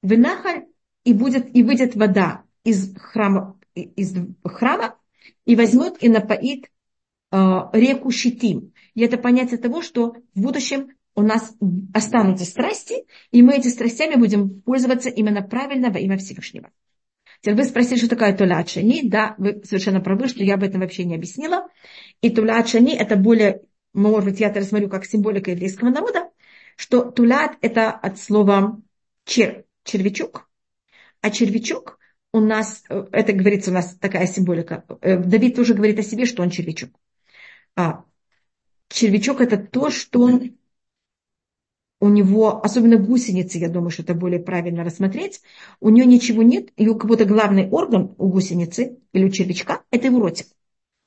в 0.03 0.17
Нахаль, 0.17 0.67
и, 1.05 1.13
будет, 1.13 1.55
и 1.55 1.63
выйдет 1.63 1.97
вода 1.97 2.45
из 2.65 2.95
храма, 2.97 3.59
из 3.75 4.15
храма 4.45 4.97
и 5.45 5.57
возьмет 5.57 6.03
и 6.03 6.09
напоит 6.09 6.71
э, 7.31 7.37
реку 7.73 8.11
Щитим. 8.11 8.73
И 8.95 9.03
это 9.03 9.17
понятие 9.17 9.59
того, 9.59 9.83
что 9.83 10.15
в 10.35 10.41
будущем 10.41 10.89
у 11.15 11.23
нас 11.23 11.55
останутся 11.93 12.45
страсти, 12.45 13.05
и 13.31 13.43
мы 13.43 13.57
эти 13.57 13.69
страстями 13.69 14.15
будем 14.15 14.61
пользоваться 14.63 15.11
именно 15.11 15.43
правильно 15.43 15.91
во 15.91 15.99
имя 15.99 16.17
Всевышнего. 16.17 16.71
Теперь 17.41 17.57
вы 17.57 17.65
спросили, 17.65 17.99
что 17.99 18.09
такое 18.09 18.37
туля. 18.37 18.65
Да, 19.05 19.35
вы 19.37 19.63
совершенно 19.65 20.01
правы, 20.01 20.29
что 20.29 20.45
я 20.45 20.55
об 20.55 20.63
этом 20.63 20.81
вообще 20.81 21.05
не 21.05 21.17
объяснила. 21.17 21.69
И 22.21 22.31
туля 22.31 22.65
это 22.65 23.17
более, 23.17 23.63
может 23.93 24.31
быть, 24.31 24.41
я 24.41 24.49
это 24.49 24.61
рассмотрю 24.61 24.89
как 24.89 25.05
символика 25.05 25.51
еврейского 25.51 25.91
народа, 25.91 26.31
что 26.77 27.11
тулят 27.11 27.57
это 27.61 27.91
от 27.91 28.19
слова 28.19 28.81
чер, 29.25 29.65
червячок. 29.85 30.49
А 31.21 31.31
червячок 31.31 31.99
у 32.33 32.41
нас, 32.41 32.83
э, 32.89 33.07
это 33.13 33.33
говорится 33.33 33.71
у 33.71 33.75
нас 33.75 33.95
такая 33.97 34.27
символика. 34.27 34.85
Э, 35.01 35.19
Давид 35.19 35.57
тоже 35.57 35.75
говорит 35.75 35.99
о 35.99 36.03
себе, 36.03 36.27
что 36.27 36.43
он 36.43 36.51
червячок. 36.51 36.91
А 37.77 38.05
червячок 38.89 39.41
это 39.41 39.57
то, 39.57 39.91
что 39.91 40.21
он 40.21 40.59
у 42.01 42.09
него, 42.09 42.65
особенно 42.65 42.97
гусеницы, 42.97 43.59
я 43.59 43.69
думаю, 43.69 43.91
что 43.91 44.03
это 44.03 44.15
более 44.15 44.41
правильно 44.41 44.83
рассмотреть, 44.83 45.41
у 45.79 45.89
нее 45.89 46.05
ничего 46.05 46.43
нет, 46.43 46.73
ее 46.77 46.95
как 46.95 47.07
будто 47.07 47.25
главный 47.25 47.69
орган 47.71 48.17
у 48.19 48.29
гусеницы 48.29 48.99
или 49.13 49.25
у 49.25 49.29
червячка– 49.29 49.85
это 49.93 50.09
его 50.09 50.19
ротик. 50.19 50.49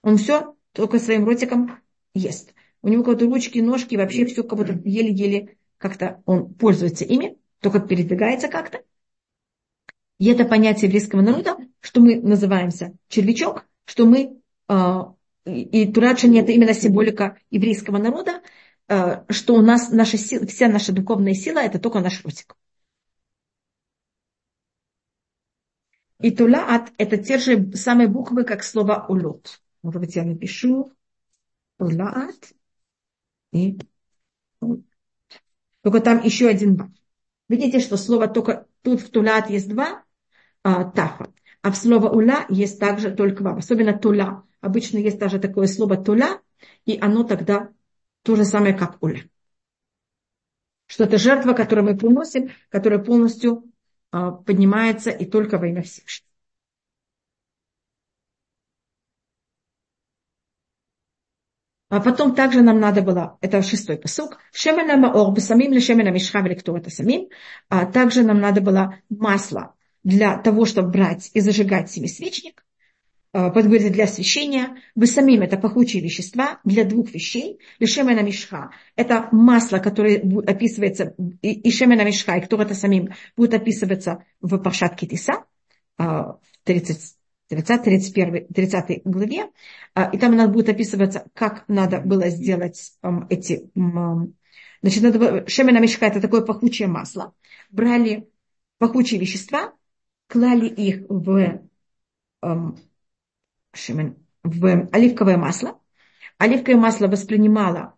Он 0.03 0.18
все 0.18 0.55
только 0.72 0.99
своим 0.99 1.26
ротиком 1.26 1.80
ест. 2.13 2.53
У 2.86 2.90
него 2.90 3.04
как-то 3.04 3.26
ручки, 3.26 3.60
ножки, 3.60 3.96
вообще 3.96 4.26
все 4.26 4.44
как 4.44 4.58
будто 4.58 4.74
еле-еле 4.74 5.58
как-то 5.78 6.22
он 6.26 6.54
пользуется 6.54 7.04
ими, 7.04 7.38
только 7.60 7.80
передвигается 7.80 8.48
как-то. 8.48 8.82
И 10.20 10.28
это 10.28 10.46
понятие 10.46 10.88
еврейского 10.88 11.22
народа, 11.22 11.58
что 11.82 12.00
мы 12.00 12.22
называемся 12.22 12.94
червячок, 13.10 13.66
что 13.86 14.06
мы, 14.06 14.40
э, 14.70 15.00
и 15.46 15.92
Турачани 15.92 16.40
это 16.40 16.54
именно 16.54 16.74
символика 16.74 17.38
еврейского 17.50 17.98
народа, 17.98 18.42
Э, 18.88 19.24
что 19.30 19.56
у 19.56 19.62
нас 19.62 19.90
наша 19.90 20.18
сила, 20.18 20.46
вся 20.46 20.68
наша 20.68 20.94
духовная 20.94 21.34
сила 21.34 21.60
это 21.60 21.80
только 21.80 22.00
наш 22.02 22.24
ротик. 22.24 22.56
И 26.20 26.32
тулаат 26.32 26.92
это 26.98 27.18
те 27.18 27.38
же 27.38 27.72
самые 27.76 28.08
буквы, 28.08 28.44
как 28.44 28.64
слово 28.64 29.06
улот. 29.10 29.62
Может 29.82 30.02
быть, 30.02 30.16
я 30.16 30.24
напишу 30.24 30.92
тулаат 31.78 32.54
и 33.56 33.78
только 35.82 36.01
там 36.01 36.22
еще 36.22 36.47
один. 36.47 36.95
Видите, 37.47 37.80
что 37.80 37.95
слово 37.95 38.28
только 38.28 38.68
тут 38.82 39.01
в 39.01 39.10
тулаат 39.10 39.49
есть 39.49 39.70
два 39.70 40.03
а, 40.64 40.84
тафа, 40.84 41.32
а 41.62 41.72
в 41.72 41.78
слово 41.78 42.10
ула 42.10 42.45
есть 42.49 42.80
также 42.80 43.12
только 43.12 43.43
вав, 43.43 43.58
особенно 43.58 43.97
тула. 43.97 44.43
Обычно 44.62 44.97
есть 44.97 45.20
даже 45.20 45.39
такое 45.39 45.68
слово 45.68 45.95
тула, 45.95 46.41
и 46.86 46.97
оно 46.99 47.24
тогда 47.24 47.70
то 48.24 48.36
же 48.36 48.45
самое, 48.45 48.74
как 48.74 49.01
уля. 49.01 49.24
Что 50.88 51.06
это 51.06 51.18
жертва, 51.18 51.53
которую 51.53 51.86
мы 51.86 51.97
приносим, 51.97 52.51
которая 52.70 52.99
полностью 52.99 53.72
а, 54.12 54.32
поднимается 54.32 55.12
и 55.12 55.26
только 55.26 55.58
во 55.58 55.68
имя 55.68 55.84
Всевышнего. 55.84 56.25
А 61.90 62.00
потом 62.00 62.34
также 62.34 62.62
нам 62.62 62.80
надо 62.80 63.02
было, 63.02 63.38
это 63.42 63.62
шестой 63.62 63.98
посук, 63.98 64.40
шемена 64.52 64.98
маор 64.98 65.34
бесамим 65.34 65.72
ли 65.72 65.80
шемена 65.80 66.10
мишха 66.10 66.40
это 66.40 66.90
самим, 66.90 67.30
а 67.70 67.86
также 67.86 68.24
нам 68.24 68.40
надо 68.40 68.62
было 68.62 69.00
масло 69.10 69.76
для 70.04 70.38
того, 70.38 70.66
чтобы 70.66 70.90
брать 70.90 71.30
и 71.34 71.42
зажигать 71.42 71.92
семисвечник, 71.92 72.66
Э, 73.38 73.52
подговорить 73.52 73.92
для 73.92 74.06
освещения. 74.06 74.78
Вы 74.96 75.08
самим 75.08 75.42
это 75.42 75.58
пахучие 75.58 76.02
вещества 76.02 76.62
для 76.64 76.86
двух 76.86 77.12
вещей. 77.14 77.60
Лишемена 77.80 78.22
мишха– 78.22 78.72
это 78.96 79.28
масло, 79.34 79.80
которое 79.80 80.22
описывается, 80.48 81.16
и 81.42 81.70
шемена 81.70 82.06
мишха, 82.06 82.38
и 82.38 82.42
кто 82.42 82.56
это 82.62 82.74
самим 82.76 83.10
будет 83.36 83.54
описываться 83.54 84.24
в 84.40 84.58
Паршат 84.60 84.96
Китиса, 84.96 85.44
э, 85.98 86.04
в 86.04 86.40
30, 86.64 87.18
30, 87.48 87.84
31, 87.84 88.48
30 88.48 89.02
главе. 89.06 89.52
Э, 89.96 90.12
и 90.12 90.18
там 90.18 90.36
надо 90.36 90.52
будет 90.52 90.70
описываться, 90.70 91.28
как 91.34 91.66
надо 91.68 92.00
было 92.00 92.30
сделать 92.30 92.93
эти... 93.30 93.70
Значит, 94.82 95.04
надо, 95.04 95.48
шемена 95.48 95.80
мишха– 95.80 96.06
это 96.08 96.22
такое 96.22 96.41
пахучее 96.41 96.88
масло. 96.88 97.34
Брали 97.72 98.30
пахучие 98.78 99.20
вещества, 99.20 99.74
клали 100.28 100.68
их 100.68 101.06
в 101.10 101.62
шимен, 103.74 104.16
в 104.43 104.89
оливковое 104.91 105.38
масло. 105.38 105.80
Оливковое 106.38 106.80
масло 106.80 107.08
воспринимало 107.08 107.96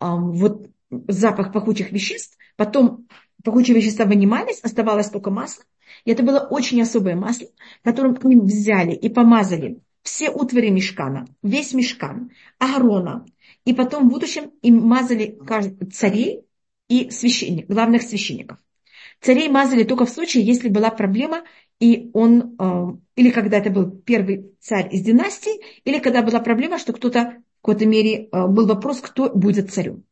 вот 0.00 0.68
запах 0.90 1.52
пахучих 1.52 1.92
веществ, 1.92 2.36
потом 2.56 3.06
пахучие 3.44 3.76
вещества 3.76 4.04
вынимались, 4.04 4.60
оставалось 4.60 5.10
только 5.10 5.30
масло. 5.30 5.64
И 6.04 6.10
это 6.10 6.22
было 6.22 6.40
очень 6.40 6.80
особое 6.82 7.16
масло, 7.16 7.48
которым 7.82 8.16
к 8.16 8.24
ним 8.24 8.44
взяли 8.44 8.92
и 8.92 9.08
помазали 9.08 9.80
все 10.02 10.30
утвари 10.30 10.68
мешкана, 10.68 11.26
весь 11.42 11.74
мешкан, 11.74 12.30
Аарона. 12.58 13.26
И 13.64 13.74
потом 13.74 14.08
в 14.08 14.12
будущем 14.12 14.52
им 14.62 14.80
мазали 14.86 15.38
царей 15.92 16.42
и 16.88 17.10
священников, 17.10 17.74
главных 17.74 18.02
священников. 18.02 18.58
Царей 19.20 19.48
мазали 19.48 19.82
только 19.82 20.06
в 20.06 20.10
случае, 20.10 20.44
если 20.44 20.68
была 20.68 20.90
проблема 20.90 21.42
и 21.80 22.10
он, 22.14 22.56
э, 22.58 22.96
или 23.16 23.30
когда 23.30 23.58
это 23.58 23.70
был 23.70 23.90
первый 23.90 24.52
царь 24.60 24.88
из 24.94 25.02
династии, 25.02 25.60
или 25.84 25.98
когда 25.98 26.22
была 26.22 26.40
проблема, 26.40 26.78
что 26.78 26.92
кто-то 26.92 27.42
в 27.58 27.66
какой-то 27.66 27.86
мере 27.86 28.28
э, 28.30 28.46
был 28.46 28.66
вопрос, 28.66 29.00
кто 29.00 29.30
будет 29.30 29.72
царем. 29.72 30.04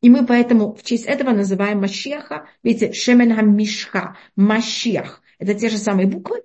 И 0.00 0.10
мы 0.10 0.26
поэтому 0.26 0.74
в 0.74 0.82
честь 0.82 1.06
этого 1.06 1.30
называем 1.30 1.80
Машеха, 1.80 2.48
видите, 2.62 2.92
Шемен 2.92 3.54
Мишха, 3.54 4.16
Машех. 4.36 5.22
Это 5.38 5.54
те 5.54 5.68
же 5.68 5.78
самые 5.78 6.06
буквы, 6.06 6.42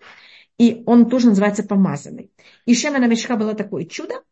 и 0.58 0.84
он 0.86 1.10
тоже 1.10 1.28
называется 1.30 1.64
помазанный. 1.64 2.32
И 2.66 2.76
Шемен 2.76 3.10
Мишха 3.10 3.36
было 3.36 3.54
такое 3.54 3.86
чудо, 3.86 4.24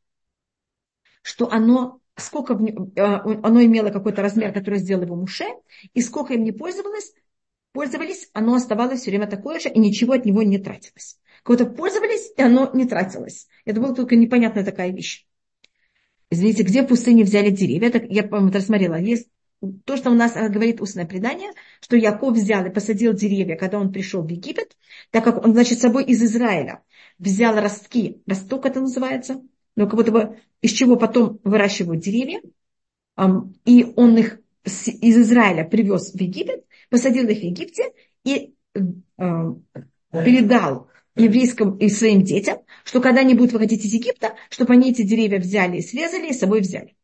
что 1.22 1.51
оно 1.51 2.01
сколько 2.18 2.53
э, 2.53 3.01
оно 3.01 3.63
имело 3.63 3.89
какой-то 3.89 4.22
размер, 4.22 4.53
который 4.53 4.80
сделал 4.80 5.03
его 5.03 5.16
Муше, 5.16 5.45
и 5.93 6.01
сколько 6.01 6.34
им 6.34 6.43
не 6.43 6.51
пользовалось, 6.51 7.13
пользовались, 7.74 8.30
оно 8.34 8.55
оставалось 8.55 9.01
все 9.01 9.11
время 9.11 9.28
такое 9.28 9.59
же, 9.59 9.70
и 9.70 9.80
ничего 9.80 10.13
от 10.13 10.26
него 10.26 10.41
не 10.43 10.57
тратилось. 10.57 11.20
Кого-то 11.43 11.66
пользовались, 11.66 12.32
и 12.38 12.41
оно 12.41 12.72
не 12.74 12.86
тратилось. 12.86 13.47
Это 13.66 13.82
была 13.82 13.93
только 13.93 14.16
непонятная 14.16 14.63
такая 14.63 14.91
вещь. 14.91 15.26
Извините, 16.30 16.64
где 16.64 16.84
в 16.84 16.88
пустыне 16.88 17.24
взяли 17.24 17.50
деревья? 17.50 17.90
Это, 17.90 18.06
я, 18.10 18.24
по-моему, 18.24 18.52
рассмотрела. 18.52 18.96
Есть 18.96 19.30
то, 19.86 19.98
что 19.98 20.12
у 20.12 20.14
нас 20.14 20.34
говорит 20.34 20.82
устное 20.82 21.06
предание, 21.06 21.52
что 21.82 21.96
Яков 21.96 22.36
взял 22.36 22.66
и 22.66 22.70
посадил 22.70 23.14
деревья, 23.14 23.56
когда 23.56 23.80
он 23.80 23.92
пришел 23.92 24.22
в 24.22 24.30
Египет, 24.30 24.76
так 25.12 25.24
как 25.24 25.44
он, 25.44 25.54
значит, 25.54 25.78
с 25.78 25.82
собой 25.82 26.06
из 26.06 26.22
Израиля 26.22 26.84
взял 27.18 27.56
ростки, 27.56 28.22
росток 28.28 28.66
это 28.66 28.82
называется, 28.82 29.42
но 29.76 29.86
как 29.86 29.96
будто 29.96 30.12
бы 30.12 30.40
из 30.62 30.72
чего 30.72 30.96
потом 30.98 31.40
выращивают 31.44 32.04
деревья, 32.04 32.42
и 33.66 33.94
он 33.96 34.18
их 34.18 34.40
из 34.66 35.18
Израиля 35.18 35.64
привез 35.64 36.12
в 36.12 36.20
Египет, 36.20 36.66
посадил 36.90 37.28
их 37.28 37.40
в 37.40 37.44
Египте 37.44 37.94
и 38.24 38.56
э, 38.74 38.82
передал 40.12 40.90
еврейским 41.16 41.78
и 41.78 41.89
своим 41.89 42.24
детям, 42.24 42.59
что 42.84 43.01
когда 43.01 43.22
они 43.22 43.34
будут 43.34 43.53
выходить 43.53 43.86
из 43.86 43.93
Египта, 43.93 44.36
чтобы 44.49 44.74
они 44.74 44.91
эти 44.91 45.03
деревья 45.03 45.39
взяли 45.39 45.78
и 45.78 45.82
срезали 45.82 46.30
и 46.30 46.34
с 46.34 46.39
собой 46.39 46.61
взяли. 46.61 46.95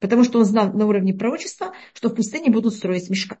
Потому 0.00 0.24
что 0.24 0.38
он 0.38 0.44
знал 0.44 0.72
на 0.72 0.86
уровне 0.86 1.12
пророчества, 1.12 1.74
что 1.92 2.08
в 2.08 2.14
пустыне 2.14 2.50
будут 2.50 2.74
строить 2.74 3.10
мешка. 3.10 3.38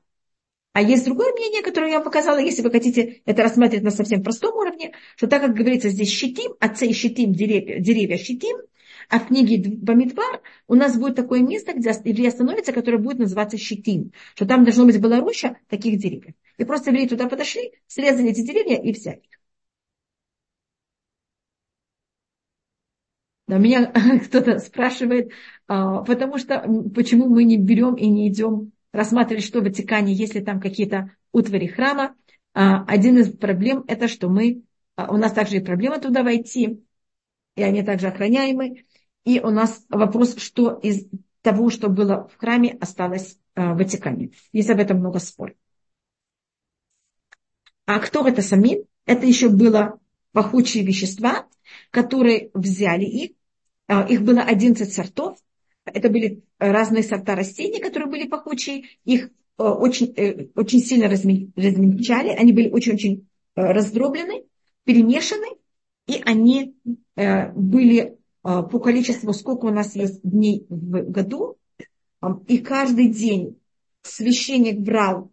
А 0.72 0.82
есть 0.82 1.04
другое 1.04 1.32
мнение, 1.32 1.62
которое 1.62 1.90
я 1.90 1.96
вам 1.96 2.04
показала, 2.04 2.38
если 2.38 2.62
вы 2.62 2.70
хотите 2.70 3.22
это 3.24 3.42
рассматривать 3.42 3.84
на 3.84 3.90
совсем 3.90 4.22
простом 4.22 4.54
уровне, 4.56 4.92
что 5.16 5.26
так 5.26 5.42
как 5.42 5.54
говорится 5.54 5.88
здесь 5.88 6.08
щитим, 6.08 6.52
отцы 6.60 6.92
щитим, 6.92 7.32
деревья, 7.32 7.80
деревья 7.80 8.16
щитим, 8.16 8.56
а 9.08 9.18
в 9.18 9.28
книге 9.28 9.76
Бамидбар 9.78 10.42
у 10.66 10.74
нас 10.74 10.96
будет 10.96 11.16
такое 11.16 11.40
место, 11.40 11.72
где 11.72 11.90
евреи 11.90 12.28
остановятся, 12.28 12.72
которое 12.72 12.98
будет 12.98 13.18
называться 13.18 13.56
щитим. 13.56 14.12
Что 14.34 14.46
там 14.46 14.64
должно 14.64 14.84
быть 14.84 15.00
была 15.00 15.20
роща 15.20 15.56
таких 15.68 15.98
деревьев. 15.98 16.34
И 16.58 16.64
просто 16.64 16.90
евреи 16.90 17.08
туда 17.08 17.28
подошли, 17.28 17.72
срезали 17.86 18.30
эти 18.30 18.42
деревья 18.42 18.76
и 18.76 18.92
взяли 18.92 19.18
их. 19.18 19.37
Но 23.48 23.58
меня 23.58 23.92
кто-то 24.26 24.58
спрашивает, 24.58 25.32
а, 25.66 26.02
потому 26.04 26.38
что 26.38 26.60
почему 26.94 27.28
мы 27.28 27.44
не 27.44 27.56
берем 27.56 27.94
и 27.94 28.06
не 28.06 28.28
идем 28.28 28.72
рассматривать, 28.92 29.44
что 29.44 29.60
в 29.60 29.64
Ватикане, 29.64 30.12
если 30.12 30.40
там 30.40 30.60
какие-то 30.60 31.10
утвари 31.32 31.66
храма. 31.66 32.14
А, 32.54 32.84
один 32.84 33.18
из 33.18 33.34
проблем 33.36 33.84
это, 33.88 34.06
что 34.06 34.28
мы, 34.28 34.62
а, 34.96 35.12
у 35.12 35.16
нас 35.16 35.32
также 35.32 35.56
и 35.56 35.60
проблема 35.60 35.98
туда 35.98 36.22
войти, 36.22 36.84
и 37.56 37.62
они 37.62 37.82
также 37.82 38.08
охраняемы. 38.08 38.84
И 39.24 39.40
у 39.40 39.50
нас 39.50 39.84
вопрос, 39.88 40.36
что 40.36 40.78
из 40.82 41.06
того, 41.42 41.70
что 41.70 41.88
было 41.88 42.28
в 42.28 42.36
храме, 42.38 42.76
осталось 42.80 43.38
в 43.54 43.74
Ватикане. 43.74 44.30
Есть 44.52 44.70
об 44.70 44.78
этом 44.78 44.98
много 44.98 45.18
споров. 45.18 45.56
А 47.86 47.98
кто 48.00 48.26
это 48.28 48.42
сами? 48.42 48.84
Это 49.06 49.26
еще 49.26 49.48
было 49.48 49.98
пахучие 50.32 50.84
вещества, 50.84 51.48
которые 51.90 52.50
взяли 52.52 53.04
их. 53.04 53.30
Их 53.88 54.22
было 54.22 54.42
11 54.42 54.92
сортов. 54.92 55.38
Это 55.84 56.10
были 56.10 56.42
разные 56.58 57.02
сорта 57.02 57.34
растений, 57.34 57.80
которые 57.80 58.10
были 58.10 58.28
пахучие. 58.28 58.84
Их 59.04 59.30
э, 59.58 59.62
очень, 59.62 60.12
э, 60.16 60.48
очень 60.54 60.80
сильно 60.80 61.08
размельчали. 61.08 62.28
Они 62.28 62.52
были 62.52 62.68
очень-очень 62.68 63.28
э, 63.56 63.62
раздроблены, 63.62 64.44
перемешаны. 64.84 65.46
И 66.06 66.22
они 66.24 66.74
были 67.14 68.16
по 68.42 68.80
количеству, 68.80 69.34
сколько 69.34 69.66
у 69.66 69.70
нас 69.70 69.94
есть 69.94 70.22
дней 70.22 70.64
в 70.70 71.10
году. 71.10 71.58
И 72.46 72.58
каждый 72.58 73.08
день 73.08 73.60
священник 74.00 74.80
брал 74.80 75.30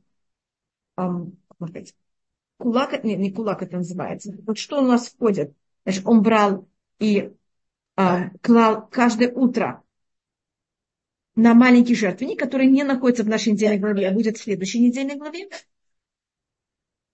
кулак, 2.57 3.03
не, 3.05 3.15
не 3.15 3.31
кулак 3.31 3.63
это 3.63 3.77
называется. 3.77 4.35
Вот 4.45 4.57
что 4.57 4.79
у 4.79 4.85
нас 4.85 5.07
входит? 5.07 5.53
Значит, 5.85 6.05
он 6.05 6.21
брал 6.21 6.67
и 6.99 7.31
клал 8.41 8.87
каждое 8.87 9.31
утро 9.31 9.83
на 11.35 11.53
маленький 11.53 11.95
жертвенник, 11.95 12.39
который 12.39 12.67
не 12.67 12.83
находится 12.83 13.23
в 13.23 13.27
нашей 13.27 13.53
недельной 13.53 13.77
главе, 13.77 14.07
а 14.07 14.11
будет 14.11 14.37
в 14.37 14.43
следующей 14.43 14.79
недельной 14.79 15.15
главе. 15.15 15.49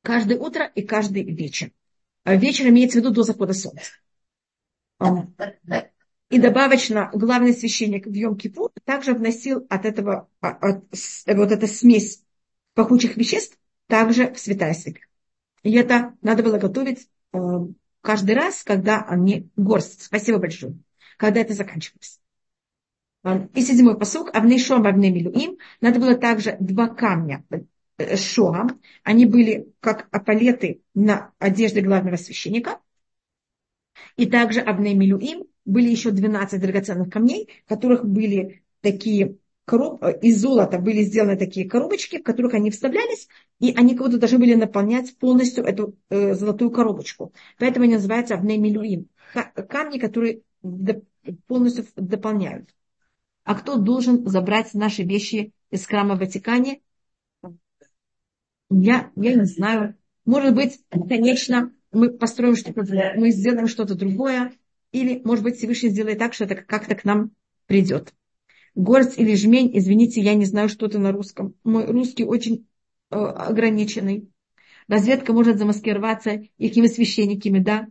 Каждое 0.03 0.37
утро 0.37 0.65
и 0.65 0.81
каждый 0.81 1.23
вечер. 1.23 1.71
А 2.23 2.35
вечер 2.35 2.67
имеется 2.69 2.99
в 2.99 3.01
виду 3.01 3.11
до 3.11 3.23
захода 3.23 3.53
солнца. 3.53 3.91
И 6.29 6.39
добавочно 6.39 7.09
главный 7.13 7.53
священник 7.53 8.05
в 8.05 8.13
Йом-Кипур 8.13 8.71
также 8.85 9.13
вносил 9.13 9.65
от 9.69 9.85
этого, 9.85 10.29
а, 10.39 10.49
от, 10.49 10.85
вот 11.27 11.51
эта 11.51 11.67
смесь 11.67 12.23
пахучих 12.73 13.17
веществ 13.17 13.59
также 13.87 14.33
в 14.33 14.39
святая 14.39 14.73
святых. 14.73 15.03
И 15.63 15.73
это 15.73 16.15
надо 16.21 16.41
было 16.41 16.57
готовить 16.57 17.09
каждый 18.01 18.35
раз, 18.35 18.63
когда 18.63 19.01
они 19.01 19.49
горсть. 19.55 20.03
Спасибо 20.03 20.39
большое. 20.39 20.77
Когда 21.17 21.41
это 21.41 21.53
заканчивалось. 21.53 22.19
И 23.53 23.61
седьмой 23.61 23.97
посук, 23.99 24.33
Авней 24.33 24.59
Шоам, 24.59 24.87
Авней 24.87 25.11
Милуим. 25.11 25.57
Надо 25.79 25.99
было 25.99 26.15
также 26.15 26.57
два 26.59 26.87
камня 26.87 27.45
э, 27.97 28.17
Шоам. 28.17 28.81
Они 29.03 29.27
были 29.27 29.71
как 29.79 30.07
апалеты 30.11 30.81
на 30.95 31.31
одежде 31.37 31.81
главного 31.81 32.15
священника. 32.15 32.79
И 34.17 34.25
также 34.25 34.61
Авней 34.61 34.95
Милуим 34.95 35.43
были 35.65 35.89
еще 35.89 36.09
12 36.09 36.59
драгоценных 36.59 37.11
камней, 37.11 37.49
которых 37.67 38.03
были 38.03 38.63
такие 38.81 39.37
короб... 39.65 40.03
Э, 40.03 40.17
из 40.21 40.41
золота 40.41 40.79
были 40.79 41.03
сделаны 41.03 41.37
такие 41.37 41.67
коробочки, 41.67 42.19
в 42.19 42.23
которых 42.23 42.53
они 42.53 42.71
вставлялись, 42.71 43.27
и 43.59 43.73
они 43.75 43.95
будто 43.95 44.17
должны 44.17 44.39
были 44.39 44.55
наполнять 44.55 45.17
полностью 45.17 45.63
эту 45.63 45.95
э, 46.09 46.33
золотую 46.33 46.71
коробочку. 46.71 47.33
Поэтому 47.57 47.85
они 47.85 47.95
называются 47.95 48.35
Авней 48.35 48.57
Милуим. 48.57 49.09
Камни, 49.69 49.97
которые 49.97 50.41
полностью 51.47 51.85
дополняют. 51.95 52.69
А 53.43 53.55
кто 53.55 53.77
должен 53.77 54.27
забрать 54.27 54.73
наши 54.73 55.03
вещи 55.03 55.53
из 55.69 55.85
храма 55.85 56.15
в 56.15 56.19
Ватикане? 56.19 56.81
Я, 58.69 59.11
я 59.15 59.35
не 59.35 59.45
знаю. 59.45 59.95
Может 60.25 60.53
быть, 60.53 60.79
конечно, 60.89 61.73
мы 61.91 62.09
построим 62.09 62.55
что-то, 62.55 62.83
мы 63.15 63.31
сделаем 63.31 63.67
что-то 63.67 63.95
другое. 63.95 64.53
Или, 64.91 65.21
может 65.23 65.43
быть, 65.43 65.57
Всевышний 65.57 65.89
сделает 65.89 66.19
так, 66.19 66.33
что 66.33 66.43
это 66.43 66.55
как-то 66.55 66.95
к 66.95 67.03
нам 67.03 67.31
придет. 67.65 68.13
Горсть 68.75 69.17
или 69.17 69.35
жмень, 69.35 69.71
извините, 69.77 70.21
я 70.21 70.33
не 70.33 70.45
знаю, 70.45 70.69
что 70.69 70.85
это 70.85 70.99
на 70.99 71.11
русском. 71.11 71.55
Мой 71.63 71.85
русский 71.85 72.23
очень 72.23 72.67
э, 73.09 73.15
ограниченный. 73.15 74.29
Разведка 74.87 75.33
может 75.33 75.57
замаскироваться 75.57 76.43
какими 76.59 76.87
священниками, 76.87 77.59
да? 77.59 77.87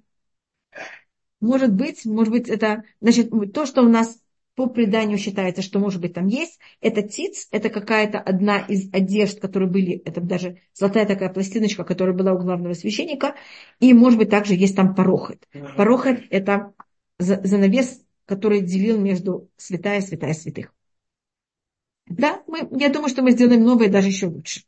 Может 1.40 1.72
быть, 1.72 2.04
может 2.04 2.32
быть, 2.32 2.48
это, 2.48 2.84
значит, 3.00 3.30
то, 3.52 3.66
что 3.66 3.82
у 3.82 3.88
нас 3.88 4.20
по 4.54 4.66
преданию 4.66 5.16
считается, 5.16 5.62
что, 5.62 5.78
может 5.78 6.02
быть, 6.02 6.12
там 6.12 6.26
есть. 6.26 6.58
Это 6.82 7.02
тиц, 7.02 7.48
это 7.50 7.70
какая-то 7.70 8.18
одна 8.18 8.58
из 8.58 8.92
одежд, 8.92 9.40
которые 9.40 9.70
были, 9.70 10.02
это 10.04 10.20
даже 10.20 10.58
золотая 10.74 11.06
такая 11.06 11.30
пластиночка, 11.30 11.84
которая 11.84 12.14
была 12.14 12.32
у 12.34 12.38
главного 12.38 12.74
священника. 12.74 13.36
И, 13.78 13.94
может 13.94 14.18
быть, 14.18 14.28
также 14.28 14.54
есть 14.54 14.76
там 14.76 14.94
порохот. 14.94 15.48
Порохот– 15.76 16.18
это 16.30 16.74
занавес, 17.18 18.02
который 18.30 18.60
делил 18.60 18.96
между 18.96 19.50
святая 19.56 19.98
и 19.98 20.02
святая 20.02 20.34
святых. 20.34 20.72
Да, 22.06 22.42
мы, 22.46 22.68
я 22.78 22.88
думаю, 22.88 23.08
что 23.08 23.22
мы 23.22 23.32
сделаем 23.32 23.64
новое 23.64 23.90
даже 23.90 24.06
еще 24.06 24.28
лучше. 24.28 24.62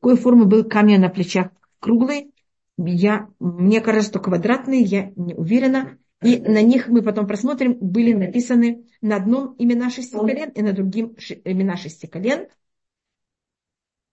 Какой 0.00 0.16
формы 0.16 0.46
был 0.46 0.64
камень 0.64 0.98
на 0.98 1.08
плечах? 1.08 1.52
Круглый? 1.78 2.32
Я, 2.76 3.28
мне 3.38 3.80
кажется, 3.80 4.10
что 4.10 4.18
квадратный, 4.18 4.82
я 4.82 5.12
не 5.14 5.34
уверена. 5.34 5.96
И 6.22 6.40
на 6.40 6.60
них 6.60 6.88
мы 6.88 7.02
потом 7.02 7.28
просмотрим, 7.28 7.78
были 7.80 8.12
написаны 8.12 8.88
на 9.00 9.16
одном 9.16 9.54
имена 9.58 9.90
шести 9.90 10.16
колен 10.16 10.50
и 10.50 10.62
на 10.62 10.72
другим 10.72 11.16
имена 11.44 11.76
шести 11.76 12.08
колен. 12.08 12.48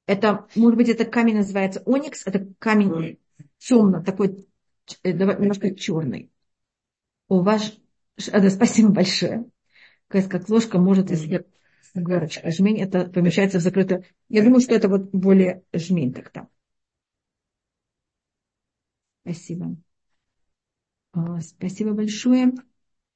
Это, 0.06 0.46
может 0.56 0.78
быть, 0.78 0.90
этот 0.90 1.10
камень 1.10 1.38
называется 1.38 1.82
оникс, 1.88 2.28
это 2.28 2.54
камень 2.60 3.18
темно, 3.58 4.04
такой 4.04 4.48
э, 5.02 5.12
немножко 5.12 5.74
черный. 5.74 6.30
У 7.28 7.42
вас, 7.42 7.76
да, 8.18 8.50
спасибо 8.50 8.90
большое. 8.90 9.46
Как 10.08 10.50
ложка 10.50 10.78
может 10.78 11.12
из 11.12 11.26
горочка. 11.94 12.52
Жмень 12.52 12.82
это 12.82 13.06
помещается 13.06 13.60
в 13.60 13.62
закрытую. 13.62 14.04
Я 14.30 14.44
думаю, 14.44 14.62
что 14.62 14.76
это 14.76 14.90
вот 14.90 15.12
более 15.12 15.64
жмень 15.74 16.14
так-то. 16.14 16.48
Спасибо. 19.24 19.76
А, 21.14 21.40
спасибо 21.42 21.94
большое. 21.94 22.54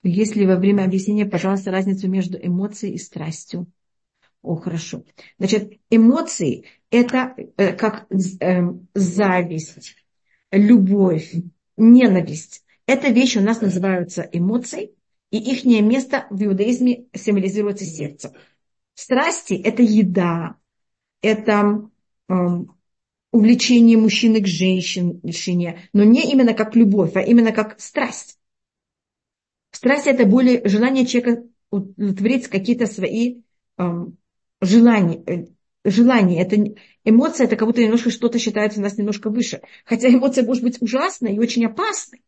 Если 0.03 0.45
во 0.45 0.55
время 0.55 0.85
объяснения, 0.85 1.25
пожалуйста, 1.25 1.71
разницу 1.71 2.09
между 2.09 2.37
эмоцией 2.37 2.95
и 2.95 2.97
страстью. 2.97 3.67
О, 4.41 4.55
хорошо. 4.55 5.03
Значит, 5.37 5.73
эмоции– 5.89 6.65
это 6.91 7.35
э, 7.57 7.73
как 7.73 8.07
э, 8.09 8.61
зависть, 8.93 9.97
любовь, 10.51 11.33
ненависть. 11.75 12.63
Это 12.89 13.09
вещи 13.09 13.37
у 13.37 13.41
нас 13.41 13.61
называются 13.61 14.27
эмоции, 14.31 14.95
и 15.29 15.37
их 15.37 15.63
место 15.63 16.25
в 16.31 16.43
иудаизме 16.43 17.05
символизируется 17.13 17.85
сердцем. 17.85 18.31
Страсти– 18.95 19.53
это 19.63 19.83
еда, 19.83 20.55
это 21.21 21.87
э, 22.29 22.33
увлечение 23.31 23.95
мужчины 23.95 24.41
к 24.41 24.47
женщине, 24.47 25.81
но 25.93 26.03
не 26.03 26.31
именно 26.31 26.55
как 26.55 26.75
любовь, 26.75 27.15
а 27.15 27.21
именно 27.21 27.51
как 27.51 27.79
страсть. 27.79 28.39
Страсть– 29.69 30.07
это 30.07 30.25
более 30.25 30.67
желание 30.67 31.05
человека 31.05 31.43
удовлетворить 31.69 32.47
какие-то 32.47 32.87
свои 32.87 33.43
эм, 33.77 34.17
желания. 34.61 35.21
Э, 35.27 35.45
желания. 35.85 36.41
Это, 36.41 36.55
эмоция– 37.03 37.45
это 37.45 37.55
как 37.55 37.67
будто 37.67 37.83
немножко 37.83 38.09
что-то 38.09 38.39
считается 38.39 38.79
у 38.79 38.81
нас 38.81 38.97
немножко 38.97 39.29
выше. 39.29 39.61
Хотя 39.85 40.09
эмоция 40.09 40.43
может 40.43 40.63
быть 40.63 40.81
ужасной 40.81 41.35
и 41.35 41.39
очень 41.39 41.67
опасной. 41.67 42.23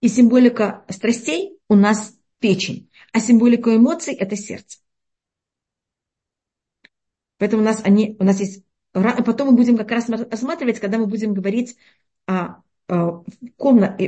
И 0.00 0.08
символика 0.08 0.84
страстей 0.88 1.58
у 1.68 1.74
нас 1.74 2.14
печень, 2.38 2.90
а 3.12 3.20
символика 3.20 3.74
эмоций– 3.74 4.14
это 4.18 4.36
сердце. 4.36 4.78
Поэтому 7.38 7.62
у 7.62 7.64
нас, 7.64 7.80
они, 7.84 8.16
у 8.18 8.24
нас 8.24 8.40
есть 8.40 8.64
Потом 8.92 9.48
мы 9.48 9.54
будем 9.54 9.76
как 9.76 9.90
раз 9.90 10.08
рассматривать, 10.08 10.80
когда 10.80 10.98
мы 10.98 11.06
будем 11.06 11.32
говорить 11.32 11.76
о, 12.26 12.62
о 12.88 13.24
комнат, 13.56 14.00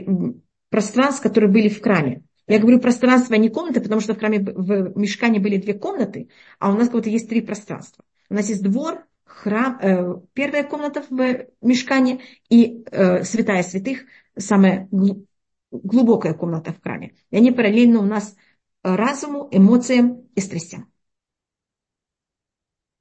пространств, 0.70 1.22
которые 1.22 1.50
были 1.50 1.68
в 1.68 1.80
храме. 1.80 2.22
Я 2.48 2.58
говорю 2.58 2.80
пространство, 2.80 3.36
а 3.36 3.38
не 3.38 3.48
комнаты, 3.48 3.80
потому 3.80 4.00
что 4.00 4.14
в 4.14 4.18
храме 4.18 4.40
в 4.40 4.98
мешкане 4.98 5.38
были 5.38 5.56
две 5.56 5.74
комнаты, 5.74 6.28
а 6.58 6.72
у 6.72 6.74
нас 6.74 6.88
как 6.88 6.96
будто 6.96 7.10
есть 7.10 7.28
три 7.28 7.40
пространства. 7.40 8.04
У 8.28 8.34
нас 8.34 8.48
есть 8.48 8.62
двор, 8.62 9.06
храм, 9.24 9.78
э, 9.80 10.16
первая 10.32 10.64
комната 10.64 11.04
в 11.08 11.46
мешкане 11.60 12.20
и 12.48 12.84
э, 12.90 13.22
святая 13.22 13.62
святых, 13.62 14.00
самая 14.36 14.88
глубокая 15.72 16.34
комната 16.34 16.72
в 16.72 16.82
храме. 16.82 17.14
И 17.30 17.36
они 17.36 17.50
параллельно 17.50 18.00
у 18.00 18.04
нас 18.04 18.36
разуму, 18.82 19.48
эмоциям 19.50 20.28
и 20.34 20.40
страстям. 20.40 20.92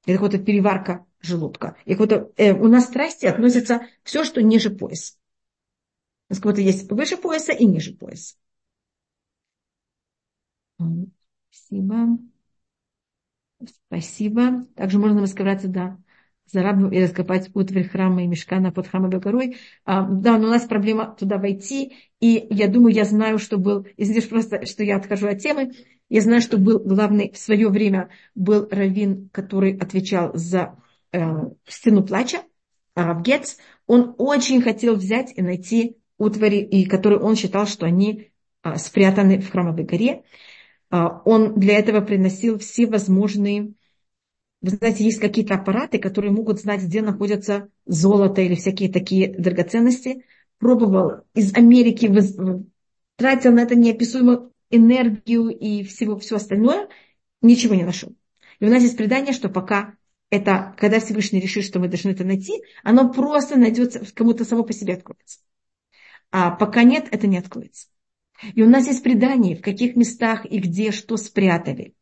Это 0.06 0.24
эта 0.26 0.38
переварка 0.38 1.06
желудка. 1.20 1.76
И 1.84 1.94
как 1.94 2.30
э, 2.36 2.52
у 2.52 2.68
нас 2.68 2.86
страсти 2.86 3.26
относятся 3.26 3.86
все, 4.02 4.24
что 4.24 4.42
ниже 4.42 4.70
пояса. 4.70 5.14
У 6.28 6.32
нас 6.32 6.40
как 6.40 6.52
будто 6.52 6.60
есть 6.60 6.90
выше 6.90 7.16
пояса 7.16 7.52
и 7.52 7.64
ниже 7.64 7.94
пояса. 7.94 8.34
Спасибо. 11.50 12.18
Спасибо. 13.86 14.66
Также 14.76 14.98
можно 14.98 15.20
высказаться, 15.20 15.68
да, 15.68 15.98
за 16.46 16.62
рабу 16.62 16.88
и 16.88 17.02
раскопать 17.02 17.50
утварь 17.54 17.88
храма 17.88 18.24
и 18.24 18.26
мешкана 18.26 18.72
под 18.72 18.88
храмом 18.88 19.10
горой. 19.10 19.56
А, 19.84 20.02
да, 20.02 20.38
но 20.38 20.48
у 20.48 20.50
нас 20.50 20.64
проблема 20.64 21.16
туда 21.18 21.38
войти. 21.38 21.94
И 22.20 22.46
я 22.50 22.68
думаю, 22.68 22.94
я 22.94 23.04
знаю, 23.04 23.38
что 23.38 23.58
был, 23.58 23.86
извините 23.96 24.28
просто, 24.28 24.66
что 24.66 24.84
я 24.84 24.96
отхожу 24.96 25.28
от 25.28 25.38
темы, 25.38 25.72
я 26.08 26.20
знаю, 26.20 26.42
что 26.42 26.58
был 26.58 26.78
главный 26.78 27.32
в 27.32 27.38
свое 27.38 27.68
время 27.68 28.10
был 28.34 28.68
раввин, 28.70 29.30
который 29.32 29.76
отвечал 29.76 30.32
за 30.34 30.78
э, 31.12 31.20
стену 31.66 32.04
плача, 32.04 32.42
Рав 32.94 33.22
Гец. 33.22 33.56
Он 33.86 34.14
очень 34.18 34.60
хотел 34.60 34.96
взять 34.96 35.32
и 35.34 35.40
найти 35.40 35.96
утвари, 36.18 36.58
и 36.58 36.84
которые 36.84 37.20
он 37.20 37.34
считал, 37.34 37.66
что 37.66 37.86
они 37.86 38.30
э, 38.62 38.76
спрятаны 38.76 39.40
в 39.40 39.50
храмовой 39.50 39.84
горе. 39.84 40.22
Э, 40.90 41.06
он 41.24 41.54
для 41.54 41.78
этого 41.78 42.02
приносил 42.02 42.58
все 42.58 42.86
возможные 42.86 43.72
вы 44.62 44.70
знаете, 44.70 45.04
есть 45.04 45.18
какие-то 45.18 45.54
аппараты, 45.54 45.98
которые 45.98 46.32
могут 46.32 46.60
знать, 46.60 46.82
где 46.82 47.02
находятся 47.02 47.68
золото 47.84 48.40
или 48.40 48.54
всякие 48.54 48.92
такие 48.92 49.36
драгоценности. 49.36 50.24
Пробовал 50.58 51.24
из 51.34 51.52
Америки, 51.54 52.08
тратил 53.16 53.52
на 53.52 53.62
это 53.62 53.74
неописуемую 53.74 54.52
энергию 54.70 55.48
и 55.48 55.82
всего, 55.82 56.16
все 56.18 56.36
остальное, 56.36 56.88
ничего 57.42 57.74
не 57.74 57.82
нашел. 57.82 58.14
И 58.60 58.64
у 58.64 58.70
нас 58.70 58.82
есть 58.82 58.96
предание, 58.96 59.32
что 59.32 59.48
пока 59.48 59.96
это, 60.30 60.74
когда 60.78 61.00
Всевышний 61.00 61.40
решит, 61.40 61.64
что 61.64 61.80
мы 61.80 61.88
должны 61.88 62.10
это 62.10 62.24
найти, 62.24 62.62
оно 62.84 63.12
просто 63.12 63.56
найдется, 63.56 64.02
кому-то 64.14 64.44
само 64.44 64.62
по 64.62 64.72
себе 64.72 64.94
откроется. 64.94 65.40
А 66.30 66.52
пока 66.52 66.84
нет, 66.84 67.08
это 67.10 67.26
не 67.26 67.36
откроется. 67.36 67.88
И 68.54 68.62
у 68.62 68.68
нас 68.68 68.86
есть 68.86 69.02
предание, 69.02 69.56
в 69.56 69.60
каких 69.60 69.96
местах 69.96 70.46
и 70.46 70.58
где 70.58 70.92
что 70.92 71.16
спрятали. 71.16 71.94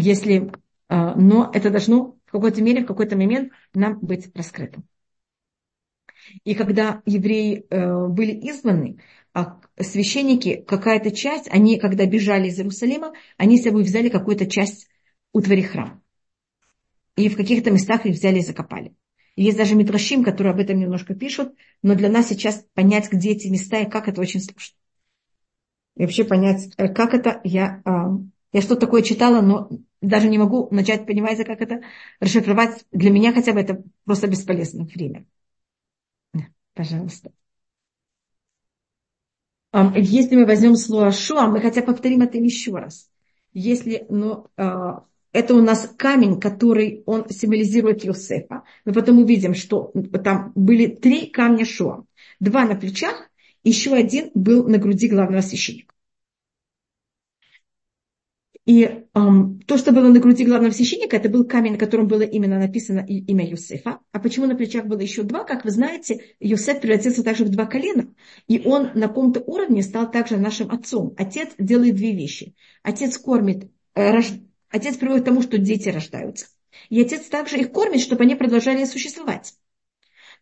Если, 0.00 0.52
а, 0.88 1.16
но 1.16 1.50
это 1.52 1.70
должно 1.70 2.16
в 2.26 2.30
какой-то 2.30 2.62
мере, 2.62 2.84
в 2.84 2.86
какой-то 2.86 3.16
момент 3.16 3.52
нам 3.74 3.98
быть 3.98 4.30
раскрытым. 4.34 4.86
И 6.44 6.54
когда 6.54 7.02
евреи 7.04 7.66
э, 7.68 8.06
были 8.06 8.32
изгнаны, 8.48 8.98
а 9.34 9.60
священники, 9.80 10.62
какая-то 10.66 11.10
часть, 11.10 11.48
они, 11.50 11.80
когда 11.80 12.06
бежали 12.06 12.48
из 12.48 12.58
Иерусалима, 12.58 13.12
они 13.38 13.58
с 13.58 13.64
собой 13.64 13.82
взяли 13.82 14.08
какую-то 14.08 14.46
часть 14.46 14.88
утвари 15.32 15.62
храма. 15.62 16.00
И 17.16 17.28
в 17.28 17.36
каких-то 17.36 17.70
местах 17.70 18.06
их 18.06 18.14
взяли 18.14 18.38
и 18.38 18.42
закопали. 18.42 18.94
Есть 19.34 19.56
даже 19.56 19.74
Митрашим, 19.74 20.22
которые 20.22 20.52
об 20.52 20.60
этом 20.60 20.78
немножко 20.78 21.14
пишут, 21.14 21.54
но 21.82 21.94
для 21.94 22.08
нас 22.08 22.28
сейчас 22.28 22.64
понять, 22.74 23.10
где 23.10 23.32
эти 23.32 23.48
места 23.48 23.80
и 23.80 23.90
как 23.90 24.08
это 24.08 24.20
очень 24.20 24.40
сложно. 24.40 24.76
И 25.96 26.02
вообще 26.02 26.24
понять, 26.24 26.72
э, 26.76 26.88
как 26.88 27.14
это, 27.14 27.40
я, 27.42 27.82
а, 27.84 28.18
я 28.52 28.62
что 28.62 28.76
такое 28.76 29.02
читала, 29.02 29.40
но 29.40 29.68
даже 30.00 30.28
не 30.28 30.38
могу 30.38 30.68
начать 30.70 31.06
понимать, 31.06 31.44
как 31.44 31.60
это 31.60 31.82
расшифровать. 32.20 32.84
Для 32.92 33.10
меня 33.10 33.32
хотя 33.32 33.52
бы 33.52 33.60
это 33.60 33.82
просто 34.04 34.26
бесполезное 34.26 34.86
время. 34.86 35.26
Пожалуйста. 36.74 37.32
Если 39.96 40.36
мы 40.36 40.46
возьмем 40.46 40.76
слово 40.76 41.12
Шоа, 41.12 41.46
мы 41.46 41.60
хотя 41.60 41.82
повторим 41.82 42.22
это 42.22 42.38
еще 42.38 42.72
раз. 42.72 43.10
Если, 43.52 44.06
ну, 44.08 44.46
а, 44.56 45.04
это 45.32 45.54
у 45.54 45.62
нас 45.62 45.92
камень, 45.96 46.40
который 46.40 47.02
он 47.04 47.28
символизирует 47.28 48.04
Йосефа. 48.04 48.62
Мы 48.84 48.92
потом 48.92 49.18
увидим, 49.18 49.54
что 49.54 49.92
там 50.24 50.52
были 50.54 50.86
три 50.86 51.26
камня 51.26 51.66
Шоа. 51.66 52.04
Два 52.40 52.64
на 52.64 52.76
плечах, 52.76 53.28
еще 53.62 53.92
один 53.92 54.30
был 54.34 54.66
на 54.66 54.78
груди 54.78 55.08
главного 55.08 55.42
священника. 55.42 55.94
И 58.68 59.06
эм, 59.14 59.60
то, 59.66 59.78
что 59.78 59.92
было 59.92 60.08
на 60.08 60.20
груди 60.20 60.44
главного 60.44 60.72
священника, 60.72 61.16
это 61.16 61.30
был 61.30 61.46
камень, 61.46 61.72
на 61.72 61.78
котором 61.78 62.06
было 62.06 62.20
именно 62.20 62.58
написано 62.58 63.00
имя 63.00 63.48
Юсефа. 63.48 64.00
А 64.12 64.18
почему 64.20 64.44
на 64.44 64.54
плечах 64.54 64.84
было 64.84 65.00
еще 65.00 65.22
два? 65.22 65.44
Как 65.44 65.64
вы 65.64 65.70
знаете, 65.70 66.20
Юсеф 66.38 66.82
превратился 66.82 67.24
также 67.24 67.46
в 67.46 67.48
два 67.48 67.64
колена. 67.64 68.14
И 68.46 68.60
он 68.66 68.90
на 68.92 69.08
каком-то 69.08 69.40
уровне 69.40 69.82
стал 69.82 70.10
также 70.10 70.36
нашим 70.36 70.70
отцом. 70.70 71.14
Отец 71.16 71.48
делает 71.58 71.94
две 71.94 72.12
вещи. 72.12 72.54
Отец 72.82 73.16
кормит, 73.16 73.70
э, 73.94 74.10
рож... 74.10 74.26
отец 74.68 74.98
приводит 74.98 75.22
к 75.22 75.26
тому, 75.28 75.40
что 75.40 75.56
дети 75.56 75.88
рождаются. 75.88 76.48
И 76.90 77.00
отец 77.00 77.22
также 77.22 77.56
их 77.56 77.72
кормит, 77.72 78.02
чтобы 78.02 78.24
они 78.24 78.34
продолжали 78.34 78.84
существовать. 78.84 79.54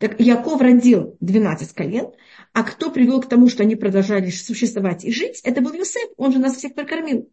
Так 0.01 0.18
Яков 0.18 0.61
родил 0.61 1.16
12 1.20 1.72
колен, 1.74 2.09
а 2.53 2.64
кто 2.64 2.91
привел 2.91 3.20
к 3.20 3.29
тому, 3.29 3.49
что 3.49 3.62
они 3.62 3.77
продолжали 3.77 4.31
существовать 4.31 5.05
и 5.05 5.12
жить, 5.12 5.41
это 5.45 5.61
был 5.61 5.74
Юсеф. 5.74 6.11
Он 6.16 6.33
же 6.33 6.41
нас 6.41 6.57
всех 6.57 6.74
прокормил. 6.74 7.31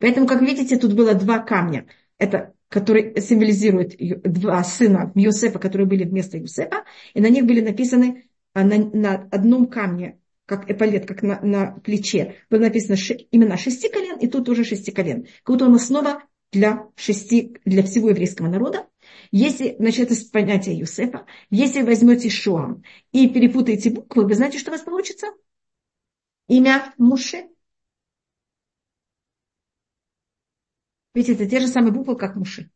Поэтому, 0.00 0.26
как 0.26 0.42
видите, 0.42 0.76
тут 0.76 0.94
было 0.94 1.14
два 1.14 1.38
камня. 1.38 1.86
Это 2.18 2.54
которые 2.74 3.20
символизируют 3.20 3.94
два 4.24 4.64
сына 4.64 5.12
Юсефа, 5.14 5.60
которые 5.60 5.86
были 5.86 6.02
вместо 6.02 6.38
Юсефа, 6.38 6.84
и 7.14 7.20
на 7.20 7.28
них 7.28 7.44
были 7.46 7.60
написаны 7.60 8.28
а, 8.52 8.64
на, 8.64 8.78
на 8.78 9.28
одном 9.30 9.66
камне, 9.68 10.18
как 10.44 10.68
эполет, 10.68 11.06
как 11.06 11.22
на, 11.22 11.40
на 11.40 11.78
плече, 11.84 12.36
было 12.50 12.62
написано 12.62 12.96
ши, 12.96 13.28
имена 13.30 13.56
шести 13.56 13.88
колен, 13.88 14.18
и 14.18 14.26
тут 14.26 14.46
тоже 14.46 14.64
шести 14.64 14.90
колен. 14.90 15.28
Как 15.44 15.54
будто 15.54 15.66
он 15.66 15.76
основа 15.76 16.24
для, 16.50 16.88
шести, 16.96 17.56
для 17.64 17.84
всего 17.84 18.10
еврейского 18.10 18.48
народа. 18.48 18.88
Если 19.30 19.76
начнете 19.78 20.14
с 20.14 20.24
понятия 20.24 20.74
Юсефа, 20.74 21.26
если 21.50 21.82
возьмете 21.82 22.28
Шоам 22.28 22.82
и 23.12 23.28
перепутаете 23.28 23.90
буквы, 23.90 24.26
вы 24.26 24.34
знаете, 24.34 24.58
что 24.58 24.70
у 24.70 24.74
вас 24.74 24.82
получится? 24.82 25.28
Имя 26.48 26.92
Муше– 26.98 27.44
Ведь 31.14 31.28
это 31.28 31.46
те 31.46 31.60
же 31.60 31.68
самые 31.68 31.92
буквы, 31.92 32.16
как 32.16 32.34
Муше. 32.36 32.70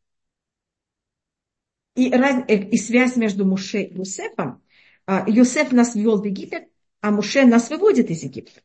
И, 1.95 2.11
э, 2.11 2.69
и 2.71 2.77
связь 2.79 3.17
между 3.17 3.45
Муше 3.45 3.83
и 3.83 3.95
Юсефом. 3.95 4.63
А, 5.07 5.29
Юсеф 5.29 5.73
нас 5.73 5.95
ввел 5.95 6.21
в 6.21 6.25
Египет, 6.25 6.69
а 7.01 7.11
Муше 7.11 7.45
нас 7.45 7.71
выводит 7.71 8.11
из 8.11 8.23
Египта. 8.23 8.63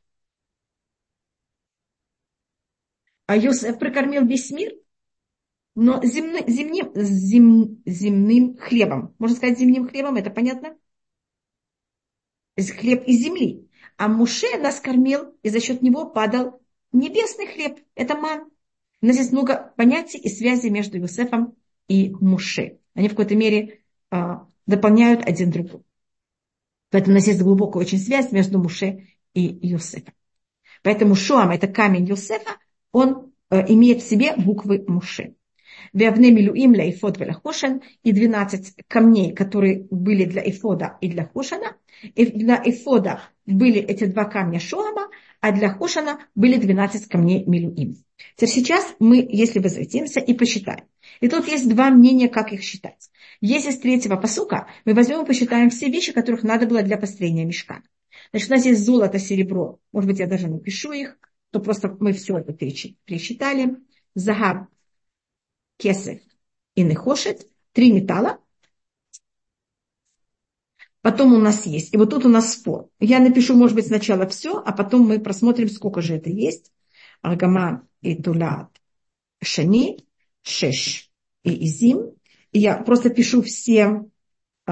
А 3.26 3.36
Юсеф 3.36 3.80
прокормил 3.80 4.26
весь 4.26 4.52
мир, 4.52 4.74
но 5.76 6.04
земным, 6.04 6.48
земным, 6.48 6.92
зем, 6.96 7.82
земным 7.86 8.58
хлебом. 8.58 9.16
Можно 9.18 9.38
сказать 9.38 9.58
земным 9.58 9.88
хлебом, 9.88 10.18
это 10.18 10.30
понятно? 10.30 10.78
Хлеб 12.58 13.04
из 13.08 13.24
земли. 13.24 13.68
А 13.98 14.08
Муше 14.08 14.58
нас 14.60 14.80
кормил, 14.80 15.36
и 15.42 15.50
за 15.50 15.60
счет 15.60 15.82
него 15.82 16.06
падал 16.06 16.62
небесный 16.92 17.48
хлеб. 17.48 17.80
Это 17.96 18.16
ман. 18.16 18.53
У 19.04 19.06
нас 19.06 19.18
есть 19.18 19.34
много 19.34 19.74
понятий 19.76 20.18
и 20.18 20.30
связей 20.30 20.70
между 20.70 20.98
Юсефом 20.98 21.58
и 21.90 22.16
Муше. 22.22 22.78
Они 22.96 23.10
в 23.10 23.12
какой-то 23.12 23.36
мере 23.36 23.82
а, 24.10 24.48
дополняют 24.66 25.28
один 25.28 25.52
другого. 25.52 25.84
Поэтому 26.90 27.12
у 27.12 27.20
нас 27.20 27.28
есть 27.28 27.42
глубокая 27.42 27.82
очень 27.82 27.98
связь 27.98 28.32
между 28.32 28.60
Муше 28.60 29.10
и 29.34 29.60
Юсефом. 29.62 30.14
Поэтому 30.84 31.16
Шуам, 31.16 31.52
это 31.52 31.68
камень 31.68 32.06
Юсефа, 32.06 32.52
он 32.94 33.34
э, 33.50 33.74
имеет 33.74 34.02
в 34.02 34.10
себе 34.10 34.36
буквы 34.38 34.86
Муше. 34.88 35.36
Вявне 35.92 36.32
милуим 36.32 36.72
для 36.72 36.90
Ифод 36.90 37.20
и 38.04 38.12
12 38.14 38.76
камней, 38.88 39.34
которые 39.34 39.86
были 39.92 40.24
для 40.24 40.50
Ифода 40.50 40.98
и 41.02 41.10
для 41.10 41.26
Хошана. 41.26 41.76
И 42.16 42.26
для 42.26 42.56
Ифода 42.64 43.22
были 43.46 43.82
эти 43.82 44.06
два 44.06 44.24
камня 44.24 44.62
Шуама, 44.62 45.10
а 45.44 45.52
для 45.52 45.74
Хошана 45.74 46.20
были 46.36 46.56
12 46.56 47.10
камней 47.10 47.44
Милуим. 47.46 47.98
Теперь 48.38 48.50
сейчас 48.50 48.96
мы, 49.00 49.28
если 49.30 49.60
возвратимся 49.60 50.22
и 50.22 50.34
посчитаем. 50.34 50.86
И 51.20 51.28
тут 51.28 51.50
есть 51.50 51.68
два 51.68 51.90
мнения, 51.90 52.30
как 52.30 52.54
их 52.54 52.62
считать. 52.62 53.12
Если 53.42 53.72
с 53.72 53.80
третьего 53.80 54.16
посука 54.16 54.70
мы 54.86 54.94
возьмем 54.94 55.24
и 55.24 55.26
посчитаем 55.26 55.70
все 55.70 55.90
вещи, 55.90 56.14
которых 56.14 56.44
надо 56.44 56.66
было 56.66 56.82
для 56.82 56.98
построения 56.98 57.44
мешка. 57.44 57.84
Значит, 58.32 58.50
у 58.52 58.54
нас 58.54 58.66
есть 58.66 58.86
золото, 58.86 59.20
серебро. 59.20 59.82
Может 59.92 60.12
быть, 60.12 60.20
я 60.20 60.28
даже 60.28 60.48
напишу 60.48 60.94
их, 60.94 61.18
то 61.52 61.60
просто 61.60 61.94
мы 62.00 62.14
все 62.14 62.38
это 62.38 62.54
пересчитали. 62.54 63.76
Загаб, 64.16 64.70
кесев 65.76 66.22
и 66.76 66.84
нехошет. 66.84 67.46
Три 67.74 67.92
металла. 67.92 68.40
Потом 71.04 71.34
у 71.34 71.38
нас 71.38 71.66
есть. 71.66 71.94
И 71.94 71.98
вот 71.98 72.12
тут 72.12 72.26
у 72.26 72.30
нас 72.30 72.54
спор. 72.54 72.88
Я 73.02 73.20
напишу, 73.20 73.58
может 73.58 73.76
быть, 73.76 73.88
сначала 73.88 74.26
все, 74.26 74.58
а 74.66 74.72
потом 74.72 75.02
мы 75.02 75.20
просмотрим, 75.20 75.70
сколько 75.70 76.02
же 76.02 76.16
это 76.16 76.30
есть. 76.30 76.72
Аргама 77.22 77.86
и 78.02 78.16
Тулят 78.16 78.70
Шани, 79.44 79.98
Шеш 80.44 81.12
и 81.44 81.66
Изим. 81.68 82.14
И 82.54 82.60
я 82.60 82.78
просто 82.78 83.10
пишу 83.10 83.42
все 83.42 84.06
э, 84.66 84.72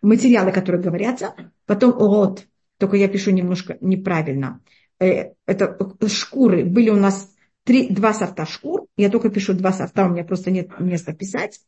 материалы, 0.00 0.50
которые 0.50 0.82
говорятся. 0.82 1.34
Потом 1.66 1.90
урод, 1.90 2.46
только 2.78 2.96
я 2.96 3.06
пишу 3.06 3.30
немножко 3.32 3.76
неправильно. 3.82 4.62
Э, 4.98 5.34
это 5.44 5.76
шкуры 6.08 6.64
были 6.64 6.88
у 6.88 6.96
нас 6.96 7.34
три, 7.64 7.90
два 7.90 8.14
сорта 8.14 8.46
шкур. 8.46 8.86
Я 8.96 9.10
только 9.10 9.28
пишу 9.28 9.52
два 9.52 9.74
сорта, 9.74 10.06
у 10.06 10.08
меня 10.08 10.24
просто 10.24 10.50
нет 10.50 10.70
места 10.80 11.12
писать. 11.12 11.60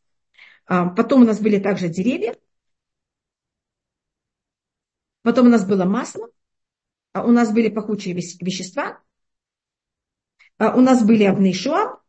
А, 0.65 0.87
потом 0.87 1.21
у 1.21 1.25
нас 1.25 1.39
были 1.39 1.59
также 1.59 1.89
деревья. 1.89 2.33
Потом 5.21 5.47
у 5.47 5.49
нас 5.49 5.65
было 5.65 5.85
масло. 5.85 6.29
А 7.13 7.25
у 7.25 7.31
нас 7.31 7.51
были 7.51 7.69
пахучие 7.69 8.13
вещества. 8.13 9.01
А 10.57 10.75
у 10.75 10.81
нас 10.81 11.03
были 11.03 11.23
обны 11.23 11.53
шуа. 11.53 11.99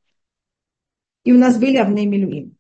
И 1.24 1.32
у 1.32 1.38
нас 1.38 1.58
были 1.58 1.76
обны 1.76 2.06
милуим. 2.06 2.56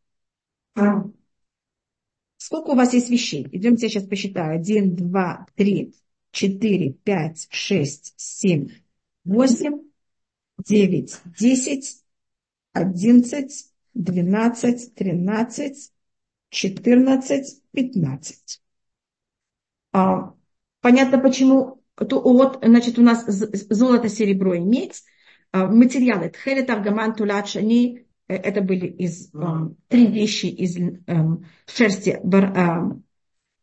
Сколько 2.36 2.70
у 2.70 2.74
вас 2.74 2.94
есть 2.94 3.10
вещей? 3.10 3.46
Идемте, 3.52 3.86
я 3.86 3.90
сейчас 3.90 4.06
посчитаю. 4.06 4.56
Один, 4.56 4.96
два, 4.96 5.46
три, 5.54 5.94
четыре, 6.30 6.92
пять, 6.92 7.46
шесть, 7.50 8.14
семь, 8.16 8.70
восемь, 9.24 9.90
девять, 10.58 11.20
десять, 11.38 12.02
одиннадцать, 12.72 13.72
двенадцать, 13.94 14.94
тринадцать, 14.94 15.92
четырнадцать, 16.48 17.62
пятнадцать. 17.72 18.62
А, 19.92 20.34
понятно, 20.80 21.18
почему. 21.18 21.82
То, 21.94 22.20
вот, 22.20 22.60
значит, 22.62 22.98
у 22.98 23.02
нас 23.02 23.24
золото, 23.26 24.08
серебро 24.08 24.54
и 24.54 24.60
медь. 24.60 25.02
А, 25.52 25.66
материалы. 25.66 26.30
Тхелет, 26.30 26.70
аргаман, 26.70 27.14
тулач, 27.14 27.56
они 27.56 28.06
Э, 28.30 28.36
это 28.36 28.60
были 28.60 28.86
из, 28.86 29.34
э, 29.34 29.38
три 29.88 30.06
вещи 30.06 30.46
из 30.46 30.76
э, 30.78 30.92
шерсти 31.66 32.20
бар, 32.22 32.44
э, 32.56 33.00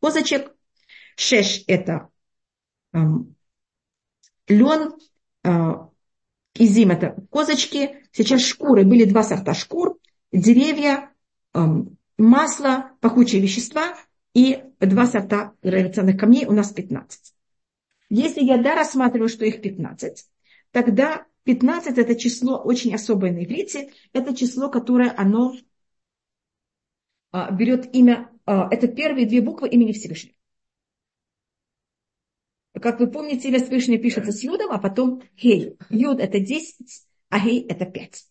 козочек. 0.02 0.54
Шеш– 1.16 1.64
это 1.68 2.10
э, 2.94 3.00
лен, 4.50 4.94
э, 5.44 5.74
изим– 6.56 6.92
это 6.92 7.16
козочки. 7.32 8.04
Сейчас 8.12 8.42
шкуры, 8.42 8.84
были 8.84 9.06
два 9.06 9.24
сорта 9.24 9.54
шкур, 9.54 9.98
деревья, 10.34 11.12
э, 11.54 11.60
масло, 12.18 12.92
пахучие 13.00 13.42
вещества 13.42 13.96
и 14.34 14.64
два 14.80 15.08
сорта 15.08 15.54
драгоценных 15.62 16.18
камней, 16.18 16.46
у 16.46 16.52
нас 16.52 16.72
15. 16.72 17.34
Если 18.10 18.42
я 18.42 18.58
да, 18.58 18.76
рассматриваю, 18.76 19.30
что 19.30 19.46
их 19.46 19.62
15, 19.62 20.26
тогда 20.72 21.26
15 21.44 21.98
это 21.98 22.16
число 22.16 22.62
очень 22.62 22.94
особое 22.94 23.32
на 23.32 23.44
иврите. 23.44 23.92
Это 24.12 24.36
число, 24.36 24.70
которое 24.70 25.14
оно 25.16 25.56
а, 27.32 27.52
берет 27.52 27.94
имя, 27.96 28.30
а, 28.46 28.68
это 28.70 28.88
первые 28.88 29.26
две 29.26 29.42
буквы 29.42 29.70
имени 29.70 29.94
Всевышнего. 29.94 30.36
Как 32.82 33.00
вы 33.00 33.08
помните, 33.08 33.48
имя 33.48 33.60
Всевышнего 33.60 34.02
пишется 34.02 34.32
с 34.32 34.44
Юдом, 34.44 34.72
а 34.72 34.78
потом 34.78 35.24
Хей. 35.38 35.78
Юд 35.90 36.20
это 36.20 36.40
10, 36.40 37.08
а 37.30 37.40
Хей 37.40 37.62
это 37.62 37.86
5. 37.86 38.26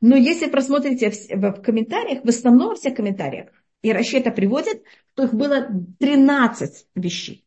Но 0.00 0.16
если 0.16 0.48
просмотрите 0.48 1.10
в, 1.10 1.62
комментариях, 1.62 2.24
в 2.24 2.28
основном 2.28 2.70
во 2.70 2.74
всех 2.74 2.94
комментариях, 2.94 3.50
и 3.82 3.92
Раши 3.92 4.18
это 4.18 4.30
приводит, 4.30 4.82
то 5.14 5.24
их 5.24 5.34
было 5.34 5.68
13 5.98 6.86
вещей. 6.94 7.46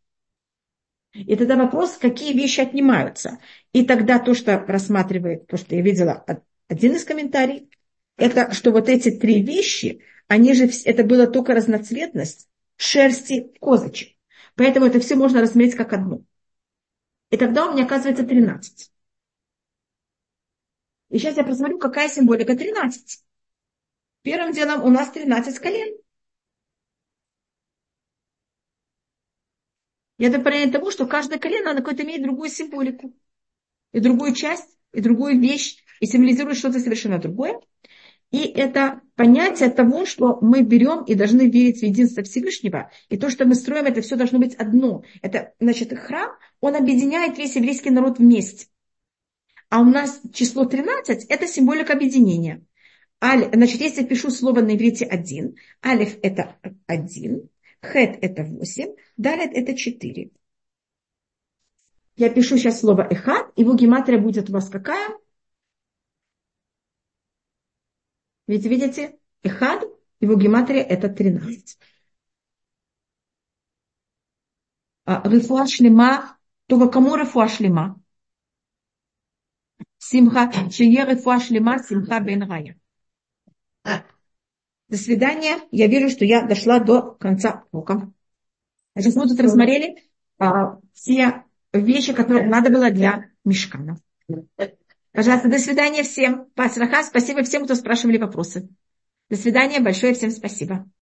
И 1.14 1.36
тогда 1.38 1.56
вопрос, 1.56 1.98
какие 1.98 2.34
вещи 2.34 2.60
отнимаются. 2.60 3.40
И 3.72 3.86
тогда 3.86 4.20
то, 4.20 4.34
что 4.34 4.58
рассматривает, 4.68 5.48
то, 5.48 5.56
что 5.56 5.76
я 5.76 5.82
видела, 5.82 6.26
один 6.68 6.96
из 6.96 7.06
комментариев, 7.06 7.64
это 8.18 8.54
что 8.54 8.72
вот 8.72 8.90
эти 8.90 9.12
три 9.12 9.42
вещи, 9.42 10.02
они 10.28 10.54
же, 10.54 10.70
это 10.84 11.04
была 11.04 11.26
только 11.28 11.54
разноцветность 11.54 12.50
шерсти 12.76 13.54
козочек. 13.62 14.18
Поэтому 14.56 14.86
это 14.86 15.00
все 15.00 15.16
можно 15.16 15.42
рассмотреть 15.42 15.76
как 15.76 15.94
одно. 15.94 16.22
И 17.30 17.38
тогда 17.38 17.66
у 17.66 17.74
меня 17.74 17.86
оказывается 17.86 18.26
13. 18.26 18.92
И 21.10 21.18
сейчас 21.18 21.38
я 21.38 21.44
посмотрю, 21.44 21.78
какая 21.80 22.10
символика 22.10 22.58
13. 22.58 23.24
Первым 24.22 24.52
делом 24.52 24.84
у 24.84 24.90
нас 24.90 25.12
13 25.12 25.60
колен. 25.60 25.96
Я 30.18 30.30
это 30.30 30.40
понятие 30.40 30.72
того, 30.72 30.92
что 30.92 31.08
каждое 31.08 31.40
колено, 31.40 31.72
оно 31.72 31.80
какое-то 31.80 32.04
имеет 32.04 32.24
другую 32.24 32.50
символику. 32.50 33.14
И 33.92 34.00
другую 34.00 34.34
часть, 34.34 34.78
и 34.94 35.02
другую 35.02 35.40
вещь, 35.40 35.78
и 36.00 36.06
символизирует 36.06 36.58
что-то 36.58 36.80
совершенно 36.80 37.20
другое. 37.20 37.60
И 38.32 38.40
это 38.40 39.02
понятие 39.16 39.70
того, 39.70 40.06
что 40.06 40.40
мы 40.42 40.62
берем 40.62 41.04
и 41.04 41.16
должны 41.16 41.50
верить 41.50 41.80
в 41.80 41.84
единство 41.84 42.24
Всевышнего. 42.24 42.92
И 43.10 43.18
то, 43.18 43.30
что 43.30 43.46
мы 43.46 43.56
строим, 43.56 43.86
это 43.86 44.02
все 44.02 44.16
должно 44.16 44.40
быть 44.40 44.56
одно. 44.56 45.04
Это, 45.22 45.54
значит, 45.60 45.98
храм, 45.98 46.32
он 46.60 46.76
объединяет 46.76 47.38
весь 47.38 47.56
еврейский 47.56 47.92
народ 47.92 48.20
вместе. 48.20 48.68
А 49.70 49.82
у 49.82 49.86
нас 49.86 50.22
число 50.34 50.66
13– 50.66 51.26
это 51.30 51.48
символика 51.48 51.94
объединения. 51.94 52.64
Аль, 53.24 53.50
значит, 53.54 53.82
если 53.82 54.02
я 54.02 54.08
пишу 54.08 54.30
слово 54.30 54.62
на 54.62 54.76
иврите 54.76 55.06
один, 55.06 55.56
алиф– 55.84 56.18
это 56.22 56.58
один, 56.88 57.50
Хет 57.82 58.18
это 58.22 58.44
8, 58.44 58.96
далит 59.18 59.52
это 59.54 59.76
4. 59.76 60.32
Я 62.18 62.30
пишу 62.30 62.58
сейчас 62.58 62.80
слово 62.80 63.08
эхат, 63.10 63.52
его 63.58 63.76
гематрия 63.76 64.20
будет 64.20 64.50
у 64.50 64.54
вас 64.54 64.70
какая? 64.70 65.18
Видите, 68.48 68.70
видите? 68.70 69.20
Эхад, 69.44 69.84
его 70.20 70.36
гематрия 70.36 70.84
это 70.84 71.10
13. 71.10 71.78
А, 75.06 75.22
рефуа 75.28 75.68
шлема, 75.68 76.38
только 76.68 76.90
кому 76.90 77.16
рефуа 77.16 77.48
шлема? 77.48 78.02
Симха, 79.98 80.52
чье 80.72 81.06
рефуа 81.06 81.40
шлема, 81.40 81.80
симха 81.80 82.20
бен 82.20 82.44
рая. 82.50 82.80
До 84.88 84.98
свидания. 84.98 85.58
Я 85.72 85.88
вижу, 85.88 86.10
что 86.10 86.26
я 86.26 86.44
дошла 86.44 86.80
до 86.80 87.02
конца 87.16 87.64
урока. 87.72 88.12
Сейчас 88.98 89.16
мы 89.16 89.28
тут 89.28 89.40
рассмотрели 89.40 90.04
а, 90.38 90.80
все 90.94 91.44
вещи, 91.74 92.14
которые 92.14 92.48
надо 92.48 92.70
было 92.70 92.92
для 92.92 93.26
мешкана. 93.44 94.00
Пожалуйста, 95.12 95.50
до 95.50 95.60
свидания 95.60 96.04
всем. 96.04 96.46
Пасраха, 96.56 97.04
спасибо 97.04 97.44
всем, 97.44 97.66
кто 97.66 97.76
спрашивали 97.76 98.18
вопросы. 98.18 98.70
До 99.30 99.36
свидания, 99.36 99.80
большое 99.80 100.14
всем 100.14 100.30
спасибо. 100.30 100.88